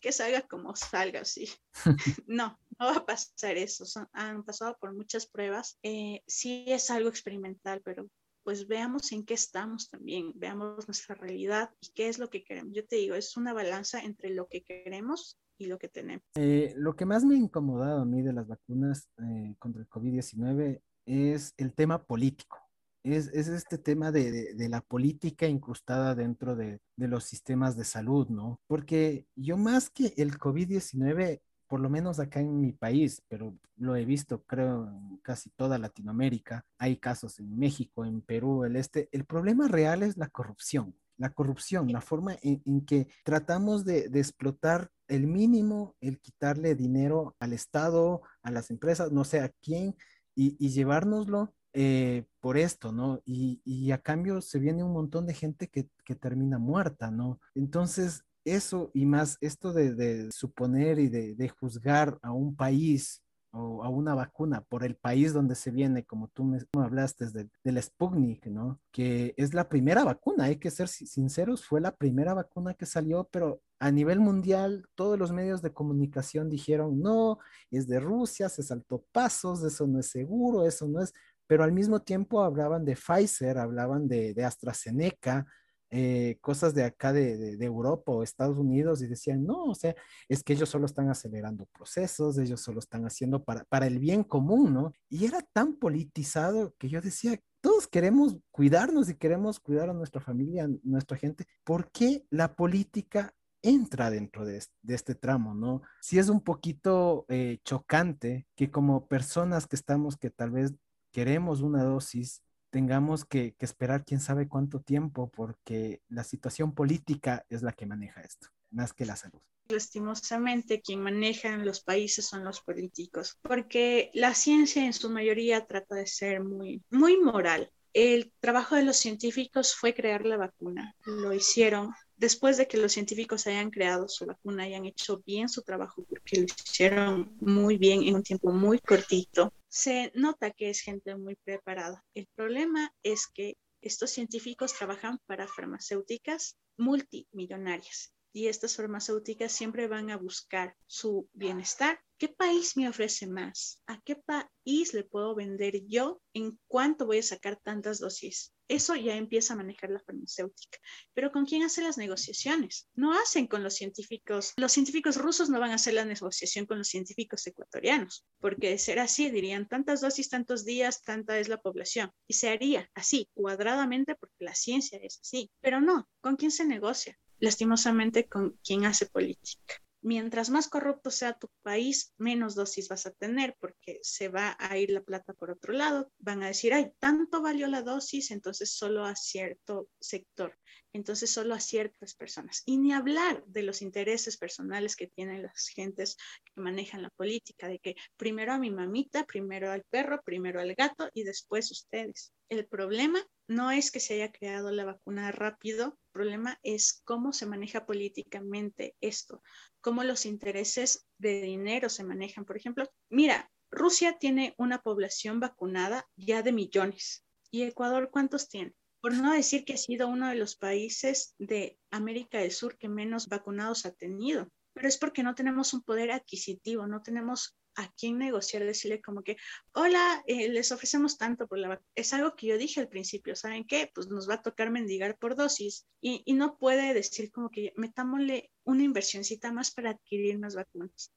que 0.00 0.12
salga 0.12 0.42
como 0.42 0.76
salga, 0.76 1.24
sí. 1.24 1.48
no, 2.26 2.58
no 2.78 2.86
va 2.86 2.96
a 2.96 3.06
pasar 3.06 3.56
eso. 3.56 3.84
han 4.12 4.44
pasado 4.44 4.76
por 4.78 4.94
muchas 4.94 5.26
pruebas. 5.26 5.78
Eh, 5.82 6.22
sí 6.26 6.66
es 6.68 6.90
algo 6.90 7.08
experimental, 7.08 7.80
pero 7.84 8.06
pues 8.46 8.68
veamos 8.68 9.10
en 9.10 9.24
qué 9.24 9.34
estamos 9.34 9.90
también, 9.90 10.30
veamos 10.36 10.86
nuestra 10.86 11.16
realidad 11.16 11.70
y 11.80 11.88
qué 11.96 12.08
es 12.08 12.20
lo 12.20 12.30
que 12.30 12.44
queremos. 12.44 12.72
Yo 12.72 12.86
te 12.86 12.94
digo, 12.94 13.16
es 13.16 13.36
una 13.36 13.52
balanza 13.52 13.98
entre 13.98 14.30
lo 14.30 14.46
que 14.46 14.62
queremos 14.62 15.36
y 15.58 15.66
lo 15.66 15.78
que 15.78 15.88
tenemos. 15.88 16.22
Eh, 16.36 16.72
lo 16.76 16.94
que 16.94 17.06
más 17.06 17.24
me 17.24 17.34
ha 17.34 17.38
incomodado 17.38 18.02
a 18.02 18.04
mí 18.04 18.22
de 18.22 18.32
las 18.32 18.46
vacunas 18.46 19.10
eh, 19.18 19.56
contra 19.58 19.82
el 19.82 19.88
COVID-19 19.88 20.80
es 21.06 21.54
el 21.56 21.74
tema 21.74 22.04
político. 22.04 22.58
Es, 23.02 23.26
es 23.34 23.48
este 23.48 23.78
tema 23.78 24.12
de, 24.12 24.30
de, 24.30 24.54
de, 24.54 24.68
la 24.68 24.80
política 24.80 25.48
incrustada 25.48 26.14
dentro 26.14 26.54
de, 26.54 26.78
de, 26.94 27.08
los 27.08 27.24
sistemas 27.24 27.76
de 27.76 27.84
salud, 27.84 28.28
¿no? 28.28 28.60
Porque 28.68 29.26
yo 29.34 29.56
más 29.56 29.90
que 29.90 30.14
el 30.16 30.38
COVID-19, 30.38 31.40
por 31.66 31.80
lo 31.80 31.90
menos 31.90 32.18
acá 32.20 32.40
en 32.40 32.60
mi 32.60 32.72
país, 32.72 33.22
pero 33.28 33.56
lo 33.76 33.96
he 33.96 34.04
visto, 34.04 34.42
creo, 34.44 34.92
casi 35.22 35.50
toda 35.50 35.78
Latinoamérica, 35.78 36.64
hay 36.78 36.96
casos 36.98 37.38
en 37.40 37.58
México, 37.58 38.04
en 38.04 38.20
Perú, 38.22 38.64
el 38.64 38.76
este, 38.76 39.08
el 39.12 39.24
problema 39.24 39.68
real 39.68 40.02
es 40.02 40.16
la 40.16 40.28
corrupción 40.28 40.94
la 41.18 41.30
corrupción, 41.30 41.90
la 41.92 42.00
forma 42.00 42.36
en, 42.42 42.84
que 42.84 43.08
tratamos 43.24 43.84
de, 43.84 44.08
de, 44.08 44.20
explotar 44.20 44.90
el 45.08 45.26
mínimo, 45.26 45.96
el 46.00 46.18
quitarle 46.20 46.74
dinero 46.74 47.34
al 47.38 47.52
Estado, 47.52 48.22
a 48.42 48.50
las 48.50 48.70
empresas, 48.70 49.12
no 49.12 49.24
sé 49.24 49.40
a 49.40 49.48
quién, 49.48 49.96
y, 50.34 50.56
y 50.58 50.70
llevárnoslo 50.70 51.54
eh, 51.72 52.24
por 52.40 52.56
esto, 52.58 52.92
¿no? 52.92 53.20
Y, 53.24 53.90
a 53.90 53.98
cambio 53.98 54.40
se 54.40 54.58
viene 54.58 54.84
un 54.84 54.92
montón 54.92 55.26
de 55.26 55.34
gente 55.34 55.68
que 55.68 56.14
termina 56.14 56.58
muerta, 56.58 57.10
¿no? 57.10 57.40
Entonces, 57.54 58.24
eso 58.46 58.90
y 58.94 59.04
más 59.06 59.36
esto 59.40 59.72
de, 59.72 59.94
de 59.94 60.30
suponer 60.30 60.98
y 60.98 61.08
de, 61.08 61.34
de, 61.34 61.48
juzgar 61.48 62.18
a 62.22 62.32
un 62.32 62.54
país 62.56 63.22
o 63.50 63.82
a 63.82 63.88
una 63.88 64.14
vacuna 64.14 64.62
por 64.62 64.84
el 64.84 64.96
país 64.96 65.32
donde 65.32 65.54
se 65.54 65.70
viene, 65.70 66.04
como 66.04 66.28
tú 66.28 66.44
me 66.44 66.60
hablaste 66.74 67.26
de, 67.30 67.48
del 67.64 67.82
Sputnik, 67.82 68.46
¿no? 68.46 68.80
Que 68.92 69.34
es 69.36 69.54
la 69.54 69.68
primera 69.68 70.04
vacuna, 70.04 70.44
hay 70.44 70.56
que 70.56 70.70
ser 70.70 70.88
sinceros, 70.88 71.64
fue 71.64 71.80
la 71.80 71.96
primera 71.96 72.34
vacuna 72.34 72.74
que 72.74 72.86
salió, 72.86 73.28
pero 73.32 73.62
a 73.78 73.90
nivel 73.90 74.20
mundial 74.20 74.86
todos 74.94 75.18
los 75.18 75.32
medios 75.32 75.62
de 75.62 75.72
comunicación 75.72 76.48
dijeron, 76.48 77.00
no, 77.00 77.38
es 77.70 77.86
de 77.88 77.98
Rusia, 78.00 78.48
se 78.48 78.62
saltó 78.62 79.04
pasos, 79.12 79.62
eso 79.64 79.86
no 79.86 80.00
es 80.00 80.08
seguro, 80.08 80.66
eso 80.66 80.86
no 80.86 81.00
es, 81.00 81.12
pero 81.46 81.64
al 81.64 81.72
mismo 81.72 82.02
tiempo 82.02 82.42
hablaban 82.42 82.84
de 82.84 82.96
Pfizer, 82.96 83.58
hablaban 83.58 84.06
de, 84.06 84.34
de 84.34 84.44
AstraZeneca, 84.44 85.46
eh, 85.90 86.38
cosas 86.40 86.74
de 86.74 86.84
acá 86.84 87.12
de, 87.12 87.56
de, 87.56 87.64
Europa 87.64 88.12
o 88.12 88.22
Estados 88.22 88.58
Unidos 88.58 89.02
y 89.02 89.06
decían, 89.06 89.44
no, 89.44 89.64
o 89.64 89.74
sea, 89.74 89.94
es 90.28 90.42
que 90.42 90.52
ellos 90.52 90.68
solo 90.68 90.86
están 90.86 91.08
acelerando 91.08 91.66
procesos, 91.66 92.38
ellos 92.38 92.60
solo 92.60 92.80
están 92.80 93.04
haciendo 93.06 93.44
para, 93.44 93.64
para 93.64 93.86
el 93.86 93.98
bien 93.98 94.24
común, 94.24 94.74
¿no? 94.74 94.92
Y 95.08 95.24
era 95.24 95.42
tan 95.52 95.74
politizado 95.76 96.74
que 96.78 96.88
yo 96.88 97.00
decía, 97.00 97.38
todos 97.60 97.86
queremos 97.86 98.36
cuidarnos 98.50 99.08
y 99.08 99.14
queremos 99.14 99.60
cuidar 99.60 99.90
a 99.90 99.94
nuestra 99.94 100.20
familia, 100.20 100.68
nuestra 100.82 101.16
gente. 101.16 101.46
¿Por 101.64 101.90
qué 101.90 102.24
la 102.30 102.54
política 102.54 103.34
entra 103.62 104.10
dentro 104.10 104.44
de, 104.44 104.62
este 104.86 105.14
tramo, 105.14 105.54
¿no? 105.54 105.82
Sí 106.00 106.18
es 106.18 106.28
un 106.28 106.40
poquito 106.40 107.26
eh, 107.28 107.58
chocante 107.64 108.46
que 108.54 108.70
como 108.70 109.08
personas 109.08 109.66
que 109.66 109.76
estamos, 109.76 110.16
que 110.16 110.30
tal 110.30 110.52
vez 110.52 110.74
queremos 111.12 111.62
una 111.62 111.82
dosis, 111.82 112.42
tengamos 112.76 113.24
que, 113.24 113.54
que, 113.54 113.64
esperar 113.64 114.04
quién 114.04 114.20
sabe 114.20 114.48
cuánto 114.48 114.80
tiempo, 114.80 115.30
porque 115.34 116.02
la 116.10 116.24
situación 116.24 116.74
política 116.74 117.46
es 117.48 117.62
la 117.62 117.72
que 117.72 117.86
maneja 117.86 118.20
esto, 118.20 118.48
más 118.70 118.92
que 118.92 119.06
la 119.06 119.16
salud. 119.16 119.40
Lastimosamente, 119.70 120.82
quien 120.82 121.00
maneja 121.00 121.54
en 121.54 121.64
los 121.64 121.80
países 121.80 122.26
son 122.26 122.44
los 122.44 122.60
políticos, 122.60 123.38
porque 123.40 124.10
la 124.12 124.34
ciencia 124.34 124.84
en 124.84 124.92
su 124.92 125.08
mayoría 125.08 125.64
trata 125.64 125.94
de 125.94 126.06
ser 126.06 126.44
muy, 126.44 126.82
muy 126.90 127.16
moral. 127.16 127.70
El 127.94 128.30
trabajo 128.40 128.74
de 128.74 128.82
los 128.82 128.98
científicos 128.98 129.74
fue 129.74 129.94
crear 129.94 130.26
la 130.26 130.36
vacuna. 130.36 130.94
Lo 131.06 131.32
hicieron 131.32 131.94
después 132.14 132.58
de 132.58 132.68
que 132.68 132.76
los 132.76 132.92
científicos 132.92 133.46
hayan 133.46 133.70
creado 133.70 134.06
su 134.06 134.26
vacuna, 134.26 134.64
hayan 134.64 134.84
hecho 134.84 135.22
bien 135.24 135.48
su 135.48 135.62
trabajo, 135.62 136.04
porque 136.06 136.40
lo 136.40 136.44
hicieron 136.44 137.36
muy 137.40 137.78
bien 137.78 138.02
en 138.02 138.16
un 138.16 138.22
tiempo 138.22 138.52
muy 138.52 138.80
cortito, 138.80 139.54
se 139.76 140.10
nota 140.14 140.52
que 140.52 140.70
es 140.70 140.80
gente 140.80 141.14
muy 141.16 141.36
preparada. 141.44 142.02
El 142.14 142.26
problema 142.34 142.94
es 143.02 143.26
que 143.26 143.58
estos 143.82 144.10
científicos 144.10 144.72
trabajan 144.72 145.18
para 145.26 145.46
farmacéuticas 145.46 146.56
multimillonarias 146.78 148.15
y 148.36 148.48
estas 148.48 148.76
farmacéuticas 148.76 149.50
siempre 149.50 149.88
van 149.88 150.10
a 150.10 150.18
buscar 150.18 150.76
su 150.86 151.26
bienestar. 151.32 151.98
¿Qué 152.18 152.28
país 152.28 152.76
me 152.76 152.86
ofrece 152.86 153.26
más? 153.26 153.80
¿A 153.86 153.98
qué 154.02 154.14
país 154.14 154.92
le 154.92 155.04
puedo 155.04 155.34
vender 155.34 155.86
yo? 155.86 156.20
¿En 156.34 156.58
cuánto 156.66 157.06
voy 157.06 157.20
a 157.20 157.22
sacar 157.22 157.56
tantas 157.56 157.98
dosis? 157.98 158.52
Eso 158.68 158.94
ya 158.94 159.16
empieza 159.16 159.54
a 159.54 159.56
manejar 159.56 159.88
la 159.88 160.00
farmacéutica. 160.00 160.78
Pero 161.14 161.32
¿con 161.32 161.46
quién 161.46 161.62
hace 161.62 161.80
las 161.80 161.96
negociaciones? 161.96 162.90
No 162.94 163.14
hacen 163.18 163.46
con 163.46 163.62
los 163.62 163.74
científicos. 163.74 164.52
Los 164.58 164.72
científicos 164.72 165.16
rusos 165.16 165.48
no 165.48 165.58
van 165.58 165.70
a 165.70 165.76
hacer 165.76 165.94
la 165.94 166.04
negociación 166.04 166.66
con 166.66 166.76
los 166.76 166.88
científicos 166.88 167.46
ecuatorianos, 167.46 168.26
porque 168.38 168.68
de 168.68 168.78
ser 168.78 168.98
así 168.98 169.30
dirían 169.30 169.66
tantas 169.66 170.02
dosis, 170.02 170.28
tantos 170.28 170.66
días, 170.66 171.02
tanta 171.02 171.38
es 171.38 171.48
la 171.48 171.62
población. 171.62 172.12
Y 172.26 172.34
se 172.34 172.50
haría 172.50 172.90
así, 172.94 173.30
cuadradamente, 173.32 174.14
porque 174.14 174.44
la 174.44 174.54
ciencia 174.54 174.98
es 175.02 175.20
así. 175.22 175.50
Pero 175.62 175.80
no, 175.80 176.06
¿con 176.20 176.36
quién 176.36 176.50
se 176.50 176.66
negocia? 176.66 177.18
Lastimosamente 177.38 178.28
con 178.28 178.58
quien 178.62 178.84
hace 178.84 179.06
política. 179.06 179.74
Mientras 180.02 180.50
más 180.50 180.68
corrupto 180.68 181.10
sea 181.10 181.32
tu 181.32 181.48
país, 181.62 182.12
menos 182.16 182.54
dosis 182.54 182.88
vas 182.88 183.06
a 183.06 183.10
tener 183.10 183.56
porque 183.58 183.98
se 184.02 184.28
va 184.28 184.56
a 184.60 184.78
ir 184.78 184.90
la 184.90 185.02
plata 185.02 185.32
por 185.32 185.50
otro 185.50 185.72
lado. 185.72 186.12
Van 186.18 186.44
a 186.44 186.46
decir, 186.46 186.72
ay, 186.74 186.92
tanto 187.00 187.42
valió 187.42 187.66
la 187.66 187.82
dosis, 187.82 188.30
entonces 188.30 188.70
solo 188.70 189.04
a 189.04 189.16
cierto 189.16 189.88
sector, 189.98 190.56
entonces 190.92 191.30
solo 191.30 191.54
a 191.54 191.60
ciertas 191.60 192.14
personas. 192.14 192.62
Y 192.64 192.78
ni 192.78 192.92
hablar 192.92 193.44
de 193.46 193.62
los 193.62 193.82
intereses 193.82 194.36
personales 194.36 194.96
que 194.96 195.06
tienen 195.06 195.42
las 195.42 195.68
gentes 195.68 196.16
que 196.44 196.60
manejan 196.60 197.02
la 197.02 197.10
política, 197.10 197.68
de 197.68 197.78
que 197.78 197.96
primero 198.16 198.52
a 198.52 198.58
mi 198.58 198.70
mamita, 198.70 199.24
primero 199.24 199.70
al 199.70 199.84
perro, 199.84 200.20
primero 200.24 200.60
al 200.60 200.74
gato 200.74 201.08
y 201.12 201.24
después 201.24 201.70
ustedes. 201.70 202.32
El 202.48 202.66
problema 202.66 203.20
no 203.48 203.70
es 203.70 203.90
que 203.90 204.00
se 204.00 204.14
haya 204.14 204.32
creado 204.32 204.70
la 204.70 204.84
vacuna 204.84 205.32
rápido, 205.32 205.86
el 205.86 206.12
problema 206.12 206.58
es 206.62 207.02
cómo 207.04 207.32
se 207.32 207.46
maneja 207.46 207.86
políticamente 207.86 208.94
esto, 209.00 209.42
cómo 209.80 210.04
los 210.04 210.26
intereses 210.26 211.06
de 211.18 211.42
dinero 211.42 211.88
se 211.88 212.04
manejan. 212.04 212.44
Por 212.44 212.56
ejemplo, 212.56 212.88
mira, 213.10 213.50
Rusia 213.70 214.16
tiene 214.18 214.54
una 214.58 214.80
población 214.80 215.40
vacunada 215.40 216.08
ya 216.16 216.42
de 216.42 216.52
millones. 216.52 217.24
¿Y 217.50 217.62
Ecuador 217.62 218.10
cuántos 218.10 218.48
tiene? 218.48 218.74
Por 219.06 219.14
no 219.14 219.34
decir 219.34 219.64
que 219.64 219.74
ha 219.74 219.76
sido 219.76 220.08
uno 220.08 220.28
de 220.28 220.34
los 220.34 220.56
países 220.56 221.36
de 221.38 221.78
América 221.92 222.38
del 222.38 222.50
Sur 222.50 222.76
que 222.76 222.88
menos 222.88 223.28
vacunados 223.28 223.86
ha 223.86 223.92
tenido. 223.92 224.50
Pero 224.72 224.88
es 224.88 224.98
porque 224.98 225.22
no 225.22 225.36
tenemos 225.36 225.72
un 225.74 225.84
poder 225.84 226.10
adquisitivo, 226.10 226.88
no 226.88 227.02
tenemos 227.02 227.56
a 227.76 227.88
quién 227.92 228.18
negociar, 228.18 228.64
decirle 228.64 229.00
como 229.00 229.22
que, 229.22 229.36
hola, 229.74 230.24
eh, 230.26 230.48
les 230.48 230.72
ofrecemos 230.72 231.18
tanto 231.18 231.46
por 231.46 231.58
la 231.58 231.68
vacuna. 231.68 231.88
Es 231.94 232.12
algo 232.14 232.34
que 232.34 232.48
yo 232.48 232.58
dije 232.58 232.80
al 232.80 232.88
principio, 232.88 233.36
¿saben 233.36 233.64
qué? 233.64 233.92
Pues 233.94 234.08
nos 234.08 234.28
va 234.28 234.34
a 234.34 234.42
tocar 234.42 234.72
mendigar 234.72 235.16
por 235.18 235.36
dosis 235.36 235.86
y, 236.00 236.24
y 236.24 236.32
no 236.32 236.58
puede 236.58 236.92
decir 236.92 237.30
como 237.30 237.48
que 237.48 237.72
metámosle 237.76 238.50
una 238.64 238.82
inversioncita 238.82 239.52
más 239.52 239.70
para 239.70 239.90
adquirir 239.90 240.36
más 240.40 240.56
vacunas. 240.56 241.12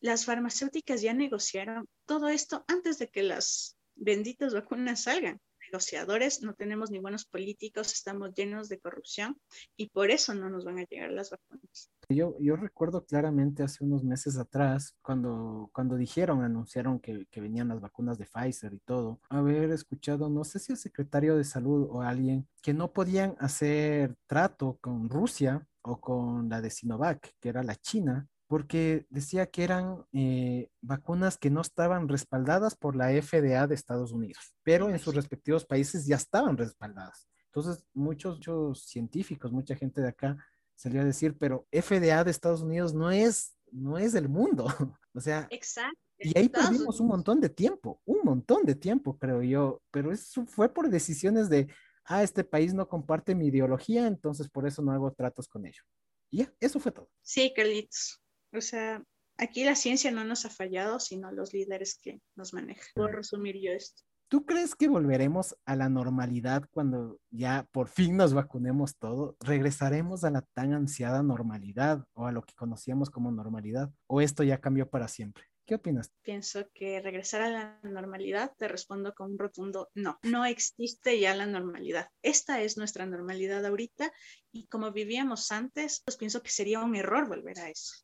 Las 0.00 0.24
farmacéuticas 0.24 1.02
ya 1.02 1.12
negociaron 1.12 1.90
todo 2.06 2.28
esto 2.28 2.64
antes 2.68 2.98
de 2.98 3.10
que 3.10 3.22
las 3.22 3.76
benditas 3.96 4.54
vacunas 4.54 5.02
salgan 5.02 5.42
negociadores, 5.74 6.40
no 6.40 6.54
tenemos 6.54 6.92
ni 6.92 7.00
buenos 7.00 7.24
políticos, 7.24 7.92
estamos 7.92 8.32
llenos 8.32 8.68
de 8.68 8.78
corrupción 8.78 9.36
y 9.76 9.88
por 9.88 10.12
eso 10.12 10.32
no 10.32 10.48
nos 10.48 10.64
van 10.64 10.78
a 10.78 10.84
llegar 10.84 11.10
las 11.10 11.30
vacunas. 11.30 11.90
Yo, 12.08 12.36
yo 12.38 12.54
recuerdo 12.54 13.04
claramente 13.04 13.64
hace 13.64 13.82
unos 13.82 14.04
meses 14.04 14.36
atrás, 14.36 14.94
cuando, 15.02 15.70
cuando 15.72 15.96
dijeron, 15.96 16.44
anunciaron 16.44 17.00
que, 17.00 17.26
que 17.28 17.40
venían 17.40 17.66
las 17.68 17.80
vacunas 17.80 18.18
de 18.18 18.26
Pfizer 18.26 18.72
y 18.72 18.78
todo, 18.78 19.20
haber 19.28 19.70
escuchado, 19.70 20.28
no 20.28 20.44
sé 20.44 20.60
si 20.60 20.72
el 20.72 20.78
secretario 20.78 21.36
de 21.36 21.42
salud 21.42 21.88
o 21.90 22.02
alguien, 22.02 22.46
que 22.62 22.72
no 22.72 22.92
podían 22.92 23.34
hacer 23.40 24.14
trato 24.28 24.78
con 24.80 25.08
Rusia 25.08 25.66
o 25.82 26.00
con 26.00 26.48
la 26.48 26.60
de 26.60 26.70
Sinovac, 26.70 27.34
que 27.40 27.48
era 27.48 27.64
la 27.64 27.74
China, 27.74 28.28
porque 28.54 29.04
decía 29.10 29.46
que 29.46 29.64
eran 29.64 30.06
eh, 30.12 30.70
vacunas 30.80 31.36
que 31.36 31.50
no 31.50 31.60
estaban 31.60 32.08
respaldadas 32.08 32.76
por 32.76 32.94
la 32.94 33.08
FDA 33.08 33.66
de 33.66 33.74
Estados 33.74 34.12
Unidos, 34.12 34.54
pero 34.62 34.90
en 34.90 35.00
sus 35.00 35.12
respectivos 35.12 35.64
países 35.64 36.06
ya 36.06 36.14
estaban 36.14 36.56
respaldadas. 36.56 37.28
Entonces, 37.46 37.84
muchos, 37.94 38.36
muchos 38.36 38.84
científicos, 38.84 39.50
mucha 39.50 39.74
gente 39.74 40.00
de 40.00 40.06
acá 40.06 40.36
salió 40.76 41.00
a 41.00 41.04
decir, 41.04 41.36
pero 41.36 41.66
FDA 41.72 42.22
de 42.22 42.30
Estados 42.30 42.62
Unidos 42.62 42.94
no 42.94 43.10
es, 43.10 43.56
no 43.72 43.98
es 43.98 44.14
el 44.14 44.28
mundo. 44.28 44.66
o 45.14 45.20
sea, 45.20 45.48
Exacto. 45.50 45.98
y 46.20 46.38
ahí 46.38 46.48
perdimos 46.48 47.00
un 47.00 47.08
montón 47.08 47.40
de 47.40 47.48
tiempo, 47.48 48.00
un 48.04 48.20
montón 48.22 48.64
de 48.64 48.76
tiempo, 48.76 49.18
creo 49.18 49.42
yo, 49.42 49.82
pero 49.90 50.12
eso 50.12 50.46
fue 50.46 50.72
por 50.72 50.90
decisiones 50.90 51.48
de, 51.48 51.66
ah, 52.04 52.22
este 52.22 52.44
país 52.44 52.72
no 52.72 52.88
comparte 52.88 53.34
mi 53.34 53.48
ideología, 53.48 54.06
entonces 54.06 54.48
por 54.48 54.64
eso 54.64 54.80
no 54.80 54.92
hago 54.92 55.10
tratos 55.10 55.48
con 55.48 55.66
ellos. 55.66 55.84
Y 56.30 56.36
ya, 56.36 56.54
eso 56.60 56.78
fue 56.78 56.92
todo. 56.92 57.10
Sí, 57.20 57.52
Carlitos. 57.52 58.20
O 58.54 58.60
sea, 58.60 59.02
aquí 59.36 59.64
la 59.64 59.74
ciencia 59.74 60.10
no 60.10 60.24
nos 60.24 60.44
ha 60.44 60.50
fallado, 60.50 61.00
sino 61.00 61.32
los 61.32 61.52
líderes 61.52 61.98
que 62.00 62.20
nos 62.36 62.54
manejan. 62.54 62.86
Puedo 62.94 63.08
resumir 63.08 63.56
yo 63.60 63.72
esto. 63.72 64.02
¿Tú 64.28 64.46
crees 64.46 64.74
que 64.74 64.88
volveremos 64.88 65.54
a 65.64 65.76
la 65.76 65.88
normalidad 65.88 66.64
cuando 66.72 67.20
ya 67.30 67.68
por 67.70 67.88
fin 67.88 68.16
nos 68.16 68.32
vacunemos 68.32 68.96
todo? 68.96 69.36
¿Regresaremos 69.40 70.24
a 70.24 70.30
la 70.30 70.42
tan 70.54 70.72
ansiada 70.72 71.22
normalidad 71.22 72.04
o 72.14 72.26
a 72.26 72.32
lo 72.32 72.42
que 72.42 72.54
conocíamos 72.54 73.10
como 73.10 73.30
normalidad? 73.30 73.92
¿O 74.06 74.20
esto 74.20 74.42
ya 74.42 74.60
cambió 74.60 74.88
para 74.88 75.08
siempre? 75.08 75.44
¿Qué 75.66 75.76
opinas? 75.76 76.12
Pienso 76.22 76.68
que 76.74 77.00
regresar 77.00 77.40
a 77.40 77.48
la 77.48 77.80
normalidad, 77.82 78.52
te 78.58 78.68
respondo 78.68 79.14
con 79.14 79.32
un 79.32 79.38
rotundo 79.38 79.90
no. 79.94 80.18
No 80.22 80.44
existe 80.44 81.18
ya 81.18 81.34
la 81.34 81.46
normalidad. 81.46 82.08
Esta 82.22 82.60
es 82.60 82.76
nuestra 82.76 83.06
normalidad 83.06 83.64
ahorita 83.64 84.12
y 84.52 84.66
como 84.66 84.92
vivíamos 84.92 85.50
antes, 85.52 86.02
pues 86.04 86.16
pienso 86.16 86.42
que 86.42 86.50
sería 86.50 86.80
un 86.80 86.96
error 86.96 87.28
volver 87.28 87.60
a 87.60 87.70
eso. 87.70 88.03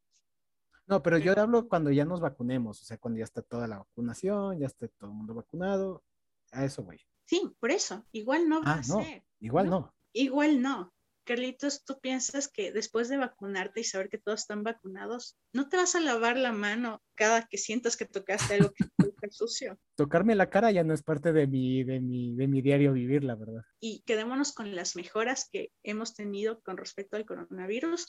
No, 0.90 1.04
pero 1.04 1.18
yo 1.18 1.38
hablo 1.38 1.68
cuando 1.68 1.92
ya 1.92 2.04
nos 2.04 2.20
vacunemos, 2.20 2.82
o 2.82 2.84
sea, 2.84 2.98
cuando 2.98 3.18
ya 3.18 3.24
está 3.24 3.42
toda 3.42 3.68
la 3.68 3.78
vacunación, 3.78 4.58
ya 4.58 4.66
esté 4.66 4.88
todo 4.88 5.10
el 5.10 5.16
mundo 5.16 5.34
vacunado, 5.34 6.02
a 6.50 6.64
eso 6.64 6.82
voy. 6.82 7.00
Sí, 7.26 7.40
por 7.60 7.70
eso, 7.70 8.04
igual 8.10 8.48
no 8.48 8.60
va 8.60 8.72
ah, 8.72 8.74
a 8.74 8.88
no, 8.88 9.04
ser. 9.04 9.22
Igual 9.38 9.70
no. 9.70 9.94
Igual 10.12 10.60
no. 10.60 10.92
Carlitos, 11.22 11.84
¿tú 11.84 12.00
piensas 12.00 12.48
que 12.48 12.72
después 12.72 13.08
de 13.08 13.18
vacunarte 13.18 13.78
y 13.78 13.84
saber 13.84 14.08
que 14.08 14.18
todos 14.18 14.40
están 14.40 14.64
vacunados, 14.64 15.36
no 15.52 15.68
te 15.68 15.76
vas 15.76 15.94
a 15.94 16.00
lavar 16.00 16.36
la 16.36 16.50
mano 16.50 17.00
cada 17.14 17.46
que 17.46 17.56
sientas 17.56 17.96
que 17.96 18.06
tocaste 18.06 18.54
algo 18.54 18.72
que 18.72 18.82
está 18.82 19.28
sucio? 19.30 19.78
Tocarme 19.94 20.34
la 20.34 20.50
cara 20.50 20.72
ya 20.72 20.82
no 20.82 20.92
es 20.92 21.04
parte 21.04 21.32
de 21.32 21.46
mi, 21.46 21.84
de, 21.84 22.00
mi, 22.00 22.34
de 22.34 22.48
mi 22.48 22.62
diario 22.62 22.92
vivir, 22.92 23.22
la 23.22 23.36
verdad. 23.36 23.62
Y 23.78 24.02
quedémonos 24.06 24.52
con 24.52 24.74
las 24.74 24.96
mejoras 24.96 25.48
que 25.52 25.70
hemos 25.84 26.14
tenido 26.14 26.60
con 26.62 26.76
respecto 26.76 27.16
al 27.16 27.26
coronavirus. 27.26 28.08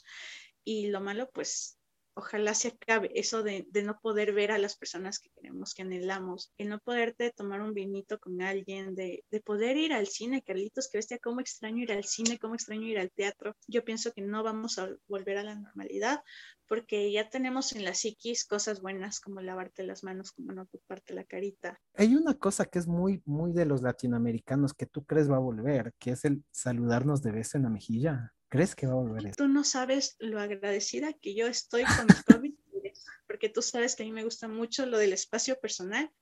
Y 0.64 0.88
lo 0.88 1.00
malo, 1.00 1.30
pues 1.32 1.78
ojalá 2.14 2.54
se 2.54 2.68
acabe 2.68 3.10
eso 3.14 3.42
de, 3.42 3.66
no 3.84 3.98
poder 4.00 4.32
ver 4.32 4.52
a 4.52 4.58
las 4.58 4.76
personas 4.76 5.18
que 5.18 5.30
queremos, 5.30 5.74
que 5.74 5.82
anhelamos, 5.82 6.52
el 6.58 6.68
no 6.68 6.78
poderte 6.78 7.30
tomar 7.30 7.60
un 7.60 7.74
vinito 7.74 8.18
con 8.18 8.42
alguien, 8.42 8.94
de, 8.94 9.24
poder 9.44 9.76
ir 9.76 9.92
al 9.92 10.06
cine, 10.06 10.42
Carlitos, 10.42 10.88
que 10.90 10.98
bestia, 10.98 11.18
cómo 11.18 11.40
extraño 11.40 11.82
ir 11.82 11.92
al 11.92 12.04
cine, 12.04 12.38
cómo 12.38 12.54
extraño 12.54 12.86
ir 12.86 12.98
al 12.98 13.10
teatro. 13.10 13.56
Yo 13.66 13.84
pienso 13.84 14.12
que 14.12 14.22
no 14.22 14.42
vamos 14.42 14.78
a 14.78 14.88
volver 15.08 15.38
a 15.38 15.42
la 15.42 15.54
normalidad 15.54 16.22
porque 16.68 17.12
ya 17.12 17.28
tenemos 17.28 17.74
en 17.74 17.84
la 17.84 17.92
psiquis 17.92 18.46
cosas 18.46 18.80
buenas 18.80 19.20
como 19.20 19.42
lavarte 19.42 19.82
las 19.82 20.04
manos, 20.04 20.32
como 20.32 20.52
no 20.52 20.62
ocuparte 20.62 21.12
la 21.12 21.24
carita. 21.24 21.78
Hay 21.94 22.14
una 22.14 22.34
cosa 22.34 22.64
que 22.64 22.78
es 22.78 22.86
muy, 22.86 23.20
muy 23.26 23.52
de 23.52 23.66
los 23.66 23.82
latinoamericanos 23.82 24.72
que 24.72 24.86
tú 24.86 25.04
crees 25.04 25.30
va 25.30 25.36
a 25.36 25.40
volver, 25.40 25.92
que 25.98 26.12
es 26.12 26.24
el 26.24 26.42
saludarnos 26.50 27.22
de 27.22 27.32
beso 27.32 27.58
en 27.58 27.64
la 27.64 27.68
mejilla. 27.68 28.32
¿Crees 28.52 28.74
que 28.74 28.86
va 28.86 28.92
a 28.92 28.96
volver 28.96 29.24
eso? 29.24 29.34
Tú 29.38 29.48
no 29.48 29.64
sabes 29.64 30.14
lo 30.18 30.38
agradecida 30.38 31.14
que 31.14 31.34
yo 31.34 31.46
estoy 31.46 31.84
con 31.84 32.04
mi 32.06 32.22
COVID, 32.34 32.54
porque 33.26 33.48
tú 33.48 33.62
sabes 33.62 33.96
que 33.96 34.02
a 34.02 34.06
mí 34.06 34.12
me 34.12 34.24
gusta 34.24 34.46
mucho 34.46 34.84
lo 34.84 34.98
del 34.98 35.14
espacio 35.14 35.58
personal. 35.58 36.12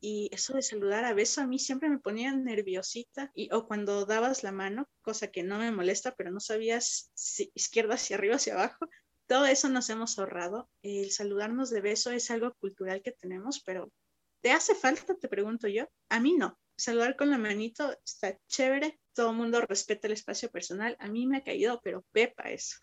Y 0.00 0.30
eso 0.32 0.54
de 0.54 0.62
saludar 0.62 1.04
a 1.04 1.12
beso 1.12 1.42
a 1.42 1.46
mí 1.46 1.58
siempre 1.58 1.90
me 1.90 1.98
ponía 1.98 2.32
nerviosita. 2.32 3.30
Y, 3.34 3.52
o 3.52 3.66
cuando 3.66 4.06
dabas 4.06 4.42
la 4.42 4.50
mano, 4.50 4.88
cosa 5.02 5.26
que 5.26 5.42
no 5.42 5.58
me 5.58 5.70
molesta, 5.70 6.14
pero 6.16 6.30
no 6.30 6.40
sabías 6.40 7.10
si 7.12 7.52
izquierda 7.54 7.96
hacia 7.96 8.16
arriba, 8.16 8.36
hacia 8.36 8.54
abajo. 8.54 8.88
Todo 9.26 9.44
eso 9.44 9.68
nos 9.68 9.90
hemos 9.90 10.18
ahorrado. 10.18 10.70
El 10.80 11.10
saludarnos 11.10 11.68
de 11.68 11.82
beso 11.82 12.10
es 12.12 12.30
algo 12.30 12.54
cultural 12.54 13.02
que 13.02 13.12
tenemos, 13.12 13.60
pero 13.60 13.92
¿te 14.40 14.52
hace 14.52 14.74
falta? 14.74 15.14
Te 15.16 15.28
pregunto 15.28 15.68
yo. 15.68 15.86
A 16.08 16.18
mí 16.18 16.32
no 16.32 16.58
saludar 16.78 17.16
con 17.16 17.30
la 17.30 17.38
manito 17.38 17.92
está 18.04 18.38
chévere, 18.46 18.98
todo 19.18 19.32
el 19.32 19.36
mundo 19.36 19.60
respeta 19.62 20.06
el 20.06 20.12
espacio 20.12 20.48
personal, 20.48 20.96
a 21.00 21.08
mí 21.08 21.26
me 21.26 21.38
ha 21.38 21.42
caído, 21.42 21.80
pero 21.82 22.04
pepa 22.12 22.50
eso. 22.50 22.76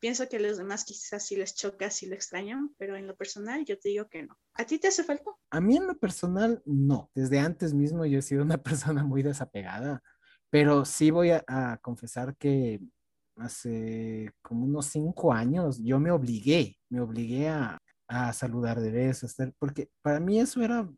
Pienso 0.00 0.26
que 0.30 0.38
a 0.38 0.40
los 0.40 0.56
demás 0.56 0.82
quizás 0.86 1.26
sí 1.26 1.36
les 1.36 1.54
choca, 1.54 1.90
sí 1.90 2.06
lo 2.06 2.14
extrañan, 2.14 2.74
pero 2.78 2.96
en 2.96 3.06
lo 3.06 3.14
personal 3.14 3.66
yo 3.66 3.78
te 3.78 3.90
digo 3.90 4.08
que 4.08 4.22
no. 4.22 4.34
¿A 4.54 4.64
ti 4.64 4.78
te 4.78 4.88
hace 4.88 5.04
falta? 5.04 5.30
A 5.50 5.60
mí 5.60 5.76
en 5.76 5.86
lo 5.86 5.98
personal 5.98 6.62
no. 6.64 7.10
Desde 7.14 7.38
antes 7.38 7.74
mismo 7.74 8.06
yo 8.06 8.20
he 8.20 8.22
sido 8.22 8.42
una 8.42 8.56
persona 8.62 9.04
muy 9.04 9.22
desapegada, 9.22 10.02
pero 10.48 10.86
sí 10.86 11.10
voy 11.10 11.32
a, 11.32 11.44
a 11.46 11.76
confesar 11.82 12.34
que 12.38 12.80
hace 13.36 14.32
como 14.40 14.64
unos 14.64 14.86
cinco 14.86 15.34
años 15.34 15.78
yo 15.84 16.00
me 16.00 16.10
obligué, 16.10 16.78
me 16.88 17.02
obligué 17.02 17.48
a, 17.48 17.76
a 18.08 18.32
saludar 18.32 18.80
de 18.80 18.90
vez, 18.90 19.22
porque 19.58 19.90
para 20.00 20.18
mí 20.18 20.40
eso 20.40 20.62
era 20.62 20.88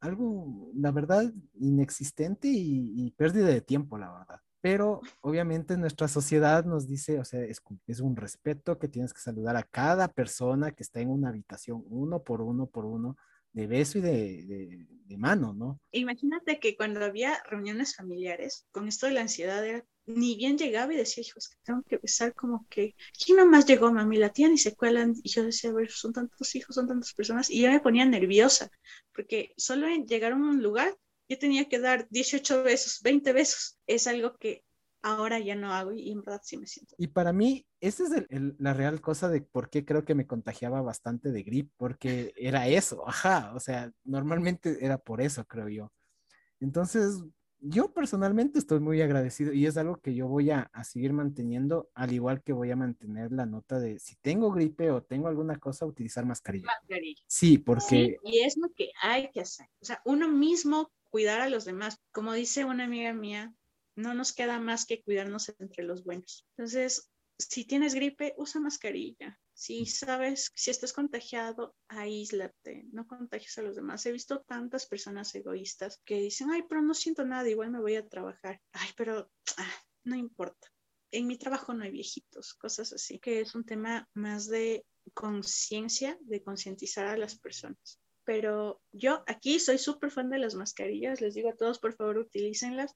algo, 0.00 0.70
la 0.74 0.90
verdad, 0.92 1.32
inexistente 1.54 2.48
y, 2.48 3.10
pérdida 3.12 3.46
de 3.46 3.60
tiempo, 3.60 3.98
la 3.98 4.12
verdad. 4.12 4.40
Pero 4.60 5.00
obviamente 5.20 5.76
nuestra 5.76 6.08
sociedad 6.08 6.64
nos 6.64 6.88
dice, 6.88 7.18
o 7.20 7.24
sea, 7.24 7.40
es, 7.42 7.62
es, 7.86 8.00
un 8.00 8.16
respeto 8.16 8.78
que 8.78 8.88
tienes 8.88 9.12
que 9.14 9.20
saludar 9.20 9.56
a 9.56 9.62
cada 9.62 10.08
persona 10.08 10.72
que 10.72 10.82
está 10.82 11.00
en 11.00 11.10
una 11.10 11.28
habitación, 11.28 11.84
uno 11.88 12.22
por 12.22 12.40
uno 12.40 12.66
por 12.66 12.84
uno, 12.84 13.16
de 13.52 13.66
beso 13.66 13.98
y 13.98 14.00
de, 14.02 14.86
de, 15.06 15.16
mano, 15.16 15.54
¿no? 15.54 15.80
Imagínate 15.92 16.60
que 16.60 16.76
cuando 16.76 17.02
había 17.02 17.42
reuniones 17.48 17.96
familiares, 17.96 18.66
con 18.70 18.86
esto 18.86 19.06
de 19.06 19.12
la 19.12 19.22
ansiedad, 19.22 19.64
ni 20.04 20.36
bien 20.36 20.58
llegaba 20.58 20.92
y 20.92 20.96
decía, 20.96 21.24
hijos, 21.26 21.48
que 21.48 21.56
tengo 21.64 21.82
que 21.82 21.96
besar 21.96 22.34
como 22.34 22.66
que, 22.68 22.94
¿quién 23.24 23.38
nomás 23.38 23.64
llegó, 23.64 23.90
mami? 23.90 24.18
La 24.18 24.32
tía 24.32 24.48
ni 24.48 24.58
se 24.58 24.74
cuelan. 24.74 25.14
Y 25.22 25.30
yo 25.30 25.42
decía, 25.42 25.70
a 25.70 25.72
ver, 25.72 25.90
son 25.90 26.12
tantos 26.12 26.54
hijos, 26.54 26.74
son 26.74 26.86
tantas 26.86 27.14
personas. 27.14 27.48
Y 27.48 27.62
ya 27.62 27.70
me 27.70 27.80
ponía 27.80 28.04
nerviosa, 28.04 28.70
porque 29.14 29.54
solo 29.56 29.86
en 29.86 30.06
llegar 30.06 30.32
a 30.32 30.36
un 30.36 30.62
lugar, 30.62 30.94
yo 31.28 31.38
tenía 31.38 31.68
que 31.68 31.78
dar 31.78 32.06
18 32.10 32.62
besos, 32.62 33.00
20 33.02 33.32
besos. 33.32 33.78
Es 33.86 34.06
algo 34.06 34.36
que 34.36 34.65
ahora 35.06 35.38
ya 35.38 35.54
no 35.54 35.72
hago 35.72 35.92
y 35.92 36.10
en 36.10 36.22
verdad 36.22 36.40
sí 36.42 36.56
me 36.56 36.66
siento. 36.66 36.96
Y 36.98 37.06
para 37.06 37.32
mí, 37.32 37.64
esa 37.80 38.04
es 38.04 38.24
la 38.58 38.74
real 38.74 39.00
cosa 39.00 39.28
de 39.28 39.40
por 39.40 39.70
qué 39.70 39.84
creo 39.84 40.04
que 40.04 40.16
me 40.16 40.26
contagiaba 40.26 40.82
bastante 40.82 41.30
de 41.30 41.44
grip, 41.44 41.70
porque 41.76 42.32
era 42.36 42.66
eso, 42.66 43.08
ajá, 43.08 43.52
o 43.54 43.60
sea, 43.60 43.92
normalmente 44.02 44.84
era 44.84 44.98
por 44.98 45.20
eso, 45.20 45.44
creo 45.44 45.68
yo. 45.68 45.92
Entonces, 46.58 47.22
yo 47.60 47.92
personalmente 47.94 48.58
estoy 48.58 48.80
muy 48.80 49.00
agradecido 49.00 49.52
y 49.52 49.66
es 49.66 49.76
algo 49.76 50.00
que 50.00 50.12
yo 50.12 50.26
voy 50.26 50.50
a, 50.50 50.70
seguir 50.82 51.12
manteniendo, 51.12 51.88
al 51.94 52.12
igual 52.12 52.42
que 52.42 52.52
voy 52.52 52.72
a 52.72 52.76
mantener 52.76 53.30
la 53.30 53.46
nota 53.46 53.78
de 53.78 54.00
si 54.00 54.16
tengo 54.16 54.50
gripe 54.50 54.90
o 54.90 55.04
tengo 55.04 55.28
alguna 55.28 55.56
cosa, 55.58 55.86
utilizar 55.86 56.26
mascarilla. 56.26 56.66
Mascarilla. 56.66 57.22
Sí, 57.28 57.58
porque... 57.58 58.16
y 58.24 58.40
es 58.40 58.56
lo 58.56 58.70
que 58.74 58.90
hay 59.00 59.30
que 59.30 59.42
hacer. 59.42 59.68
O 59.80 59.84
sea, 59.84 60.02
uno 60.04 60.28
mismo 60.28 60.90
cuidar 61.10 61.40
a 61.40 61.48
los 61.48 61.64
demás. 61.64 62.00
Como 62.10 62.32
dice 62.32 62.64
una 62.64 62.84
amiga 62.84 63.12
mía, 63.12 63.54
no 63.96 64.14
nos 64.14 64.32
queda 64.32 64.60
más 64.60 64.86
que 64.86 65.02
cuidarnos 65.02 65.52
entre 65.58 65.84
los 65.84 66.04
buenos. 66.04 66.46
Entonces, 66.56 67.10
si 67.38 67.64
tienes 67.64 67.94
gripe, 67.94 68.34
usa 68.36 68.60
mascarilla. 68.60 69.38
Si 69.52 69.86
sabes, 69.86 70.52
si 70.54 70.70
estás 70.70 70.92
contagiado, 70.92 71.74
aíslate, 71.88 72.84
no 72.92 73.06
contagies 73.06 73.56
a 73.58 73.62
los 73.62 73.76
demás. 73.76 74.04
He 74.06 74.12
visto 74.12 74.42
tantas 74.42 74.86
personas 74.86 75.34
egoístas 75.34 76.00
que 76.04 76.20
dicen, 76.20 76.50
ay, 76.50 76.62
pero 76.68 76.82
no 76.82 76.94
siento 76.94 77.24
nada, 77.24 77.48
igual 77.48 77.70
me 77.70 77.80
voy 77.80 77.96
a 77.96 78.06
trabajar. 78.06 78.60
Ay, 78.72 78.90
pero 78.96 79.30
ah, 79.58 79.74
no 80.04 80.16
importa. 80.16 80.68
En 81.10 81.26
mi 81.26 81.38
trabajo 81.38 81.72
no 81.72 81.84
hay 81.84 81.90
viejitos, 81.90 82.54
cosas 82.54 82.92
así, 82.92 83.18
que 83.18 83.40
es 83.40 83.54
un 83.54 83.64
tema 83.64 84.08
más 84.14 84.48
de 84.48 84.84
conciencia, 85.14 86.18
de 86.20 86.42
concientizar 86.42 87.06
a 87.06 87.16
las 87.16 87.38
personas 87.38 88.00
pero 88.26 88.82
yo 88.90 89.22
aquí 89.28 89.60
soy 89.60 89.78
súper 89.78 90.10
fan 90.10 90.28
de 90.30 90.38
las 90.38 90.56
mascarillas, 90.56 91.20
les 91.20 91.34
digo 91.34 91.48
a 91.48 91.54
todos, 91.54 91.78
por 91.78 91.94
favor, 91.94 92.18
utilícenlas 92.18 92.92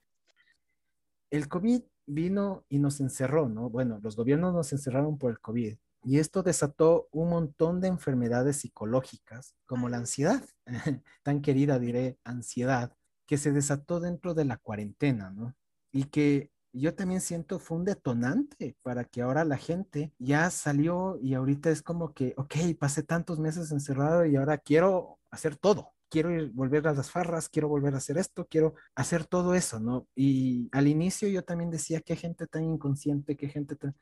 el 1.31 1.49
COVID 1.49 1.83
vino 2.07 2.64
y 2.68 2.78
nos 2.78 3.01
encerró, 3.01 3.49
¿no? 3.49 3.70
Bueno, 3.70 4.01
los 4.03 4.16
gobiernos 4.16 4.53
nos 4.53 4.72
encerraron 4.72 5.18
por 5.18 5.31
el 5.31 5.41
COVID 5.41 5.76
y 6.03 6.18
esto 6.18 6.43
desató 6.43 7.09
un 7.12 7.31
montón 7.31 7.81
de 7.81 7.89
enfermedades 7.89 8.57
psicológicas, 8.57 9.55
como 9.66 9.89
la 9.89 9.99
ansiedad, 9.99 10.43
tan 11.22 11.43
querida 11.43 11.78
diré, 11.78 12.18
ansiedad, 12.24 12.97
que 13.26 13.37
se 13.37 13.53
desató 13.53 14.01
dentro 14.01 14.35
de 14.35 14.45
la 14.45 14.57
cuarentena, 14.57 15.31
¿no? 15.31 15.55
Y 15.93 16.05
que 16.05 16.51
yo 16.72 16.95
también 16.95 17.20
siento 17.20 17.59
fue 17.59 17.78
un 17.78 17.85
detonante 17.85 18.76
para 18.83 19.05
que 19.05 19.22
ahora 19.22 19.45
la 19.45 19.57
gente 19.57 20.12
ya 20.18 20.51
salió 20.51 21.18
y 21.20 21.35
ahorita 21.35 21.70
es 21.70 21.83
como 21.83 22.14
que, 22.14 22.33
ok, 22.37 22.55
pasé 22.78 23.03
tantos 23.03 23.39
meses 23.39 23.70
encerrado 23.72 24.24
y 24.24 24.37
ahora 24.37 24.59
quiero 24.59 25.18
hacer 25.31 25.57
todo, 25.57 25.93
quiero 26.11 26.31
ir, 26.31 26.51
volver 26.53 26.87
a 26.89 26.95
las 26.95 27.11
farras, 27.11 27.49
quiero 27.49 27.69
volver 27.69 27.95
a 27.95 27.99
hacer 27.99 28.19
esto, 28.19 28.47
quiero 28.49 28.75
hacer 28.95 29.25
todo 29.25 29.55
eso, 29.55 29.81
¿no? 29.81 30.09
Y 30.15 30.69
al 30.73 30.89
inicio 30.89 31.29
yo 31.29 31.43
también 31.45 31.71
decía, 31.71 32.01
qué 32.01 32.17
gente 32.17 32.47
tan 32.47 32.65
inconsciente, 32.65 33.37
qué 33.37 33.49
gente 33.49 33.77
tan... 33.77 33.97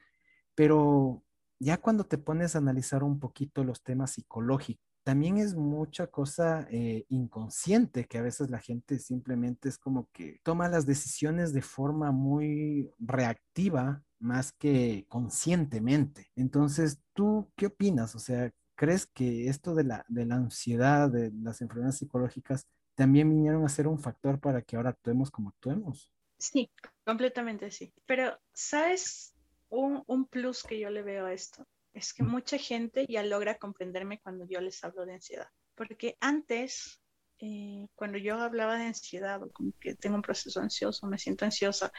Pero 0.54 1.24
ya 1.60 1.78
cuando 1.78 2.04
te 2.04 2.18
pones 2.18 2.54
a 2.54 2.58
analizar 2.58 3.04
un 3.04 3.20
poquito 3.20 3.64
los 3.64 3.82
temas 3.82 4.12
psicológicos, 4.12 4.88
también 5.08 5.38
es 5.38 5.54
mucha 5.54 6.08
cosa 6.08 6.66
eh, 6.70 7.06
inconsciente 7.08 8.04
que 8.04 8.18
a 8.18 8.22
veces 8.22 8.50
la 8.50 8.58
gente 8.58 8.98
simplemente 8.98 9.70
es 9.70 9.78
como 9.78 10.08
que 10.12 10.38
toma 10.42 10.68
las 10.68 10.84
decisiones 10.84 11.54
de 11.54 11.62
forma 11.62 12.12
muy 12.12 12.90
reactiva 12.98 14.02
más 14.18 14.52
que 14.52 15.06
conscientemente. 15.08 16.30
Entonces, 16.36 17.00
¿tú 17.14 17.50
qué 17.56 17.66
opinas? 17.66 18.14
O 18.14 18.18
sea, 18.18 18.50
¿Crees 18.78 19.06
que 19.06 19.48
esto 19.48 19.74
de 19.74 19.82
la, 19.82 20.04
de 20.06 20.24
la 20.24 20.36
ansiedad, 20.36 21.10
de 21.10 21.32
las 21.42 21.60
enfermedades 21.62 21.98
psicológicas, 21.98 22.68
también 22.94 23.28
vinieron 23.28 23.64
a 23.64 23.68
ser 23.68 23.88
un 23.88 23.98
factor 23.98 24.38
para 24.38 24.62
que 24.62 24.76
ahora 24.76 24.90
actuemos 24.90 25.32
como 25.32 25.48
actuemos? 25.48 26.12
Sí, 26.38 26.70
completamente 27.04 27.72
sí. 27.72 27.92
Pero, 28.06 28.38
¿sabes 28.52 29.34
un, 29.68 30.04
un 30.06 30.26
plus 30.28 30.62
que 30.62 30.78
yo 30.78 30.90
le 30.90 31.02
veo 31.02 31.26
a 31.26 31.32
esto? 31.32 31.66
Es 31.92 32.14
que 32.14 32.22
mucha 32.22 32.56
gente 32.56 33.04
ya 33.08 33.24
logra 33.24 33.58
comprenderme 33.58 34.20
cuando 34.20 34.46
yo 34.48 34.60
les 34.60 34.84
hablo 34.84 35.04
de 35.04 35.14
ansiedad. 35.14 35.48
Porque 35.74 36.16
antes 36.20 37.00
eh, 37.40 37.84
cuando 37.96 38.16
yo 38.16 38.36
hablaba 38.36 38.78
de 38.78 38.86
ansiedad 38.86 39.42
o 39.42 39.50
como 39.50 39.72
que 39.80 39.96
tengo 39.96 40.14
un 40.14 40.22
proceso 40.22 40.60
ansioso, 40.60 41.08
me 41.08 41.18
siento 41.18 41.44
ansiosa, 41.44 41.90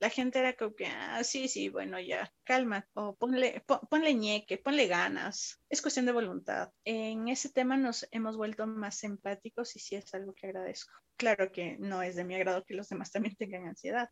la 0.00 0.10
gente 0.10 0.38
era 0.38 0.54
como 0.54 0.74
que, 0.74 0.86
ah, 0.86 1.22
sí, 1.24 1.48
sí, 1.48 1.68
bueno, 1.68 1.98
ya, 2.00 2.32
calma, 2.44 2.86
o 2.94 3.16
ponle, 3.16 3.64
ponle 3.90 4.14
ñeque, 4.14 4.58
ponle 4.58 4.86
ganas, 4.86 5.60
es 5.68 5.82
cuestión 5.82 6.06
de 6.06 6.12
voluntad. 6.12 6.70
En 6.84 7.28
ese 7.28 7.50
tema 7.50 7.76
nos 7.76 8.06
hemos 8.12 8.36
vuelto 8.36 8.66
más 8.66 9.02
empáticos 9.02 9.74
y 9.76 9.80
sí 9.80 9.96
es 9.96 10.14
algo 10.14 10.34
que 10.34 10.46
agradezco. 10.46 10.92
Claro 11.16 11.50
que 11.50 11.76
no 11.78 12.02
es 12.02 12.14
de 12.14 12.24
mi 12.24 12.36
agrado 12.36 12.64
que 12.64 12.74
los 12.74 12.88
demás 12.88 13.10
también 13.10 13.34
tengan 13.36 13.66
ansiedad. 13.66 14.08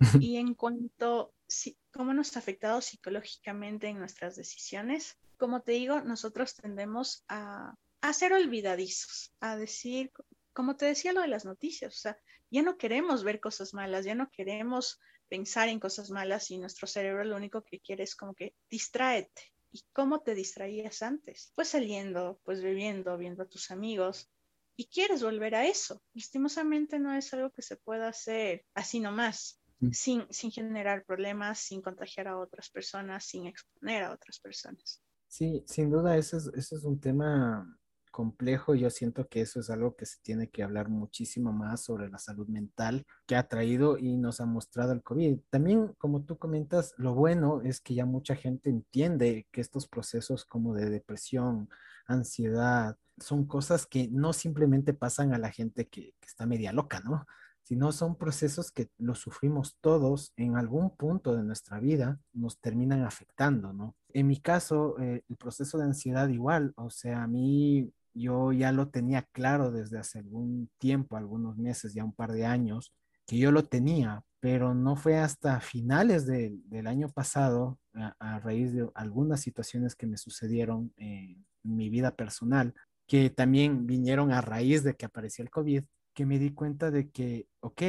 y 0.22 0.36
en 0.36 0.54
cuanto 0.54 1.32
a 1.32 1.70
cómo 1.92 2.12
nos 2.12 2.36
ha 2.36 2.40
afectado 2.40 2.80
psicológicamente 2.82 3.88
en 3.88 3.98
nuestras 3.98 4.36
decisiones, 4.36 5.18
como 5.38 5.62
te 5.62 5.72
digo, 5.72 6.02
nosotros 6.02 6.54
tendemos 6.54 7.24
a, 7.28 7.74
a 8.02 8.12
ser 8.12 8.34
olvidadizos, 8.34 9.34
a 9.40 9.56
decir, 9.56 10.12
como 10.52 10.76
te 10.76 10.86
decía 10.86 11.14
lo 11.14 11.22
de 11.22 11.28
las 11.28 11.46
noticias, 11.46 11.94
o 11.94 11.98
sea, 11.98 12.18
ya 12.50 12.60
no 12.60 12.76
queremos 12.76 13.24
ver 13.24 13.40
cosas 13.40 13.72
malas, 13.72 14.04
ya 14.04 14.14
no 14.14 14.30
queremos 14.30 15.00
pensar 15.32 15.70
en 15.70 15.80
cosas 15.80 16.10
malas 16.10 16.50
y 16.50 16.58
nuestro 16.58 16.86
cerebro 16.86 17.24
lo 17.24 17.36
único 17.36 17.62
que 17.62 17.80
quiere 17.80 18.02
es 18.02 18.14
como 18.14 18.34
que 18.34 18.54
distráete. 18.68 19.42
¿Y 19.70 19.82
cómo 19.94 20.20
te 20.20 20.34
distraías 20.34 21.00
antes? 21.00 21.52
Pues 21.54 21.68
saliendo, 21.68 22.38
pues 22.44 22.62
bebiendo, 22.62 23.16
viendo 23.16 23.44
a 23.44 23.48
tus 23.48 23.70
amigos. 23.70 24.30
Y 24.76 24.88
quieres 24.88 25.22
volver 25.22 25.54
a 25.54 25.66
eso. 25.66 26.02
Lastimosamente 26.12 26.98
no 26.98 27.14
es 27.14 27.32
algo 27.32 27.50
que 27.50 27.62
se 27.62 27.78
pueda 27.78 28.08
hacer 28.08 28.66
así 28.74 29.00
nomás, 29.00 29.58
mm. 29.80 29.92
sin, 29.92 30.26
sin 30.28 30.50
generar 30.50 31.02
problemas, 31.06 31.60
sin 31.60 31.80
contagiar 31.80 32.28
a 32.28 32.38
otras 32.38 32.68
personas, 32.68 33.24
sin 33.24 33.46
exponer 33.46 34.02
a 34.02 34.12
otras 34.12 34.38
personas. 34.38 35.02
Sí, 35.28 35.64
sin 35.66 35.90
duda, 35.90 36.14
ese 36.18 36.36
es, 36.36 36.48
ese 36.48 36.76
es 36.76 36.84
un 36.84 37.00
tema 37.00 37.66
complejo. 38.12 38.76
Yo 38.76 38.90
siento 38.90 39.26
que 39.28 39.40
eso 39.40 39.58
es 39.58 39.70
algo 39.70 39.96
que 39.96 40.06
se 40.06 40.18
tiene 40.22 40.48
que 40.48 40.62
hablar 40.62 40.88
muchísimo 40.88 41.52
más 41.52 41.82
sobre 41.82 42.08
la 42.08 42.18
salud 42.18 42.46
mental 42.46 43.04
que 43.26 43.34
ha 43.34 43.48
traído 43.48 43.98
y 43.98 44.16
nos 44.16 44.40
ha 44.40 44.46
mostrado 44.46 44.92
el 44.92 45.02
COVID. 45.02 45.40
También, 45.50 45.88
como 45.98 46.22
tú 46.22 46.38
comentas, 46.38 46.94
lo 46.96 47.14
bueno 47.14 47.62
es 47.62 47.80
que 47.80 47.94
ya 47.94 48.06
mucha 48.06 48.36
gente 48.36 48.70
entiende 48.70 49.48
que 49.50 49.60
estos 49.60 49.88
procesos 49.88 50.44
como 50.44 50.74
de 50.74 50.88
depresión, 50.90 51.68
ansiedad, 52.06 52.96
son 53.18 53.46
cosas 53.46 53.86
que 53.86 54.08
no 54.08 54.32
simplemente 54.32 54.94
pasan 54.94 55.34
a 55.34 55.38
la 55.38 55.50
gente 55.50 55.88
que, 55.88 56.14
está 56.22 56.46
media 56.46 56.72
loca, 56.72 57.00
¿no? 57.00 57.26
sino 57.62 57.92
son 57.92 58.16
procesos 58.16 58.70
que 58.70 58.90
los 58.98 59.20
sufrimos 59.20 59.76
todos 59.80 60.32
en 60.36 60.56
algún 60.56 60.96
punto 60.96 61.34
de 61.34 61.42
nuestra 61.42 61.78
vida, 61.78 62.18
nos 62.32 62.58
terminan 62.58 63.04
afectando, 63.04 63.72
¿no? 63.72 63.94
En 64.12 64.26
mi 64.26 64.40
caso, 64.40 64.98
eh, 64.98 65.24
el 65.28 65.36
proceso 65.36 65.78
de 65.78 65.84
ansiedad 65.84 66.28
igual, 66.28 66.72
o 66.76 66.90
sea, 66.90 67.22
a 67.22 67.26
mí 67.26 67.92
yo 68.14 68.52
ya 68.52 68.72
lo 68.72 68.88
tenía 68.88 69.22
claro 69.32 69.70
desde 69.70 69.98
hace 69.98 70.18
algún 70.18 70.70
tiempo, 70.78 71.16
algunos 71.16 71.56
meses, 71.56 71.94
ya 71.94 72.04
un 72.04 72.12
par 72.12 72.32
de 72.32 72.46
años, 72.46 72.94
que 73.26 73.38
yo 73.38 73.52
lo 73.52 73.64
tenía, 73.64 74.24
pero 74.40 74.74
no 74.74 74.96
fue 74.96 75.18
hasta 75.18 75.60
finales 75.60 76.26
del 76.26 76.86
año 76.86 77.08
pasado, 77.08 77.78
a, 77.94 78.40
raíz 78.40 78.72
de 78.72 78.88
algunas 78.94 79.40
situaciones 79.40 79.94
que 79.94 80.06
me 80.06 80.16
sucedieron 80.16 80.92
en 80.96 81.46
mi 81.62 81.88
vida 81.90 82.16
personal, 82.16 82.74
que 83.06 83.30
también 83.30 83.86
vinieron 83.86 84.32
a 84.32 84.40
raíz 84.40 84.82
de 84.82 84.94
que 84.94 85.06
apareció 85.06 85.44
el 85.44 85.50
COVID, 85.50 85.84
que 86.14 86.26
me 86.26 86.38
di 86.38 86.52
cuenta 86.52 86.90
de 86.90 87.10
que, 87.10 87.46
ok, 87.60 87.82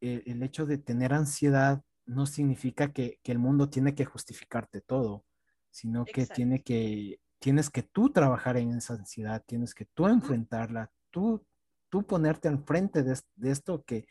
el, 0.00 0.42
hecho 0.42 0.66
de 0.66 0.78
tener 0.78 1.12
ansiedad 1.12 1.82
no 2.06 2.26
significa 2.26 2.92
que, 2.92 3.18
que, 3.22 3.32
el 3.32 3.38
mundo 3.38 3.68
tiene 3.68 3.94
que 3.94 4.04
justificarte 4.04 4.80
todo, 4.80 5.24
sino 5.70 6.04
que 6.04 6.26
tiene 6.26 6.62
que 6.62 7.20
tienes 7.38 7.70
que 7.70 7.82
tú 7.82 8.10
trabajar 8.10 8.56
en 8.56 8.72
esa 8.72 8.94
ansiedad, 8.94 9.42
tienes 9.46 9.74
que 9.74 9.84
tú 9.86 10.06
enfrentarla, 10.08 10.90
tú, 11.10 11.44
tú 11.88 12.06
ponerte 12.06 12.48
al 12.48 12.64
frente 12.64 13.02
de, 13.02 13.16
esto 13.50 13.84
que, 13.84 14.06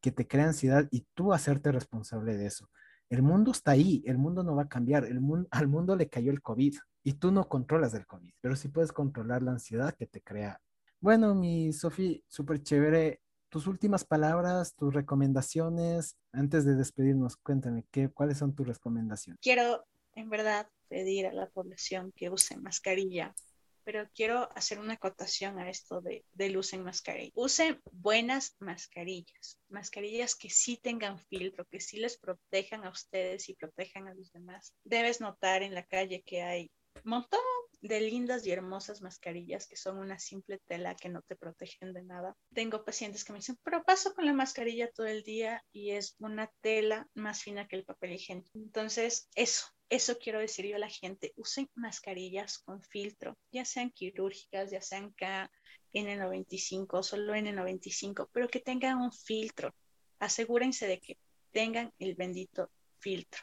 te 0.00 0.26
crea 0.26 0.46
ansiedad 0.46 0.88
y 0.90 1.06
tú 1.14 1.32
hacerte 1.32 1.70
responsable 1.70 2.36
de 2.36 2.46
eso. 2.46 2.68
El 3.08 3.22
mundo 3.22 3.52
está 3.52 3.72
ahí, 3.72 4.02
el 4.06 4.18
mundo 4.18 4.42
no 4.42 4.56
va 4.56 4.62
a 4.62 4.68
cambiar, 4.68 5.04
el 5.04 5.20
mundo, 5.20 5.48
al 5.52 5.68
mundo 5.68 5.94
le 5.96 6.08
cayó 6.08 6.32
el 6.32 6.42
COVID 6.42 6.74
y 7.04 7.12
tú 7.14 7.30
no 7.30 7.48
controlas 7.48 7.94
el 7.94 8.06
COVID, 8.06 8.32
pero 8.40 8.56
sí 8.56 8.68
puedes 8.68 8.92
controlar 8.92 9.42
la 9.42 9.52
ansiedad 9.52 9.94
que 9.94 10.06
te 10.06 10.20
crea. 10.20 10.60
Bueno, 11.00 11.34
mi 11.34 11.72
Sofi, 11.72 12.24
súper 12.28 12.62
chévere. 12.62 13.20
Tus 13.48 13.66
últimas 13.66 14.04
palabras, 14.04 14.74
tus 14.74 14.94
recomendaciones, 14.94 16.16
antes 16.32 16.64
de 16.64 16.74
despedirnos, 16.74 17.36
cuéntame, 17.36 17.84
¿qué, 17.90 18.08
¿cuáles 18.08 18.38
son 18.38 18.54
tus 18.54 18.66
recomendaciones? 18.66 19.38
Quiero, 19.42 19.84
en 20.14 20.30
verdad, 20.30 20.66
pedir 20.92 21.26
a 21.26 21.32
la 21.32 21.48
población 21.48 22.12
que 22.14 22.28
use 22.28 22.54
mascarilla, 22.58 23.34
pero 23.82 24.06
quiero 24.14 24.50
hacer 24.54 24.78
una 24.78 24.94
acotación 24.94 25.58
a 25.58 25.70
esto 25.70 26.02
de, 26.02 26.26
del 26.32 26.58
usen 26.58 26.84
mascarilla. 26.84 27.32
Usen 27.34 27.80
buenas 27.92 28.54
mascarillas, 28.58 29.58
mascarillas 29.70 30.34
que 30.34 30.50
sí 30.50 30.76
tengan 30.76 31.18
filtro, 31.18 31.64
que 31.64 31.80
sí 31.80 31.96
les 31.98 32.18
protejan 32.18 32.84
a 32.84 32.90
ustedes 32.90 33.48
y 33.48 33.54
protejan 33.54 34.06
a 34.06 34.14
los 34.14 34.30
demás. 34.32 34.74
Debes 34.84 35.22
notar 35.22 35.62
en 35.62 35.74
la 35.74 35.86
calle 35.86 36.22
que 36.26 36.42
hay 36.42 36.70
un 37.04 37.10
montón 37.10 37.40
de 37.80 38.00
lindas 38.00 38.46
y 38.46 38.52
hermosas 38.52 39.00
mascarillas 39.00 39.66
que 39.66 39.76
son 39.76 39.98
una 39.98 40.18
simple 40.18 40.60
tela 40.68 40.94
que 40.94 41.08
no 41.08 41.22
te 41.22 41.36
protegen 41.36 41.92
de 41.92 42.04
nada. 42.04 42.36
Tengo 42.54 42.84
pacientes 42.84 43.24
que 43.24 43.32
me 43.32 43.40
dicen, 43.40 43.58
pero 43.64 43.82
paso 43.82 44.14
con 44.14 44.26
la 44.26 44.32
mascarilla 44.32 44.90
todo 44.92 45.06
el 45.06 45.22
día 45.22 45.64
y 45.72 45.90
es 45.90 46.14
una 46.18 46.50
tela 46.60 47.08
más 47.14 47.42
fina 47.42 47.66
que 47.66 47.76
el 47.76 47.84
papel 47.84 48.12
higiénico. 48.12 48.50
Entonces, 48.54 49.28
eso, 49.34 49.66
eso 49.92 50.16
quiero 50.18 50.38
decir 50.38 50.64
yo 50.66 50.76
a 50.76 50.78
la 50.78 50.88
gente, 50.88 51.34
usen 51.36 51.68
mascarillas 51.74 52.58
con 52.60 52.82
filtro, 52.82 53.36
ya 53.50 53.66
sean 53.66 53.90
quirúrgicas, 53.90 54.70
ya 54.70 54.80
sean 54.80 55.14
KN95, 55.14 57.02
solo 57.02 57.34
N95, 57.34 58.30
pero 58.32 58.48
que 58.48 58.60
tengan 58.60 59.02
un 59.02 59.12
filtro. 59.12 59.74
Asegúrense 60.18 60.86
de 60.86 60.98
que 60.98 61.18
tengan 61.50 61.92
el 61.98 62.14
bendito 62.14 62.70
filtro. 63.00 63.42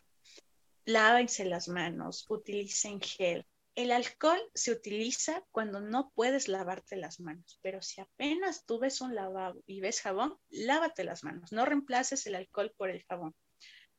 Lávense 0.86 1.46
las 1.46 1.68
manos, 1.68 2.26
utilicen 2.30 3.00
gel. 3.00 3.46
El 3.76 3.92
alcohol 3.92 4.42
se 4.56 4.72
utiliza 4.72 5.46
cuando 5.52 5.82
no 5.82 6.12
puedes 6.16 6.48
lavarte 6.48 6.96
las 6.96 7.20
manos, 7.20 7.60
pero 7.62 7.84
si 7.84 8.02
apenas 8.02 8.66
tú 8.66 8.80
ves 8.80 9.02
un 9.02 9.14
lavabo 9.14 9.62
y 9.68 9.82
ves 9.82 10.02
jabón, 10.02 10.36
lávate 10.50 11.04
las 11.04 11.24
manos. 11.24 11.52
No 11.52 11.66
reemplaces 11.66 12.26
el 12.26 12.34
alcohol 12.34 12.74
por 12.76 12.90
el 12.90 13.04
jabón 13.04 13.36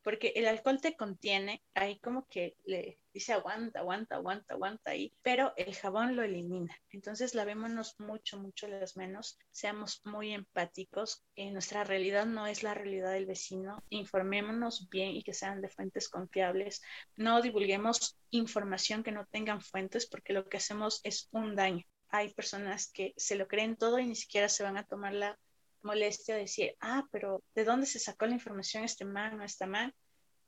porque 0.02 0.32
el 0.36 0.48
alcohol 0.48 0.80
te 0.80 0.96
contiene, 0.96 1.62
ahí 1.74 1.98
como 1.98 2.26
que 2.28 2.56
le 2.64 2.98
dice 3.12 3.32
aguanta, 3.32 3.80
aguanta, 3.80 4.16
aguanta, 4.16 4.54
aguanta 4.54 4.90
ahí, 4.92 5.12
pero 5.22 5.52
el 5.56 5.74
jabón 5.74 6.16
lo 6.16 6.22
elimina. 6.22 6.76
Entonces 6.90 7.34
lavémonos 7.34 7.98
mucho, 7.98 8.38
mucho 8.38 8.68
las 8.68 8.96
manos, 8.96 9.38
seamos 9.50 10.00
muy 10.04 10.32
empáticos, 10.32 11.24
en 11.36 11.52
nuestra 11.52 11.84
realidad 11.84 12.26
no 12.26 12.46
es 12.46 12.62
la 12.62 12.74
realidad 12.74 13.12
del 13.12 13.26
vecino, 13.26 13.82
informémonos 13.90 14.88
bien 14.88 15.10
y 15.10 15.22
que 15.22 15.34
sean 15.34 15.60
de 15.60 15.68
fuentes 15.68 16.08
confiables, 16.08 16.82
no 17.16 17.42
divulguemos 17.42 18.16
información 18.30 19.02
que 19.02 19.12
no 19.12 19.26
tengan 19.26 19.60
fuentes 19.60 20.06
porque 20.06 20.32
lo 20.32 20.48
que 20.48 20.56
hacemos 20.56 21.00
es 21.04 21.28
un 21.32 21.56
daño. 21.56 21.84
Hay 22.08 22.32
personas 22.34 22.90
que 22.90 23.14
se 23.16 23.36
lo 23.36 23.46
creen 23.46 23.76
todo 23.76 23.98
y 23.98 24.06
ni 24.06 24.16
siquiera 24.16 24.48
se 24.48 24.64
van 24.64 24.76
a 24.76 24.84
tomar 24.84 25.12
la 25.12 25.38
molestia 25.82 26.36
decir, 26.36 26.76
ah, 26.80 27.06
pero 27.10 27.42
¿de 27.54 27.64
dónde 27.64 27.86
se 27.86 27.98
sacó 27.98 28.26
la 28.26 28.34
información 28.34 28.84
este 28.84 29.04
man 29.04 29.40
o 29.40 29.44
esta 29.44 29.66
man? 29.66 29.94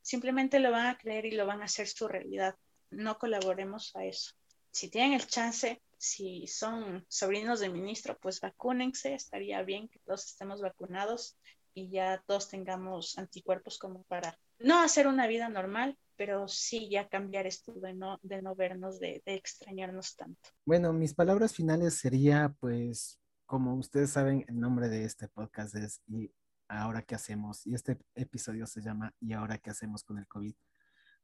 Simplemente 0.01 0.59
lo 0.59 0.71
van 0.71 0.87
a 0.87 0.99
creer 0.99 1.27
y 1.27 1.33
lo 1.33 1.47
van 1.47 1.63
a 1.63 1.67
hacer 1.67 1.89
su 1.89 2.09
realidad. 2.09 2.57
No 2.91 3.19
colaboremos 3.19 3.95
a 3.95 4.05
eso. 4.05 4.33
Si 4.71 4.91
tienen 4.91 5.13
el 5.13 5.27
chance, 5.27 5.83
si 5.99 6.47
son 6.47 7.05
sobrinos 7.09 7.61
de 7.61 7.69
ministro, 7.69 8.19
pues 8.21 8.41
vacúnense. 8.41 9.15
Estaría 9.15 9.63
bien 9.63 9.89
que 9.89 10.01
todos 10.01 10.27
estemos 10.27 10.61
vacunados 10.61 11.37
y 11.75 11.91
ya 11.91 12.23
todos 12.27 12.49
tengamos 12.49 13.17
anticuerpos 13.19 13.79
como 13.79 14.03
para 14.05 14.39
no 14.59 14.81
hacer 14.81 15.07
una 15.07 15.27
vida 15.27 15.49
normal, 15.49 15.97
pero 16.17 16.49
sí 16.49 16.89
ya 16.91 17.09
cambiar 17.09 17.47
esto 17.47 17.73
de 17.73 17.95
no, 17.95 18.19
de 18.23 18.43
no 18.43 18.55
vernos, 18.55 18.99
de, 18.99 19.23
de 19.25 19.35
extrañarnos 19.35 20.17
tanto. 20.17 20.51
Bueno, 20.65 20.93
mis 20.93 21.15
palabras 21.15 21.55
finales 21.55 21.95
sería 21.95 22.55
pues 22.61 23.22
como 23.53 23.75
ustedes 23.75 24.09
saben, 24.09 24.47
el 24.49 24.59
nombre 24.59 24.89
de 24.89 25.05
este 25.05 25.29
podcast 25.29 25.75
es 25.75 26.01
¿Y 26.07 26.33
ahora 26.69 27.03
qué 27.03 27.15
hacemos? 27.15 27.67
Y 27.67 27.75
este 27.75 27.99
episodio 28.15 28.67
se 28.67 28.81
llama 28.81 29.15
¿Y 29.21 29.35
ahora 29.35 29.59
qué 29.59 29.69
hacemos 29.69 30.05
con 30.05 30.17
el 30.17 30.27
COVID? 30.27 30.55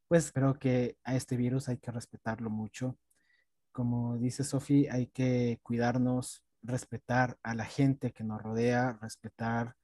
Pues 0.07 0.31
creo 0.31 0.59
que 0.59 0.95
a 1.03 1.15
este 1.15 1.37
virus 1.37 1.69
hay 1.69 1.79
que 1.79 1.89
respetarlo 1.89 2.51
mucho. 2.51 2.99
Como 3.71 4.19
dice 4.19 4.43
Sofía, 4.43 4.93
hay 4.93 5.07
que 5.07 5.59
cuidarnos, 5.63 6.43
respetar 6.61 7.39
a 7.41 7.55
la 7.55 7.65
gente 7.65 8.13
que 8.13 8.23
nos 8.23 8.43
rodea, 8.43 8.99
respetar, 9.01 9.75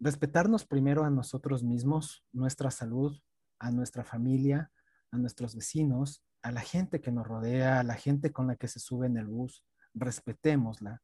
respetarnos 0.00 0.66
primero 0.66 1.04
a 1.04 1.10
nosotros 1.10 1.62
mismos, 1.62 2.24
nuestra 2.32 2.72
salud, 2.72 3.16
a 3.60 3.70
nuestra 3.70 4.02
familia, 4.02 4.72
a 5.12 5.18
nuestros 5.18 5.54
vecinos, 5.54 6.24
a 6.42 6.50
la 6.50 6.62
gente 6.62 7.00
que 7.00 7.12
nos 7.12 7.28
rodea, 7.28 7.78
a 7.78 7.84
la 7.84 7.94
gente 7.94 8.32
con 8.32 8.48
la 8.48 8.56
que 8.56 8.66
se 8.66 8.80
sube 8.80 9.06
en 9.06 9.18
el 9.18 9.28
bus, 9.28 9.64
respetémosla 9.94 11.00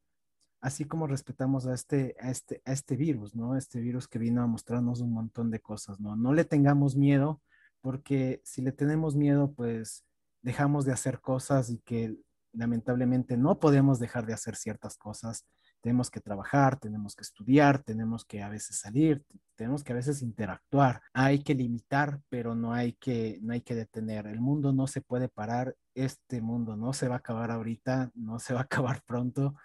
así 0.61 0.85
como 0.85 1.07
respetamos 1.07 1.67
a 1.67 1.73
este, 1.73 2.15
a 2.19 2.31
este, 2.31 2.61
a 2.65 2.71
este 2.71 2.95
virus, 2.95 3.35
¿no? 3.35 3.55
Este 3.55 3.79
virus 3.79 4.07
que 4.07 4.19
vino 4.19 4.41
a 4.41 4.47
mostrarnos 4.47 5.01
un 5.01 5.13
montón 5.13 5.51
de 5.51 5.59
cosas, 5.59 5.99
¿no? 5.99 6.15
No 6.15 6.33
le 6.33 6.45
tengamos 6.45 6.95
miedo, 6.95 7.41
porque 7.81 8.41
si 8.43 8.61
le 8.61 8.71
tenemos 8.71 9.15
miedo, 9.15 9.53
pues 9.53 10.03
dejamos 10.41 10.85
de 10.85 10.93
hacer 10.93 11.21
cosas 11.21 11.69
y 11.69 11.79
que 11.79 12.15
lamentablemente 12.53 13.37
no 13.37 13.59
podemos 13.59 13.99
dejar 13.99 14.25
de 14.25 14.33
hacer 14.33 14.55
ciertas 14.55 14.97
cosas 14.97 15.45
tenemos 15.81 16.09
que 16.11 16.19
trabajar, 16.19 16.77
tenemos 16.79 17.15
que 17.15 17.21
estudiar, 17.21 17.81
tenemos 17.83 18.25
que 18.25 18.41
a 18.41 18.49
veces 18.49 18.79
salir, 18.79 19.23
tenemos 19.55 19.83
que 19.83 19.93
a 19.93 19.95
veces 19.95 20.21
interactuar. 20.21 21.01
Hay 21.13 21.43
que 21.43 21.55
limitar, 21.55 22.19
pero 22.29 22.55
no 22.55 22.73
hay 22.73 22.93
que, 22.93 23.39
no 23.41 23.53
hay 23.53 23.61
que 23.61 23.75
detener. 23.75 24.27
El 24.27 24.41
mundo 24.41 24.73
no 24.73 24.87
se 24.87 25.01
puede 25.01 25.29
parar, 25.29 25.75
este 25.95 26.41
mundo 26.41 26.75
no 26.75 26.93
se 26.93 27.07
va 27.07 27.15
a 27.15 27.17
acabar 27.19 27.51
ahorita, 27.51 28.11
no 28.15 28.39
se 28.39 28.53
va 28.53 28.61
a 28.61 28.63
acabar 28.69 29.01
pronto, 29.05 29.55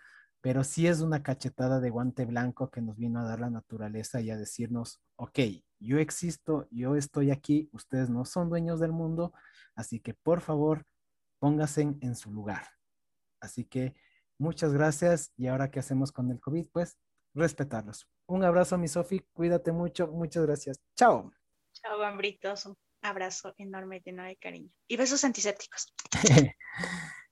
pero 0.45 0.63
sí 0.63 0.87
es 0.87 1.01
una 1.01 1.23
cachetada 1.23 1.81
de 1.81 1.89
guante 1.89 2.27
blanco 2.27 2.71
que 2.71 2.83
nos 2.83 2.99
vino 2.99 3.19
a 3.19 3.25
dar 3.25 3.41
la 3.41 3.49
naturaleza 3.49 4.21
y 4.21 4.31
a 4.31 4.37
decirnos, 4.37 5.01
ok, 5.17 5.39
yo 5.81 5.99
existo, 5.99 6.69
yo 6.71 6.97
estoy 6.97 7.31
aquí, 7.31 7.71
ustedes 7.73 8.11
no 8.11 8.27
son 8.27 8.51
dueños 8.51 8.79
del 8.79 8.93
mundo, 8.93 9.33
así 9.75 10.01
que 10.01 10.13
por 10.13 10.43
favor, 10.43 10.85
pónganse 11.39 11.81
en 11.99 12.15
su 12.15 12.31
lugar. 12.31 12.69
Así 13.41 13.65
que 13.65 13.95
muchas 14.37 14.75
gracias 14.75 15.33
y 15.39 15.47
ahora 15.47 15.71
qué 15.71 15.79
hacemos 15.79 16.13
con 16.13 16.31
el 16.31 16.39
COVID, 16.41 16.67
pues 16.71 16.99
respetarlos. 17.33 18.07
Un 18.27 18.45
abrazo, 18.45 18.77
mi 18.77 18.89
Sofi, 18.89 19.21
cuídate 19.33 19.73
mucho, 19.73 20.09
muchas 20.09 20.45
gracias. 20.45 20.79
Chao. 20.95 21.33
Chao, 21.73 21.99
gambritos, 21.99 22.67
un 22.67 22.77
abrazo 23.01 23.55
enorme 23.57 24.03
lleno 24.05 24.25
de 24.25 24.37
cariño 24.37 24.71
y 24.89 24.99
besos 24.99 25.25
antisépticos. 25.25 25.91